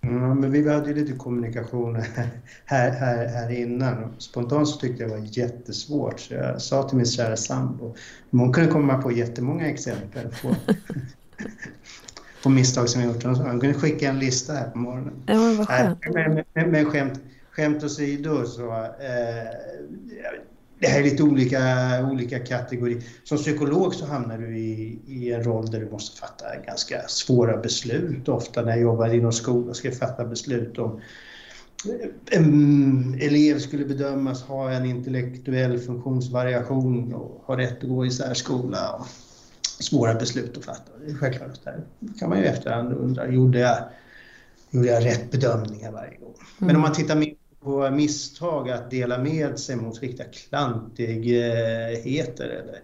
Ja, 0.01 0.35
men 0.35 0.53
vi 0.53 0.69
hade 0.69 0.89
ju 0.89 0.95
lite 0.95 1.13
kommunikation 1.13 1.97
här, 2.65 2.91
här, 2.91 3.27
här 3.29 3.51
innan. 3.51 4.15
Spontant 4.19 4.69
så 4.69 4.79
tyckte 4.79 5.03
jag 5.03 5.11
det 5.11 5.17
var 5.17 5.27
jättesvårt 5.31 6.21
så 6.21 6.35
jag 6.35 6.63
sa 6.63 6.89
till 6.89 6.97
min 6.97 7.07
kära 7.07 7.37
sambo, 7.37 7.95
hon 8.31 8.53
kunde 8.53 8.71
komma 8.71 9.03
på 9.03 9.13
jättemånga 9.13 9.69
exempel 9.69 10.29
på, 10.43 10.57
på 12.43 12.49
misstag 12.49 12.89
som 12.89 13.01
jag 13.01 13.13
gjort. 13.13 13.25
Hon 13.25 13.61
kunde 13.61 13.75
skicka 13.75 14.09
en 14.09 14.19
lista 14.19 14.53
här 14.53 14.71
på 14.71 14.79
morgonen. 14.79 15.13
Ja, 15.27 15.55
vad 15.59 15.69
skönt. 15.69 15.99
Men, 16.15 16.45
men, 16.55 16.71
men 16.71 16.85
skämt, 16.85 17.21
skämt 17.51 17.85
åsido 17.85 18.47
så 18.47 18.73
eh, 18.83 19.51
det 20.81 20.87
här 20.87 21.01
är 21.01 21.05
lite 21.05 21.23
olika, 21.23 21.61
olika 22.13 22.39
kategorier. 22.39 23.03
Som 23.25 23.39
psykolog 23.39 23.95
så 23.95 24.07
hamnar 24.07 24.39
du 24.39 24.59
i, 24.59 24.99
i 25.07 25.33
en 25.33 25.45
roll 25.45 25.71
där 25.71 25.81
du 25.81 25.91
måste 25.91 26.21
fatta 26.21 26.45
ganska 26.67 27.09
svåra 27.09 27.57
beslut. 27.57 28.29
Ofta 28.29 28.63
när 28.63 28.71
jag 28.71 28.81
jobbade 28.81 29.17
inom 29.17 29.33
skolan 29.33 29.75
ska 29.75 29.89
jag 29.89 29.99
fatta 29.99 30.25
beslut 30.25 30.79
om 30.79 31.01
en 32.31 33.19
elev 33.21 33.59
skulle 33.59 33.85
bedömas 33.85 34.43
ha 34.43 34.71
en 34.71 34.85
intellektuell 34.85 35.79
funktionsvariation 35.79 37.15
och 37.15 37.43
ha 37.47 37.59
rätt 37.59 37.83
att 37.83 37.89
gå 37.89 38.07
i 38.07 38.11
särskola. 38.11 38.93
Och 38.93 39.07
svåra 39.83 40.15
beslut 40.15 40.57
att 40.57 40.65
fatta. 40.65 40.93
Det 41.05 41.11
är 41.11 41.15
självklart. 41.15 41.65
Där 41.65 41.85
kan 42.19 42.29
man 42.29 42.39
ju 42.39 42.45
efterhand 42.45 42.93
undra, 42.93 43.29
gjorde 43.29 43.59
jag, 43.59 43.79
gjorde 44.71 44.89
jag 44.89 45.05
rätt 45.05 45.31
bedömningar 45.31 45.93
varje 45.93 46.17
gång? 46.17 46.35
Men 46.59 46.77
om 46.77 46.83
man 46.83 46.93
tittar 46.93 47.17
mer 47.17 47.35
på 47.61 47.91
misstag 47.91 48.71
att 48.71 48.91
dela 48.91 49.19
med 49.19 49.59
sig 49.59 49.77
mot 49.77 50.01
riktiga 50.01 50.27
klantigheter 50.27 52.45
eller 52.45 52.81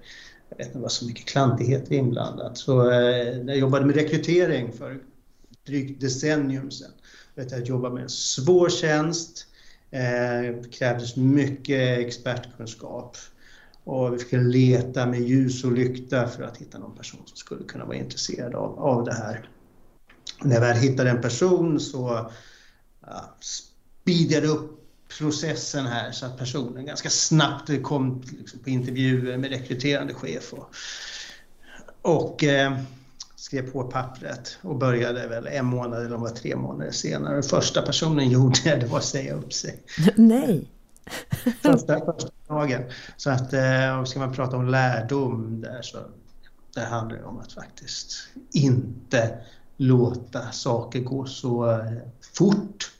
jag 0.48 0.56
vet 0.56 0.66
inte 0.66 0.78
vad 0.78 0.92
så 0.92 1.06
mycket 1.06 1.26
klantigheter 1.26 1.92
är 1.92 1.98
inblandat. 1.98 2.58
Så 2.58 2.80
eh, 2.80 3.36
när 3.36 3.48
jag 3.48 3.58
jobbade 3.58 3.86
med 3.86 3.94
rekrytering 3.94 4.72
för 4.72 5.00
drygt 5.66 6.00
decennium 6.00 6.70
sedan, 6.70 6.90
vet 7.34 7.50
jag, 7.50 7.60
jag 7.60 7.68
jobbade 7.68 7.94
med 7.94 8.02
en 8.02 8.08
svår 8.08 8.68
tjänst, 8.68 9.46
Det 9.90 10.70
krävdes 10.70 11.16
mycket 11.16 11.98
expertkunskap 11.98 13.16
och 13.84 14.14
vi 14.14 14.18
fick 14.18 14.32
leta 14.32 15.06
med 15.06 15.20
ljus 15.20 15.64
och 15.64 15.72
lykta 15.72 16.28
för 16.28 16.42
att 16.42 16.56
hitta 16.56 16.78
någon 16.78 16.96
person 16.96 17.20
som 17.26 17.36
skulle 17.36 17.64
kunna 17.64 17.84
vara 17.84 17.96
intresserad 17.96 18.54
av, 18.54 18.78
av 18.78 19.04
det 19.04 19.14
här. 19.14 19.48
När 20.42 20.54
jag 20.54 20.60
väl 20.60 20.76
hittade 20.76 21.10
en 21.10 21.20
person 21.20 21.80
så 21.80 22.30
ja, 23.06 23.36
speedade 24.06 24.46
upp 24.46 24.80
processen 25.18 25.86
här 25.86 26.12
så 26.12 26.26
att 26.26 26.38
personen 26.38 26.86
ganska 26.86 27.10
snabbt 27.10 27.82
kom 27.82 28.22
liksom, 28.38 28.60
på 28.60 28.70
intervjuer 28.70 29.36
med 29.38 29.50
rekryterande 29.50 30.14
chef 30.14 30.52
och, 30.52 30.74
och 32.02 32.44
eh, 32.44 32.78
skrev 33.36 33.70
på 33.70 33.84
pappret 33.84 34.58
och 34.62 34.76
började 34.76 35.26
väl 35.26 35.46
en 35.46 35.66
månad 35.66 36.04
eller 36.04 36.14
om 36.14 36.20
var 36.20 36.28
tre 36.28 36.56
månader 36.56 36.90
senare. 36.90 37.42
Första 37.42 37.82
personen 37.82 38.30
gjorde 38.30 38.58
det 38.80 38.86
var 38.86 38.98
att 38.98 39.04
säga 39.04 39.34
upp 39.34 39.52
sig. 39.52 39.82
Nej! 40.16 40.70
första, 41.62 42.04
första 42.04 42.30
dagen. 42.48 42.82
Så 43.16 43.30
att 43.30 43.52
eh, 43.52 44.04
ska 44.04 44.18
man 44.18 44.32
prata 44.32 44.56
om 44.56 44.68
lärdom 44.68 45.60
där 45.60 45.82
så 45.82 45.98
det 46.74 46.80
handlar 46.80 47.18
det 47.18 47.24
om 47.24 47.38
att 47.38 47.52
faktiskt 47.52 48.28
inte 48.52 49.38
låta 49.76 50.52
saker 50.52 51.00
gå 51.00 51.24
så 51.24 51.70
eh, 51.70 51.92
fort 52.34 52.95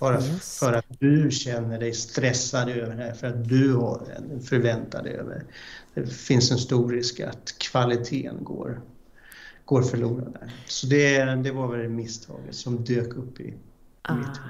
bara 0.00 0.20
yes. 0.20 0.58
för 0.58 0.72
att 0.72 0.86
du 0.98 1.30
känner 1.30 1.80
dig 1.80 1.92
stressad 1.92 2.68
över 2.68 2.96
det, 2.96 3.14
för 3.14 3.26
att 3.26 3.48
du 3.48 3.74
har 3.74 4.08
en 4.16 4.40
förväntan 4.40 5.06
över. 5.06 5.44
Det 5.94 6.06
finns 6.06 6.50
en 6.50 6.58
stor 6.58 6.92
risk 6.92 7.20
att 7.20 7.54
kvaliteten 7.58 8.44
går, 8.44 8.80
går 9.64 9.82
förlorad 9.82 10.36
där. 10.40 10.52
Så 10.66 10.86
det, 10.86 11.24
det 11.24 11.50
var 11.50 11.76
väl 11.76 11.88
misstaget 11.88 12.54
som 12.54 12.84
dök 12.84 13.16
upp 13.16 13.40
i 13.40 13.54
ah. 14.02 14.14
mitt 14.14 14.40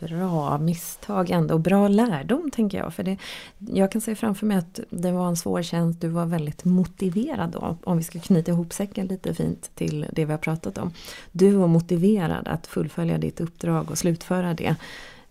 bra 0.00 0.58
misstag 0.58 1.30
ändå 1.30 1.54
och 1.54 1.60
bra 1.60 1.88
lärdom 1.88 2.50
tänker 2.50 2.78
jag. 2.78 2.94
För 2.94 3.02
det, 3.02 3.16
jag 3.58 3.92
kan 3.92 4.00
se 4.00 4.14
framför 4.14 4.46
mig 4.46 4.56
att 4.56 4.80
det 4.90 5.12
var 5.12 5.28
en 5.28 5.36
svår 5.36 5.62
tjänst, 5.62 6.00
du 6.00 6.08
var 6.08 6.26
väldigt 6.26 6.64
motiverad 6.64 7.50
då. 7.50 7.76
Om 7.84 7.98
vi 7.98 8.04
ska 8.04 8.20
knyta 8.20 8.50
ihop 8.50 8.72
säcken 8.72 9.06
lite 9.06 9.34
fint 9.34 9.70
till 9.74 10.06
det 10.12 10.24
vi 10.24 10.32
har 10.32 10.38
pratat 10.38 10.78
om. 10.78 10.92
Du 11.32 11.50
var 11.50 11.66
motiverad 11.66 12.48
att 12.48 12.66
fullfölja 12.66 13.18
ditt 13.18 13.40
uppdrag 13.40 13.90
och 13.90 13.98
slutföra 13.98 14.54
det. 14.54 14.76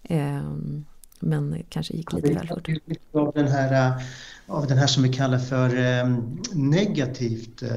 Ehm, 0.04 0.86
men 1.20 1.64
kanske 1.70 1.94
gick 1.94 2.14
lite 2.14 2.34
väl 2.34 2.48
fort. 2.48 2.70
Av 3.12 3.32
den, 3.36 3.48
här, 3.48 3.94
av 4.48 4.68
den 4.68 4.78
här 4.78 4.88
som 4.88 5.04
vi 5.04 5.14
kallar 5.14 5.40
för 5.40 5.78
ehm, 5.78 6.38
negativt 6.54 7.64
eh, 7.64 7.70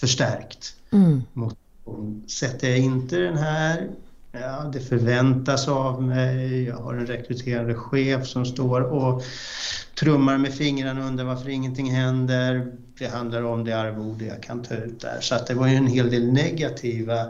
förstärkt 0.00 0.76
mm. 0.92 1.22
motivation. 1.32 2.24
Sätter 2.26 2.68
jag 2.68 2.78
inte 2.78 3.16
den 3.16 3.38
här 3.38 3.88
Ja, 4.32 4.70
det 4.72 4.80
förväntas 4.80 5.68
av 5.68 6.02
mig. 6.02 6.64
Jag 6.64 6.76
har 6.76 6.94
en 6.94 7.06
rekryterande 7.06 7.74
chef 7.74 8.26
som 8.26 8.46
står 8.46 8.80
och 8.80 9.22
trummar 9.98 10.38
med 10.38 10.54
fingrarna 10.54 11.00
och 11.00 11.06
undrar 11.06 11.24
varför 11.24 11.48
ingenting 11.48 11.90
händer. 11.90 12.72
Det 12.98 13.06
handlar 13.06 13.42
om 13.42 13.64
det 13.64 13.72
arvode 13.72 14.24
jag 14.24 14.42
kan 14.42 14.62
ta 14.62 14.74
ut 14.74 15.00
där. 15.00 15.18
Så 15.20 15.34
att 15.34 15.46
det 15.46 15.54
var 15.54 15.66
ju 15.66 15.74
en 15.74 15.86
hel 15.86 16.10
del 16.10 16.32
negativa 16.32 17.26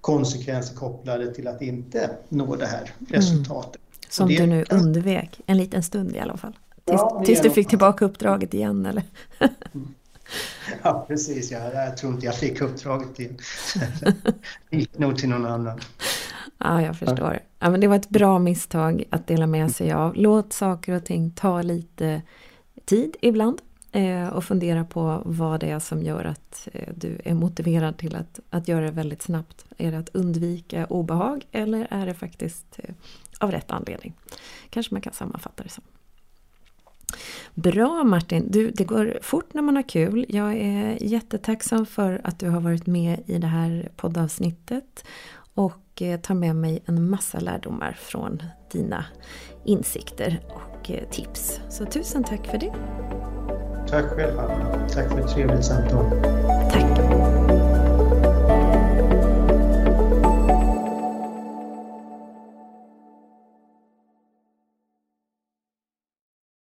konsekvenser 0.00 0.74
kopplade 0.74 1.34
till 1.34 1.48
att 1.48 1.62
inte 1.62 2.10
nå 2.28 2.56
det 2.56 2.66
här 2.66 2.92
mm. 2.98 3.12
resultatet. 3.12 3.82
Mm. 3.82 4.06
Som 4.08 4.28
det, 4.28 4.36
du 4.36 4.46
nu 4.46 4.64
undvek, 4.70 5.40
en 5.46 5.58
liten 5.58 5.82
stund 5.82 6.16
i 6.16 6.18
alla 6.18 6.36
fall. 6.36 6.52
Tills, 6.84 7.00
ja, 7.00 7.22
tills 7.26 7.42
du 7.42 7.50
fick 7.50 7.68
tillbaka 7.68 8.04
uppdraget 8.04 8.54
igen 8.54 8.86
eller? 8.86 9.02
Ja, 10.82 11.04
precis. 11.08 11.50
Jag, 11.50 11.74
jag 11.74 11.96
tror 11.96 12.12
inte 12.12 12.26
jag 12.26 12.34
fick 12.34 12.60
uppdraget 12.60 13.14
till. 13.14 13.34
Det 14.70 14.76
gick 14.76 14.98
nog 14.98 15.18
till 15.18 15.28
någon 15.28 15.46
annan. 15.46 15.80
Ja, 16.66 16.82
jag 16.82 16.98
förstår. 16.98 17.38
Ja, 17.58 17.70
men 17.70 17.80
det 17.80 17.88
var 17.88 17.96
ett 17.96 18.08
bra 18.08 18.38
misstag 18.38 19.04
att 19.10 19.26
dela 19.26 19.46
med 19.46 19.70
sig 19.70 19.92
av. 19.92 20.14
Låt 20.16 20.52
saker 20.52 20.92
och 20.92 21.04
ting 21.04 21.30
ta 21.30 21.62
lite 21.62 22.22
tid 22.84 23.16
ibland. 23.20 23.60
Eh, 23.92 24.28
och 24.28 24.44
fundera 24.44 24.84
på 24.84 25.22
vad 25.24 25.60
det 25.60 25.70
är 25.70 25.78
som 25.78 26.02
gör 26.02 26.24
att 26.24 26.68
eh, 26.72 26.88
du 26.94 27.20
är 27.24 27.34
motiverad 27.34 27.98
till 27.98 28.16
att, 28.16 28.40
att 28.50 28.68
göra 28.68 28.84
det 28.84 28.90
väldigt 28.90 29.22
snabbt. 29.22 29.64
Är 29.78 29.92
det 29.92 29.98
att 29.98 30.08
undvika 30.08 30.86
obehag 30.86 31.46
eller 31.52 31.86
är 31.90 32.06
det 32.06 32.14
faktiskt 32.14 32.78
eh, 32.78 32.94
av 33.40 33.50
rätt 33.50 33.70
anledning? 33.70 34.14
Kanske 34.70 34.94
man 34.94 35.02
kan 35.02 35.12
sammanfatta 35.12 35.62
det 35.62 35.68
som. 35.68 35.84
Bra 37.54 38.04
Martin! 38.04 38.46
Du, 38.50 38.70
det 38.70 38.84
går 38.84 39.18
fort 39.22 39.54
när 39.54 39.62
man 39.62 39.76
har 39.76 39.88
kul. 39.88 40.26
Jag 40.28 40.56
är 40.56 40.98
jättetacksam 41.00 41.86
för 41.86 42.20
att 42.24 42.38
du 42.38 42.48
har 42.48 42.60
varit 42.60 42.86
med 42.86 43.22
i 43.26 43.38
det 43.38 43.46
här 43.46 43.88
poddavsnittet 43.96 45.04
och 45.56 46.02
eh, 46.02 46.20
tar 46.20 46.34
med 46.34 46.56
mig 46.56 46.82
en 46.86 47.10
massa 47.10 47.40
lärdomar 47.40 47.92
från 47.92 48.42
dina 48.72 49.04
insikter 49.64 50.40
och 50.48 50.90
eh, 50.90 51.08
tips. 51.10 51.60
Så 51.68 51.84
tusen 51.84 52.24
tack 52.24 52.46
för 52.46 52.58
det! 52.58 52.72
Tack 53.88 54.04
själv 54.04 54.36
Tack 54.92 55.08
för 55.08 55.20
ett 55.20 55.28
trevligt 55.28 55.64
samtal! 55.64 56.45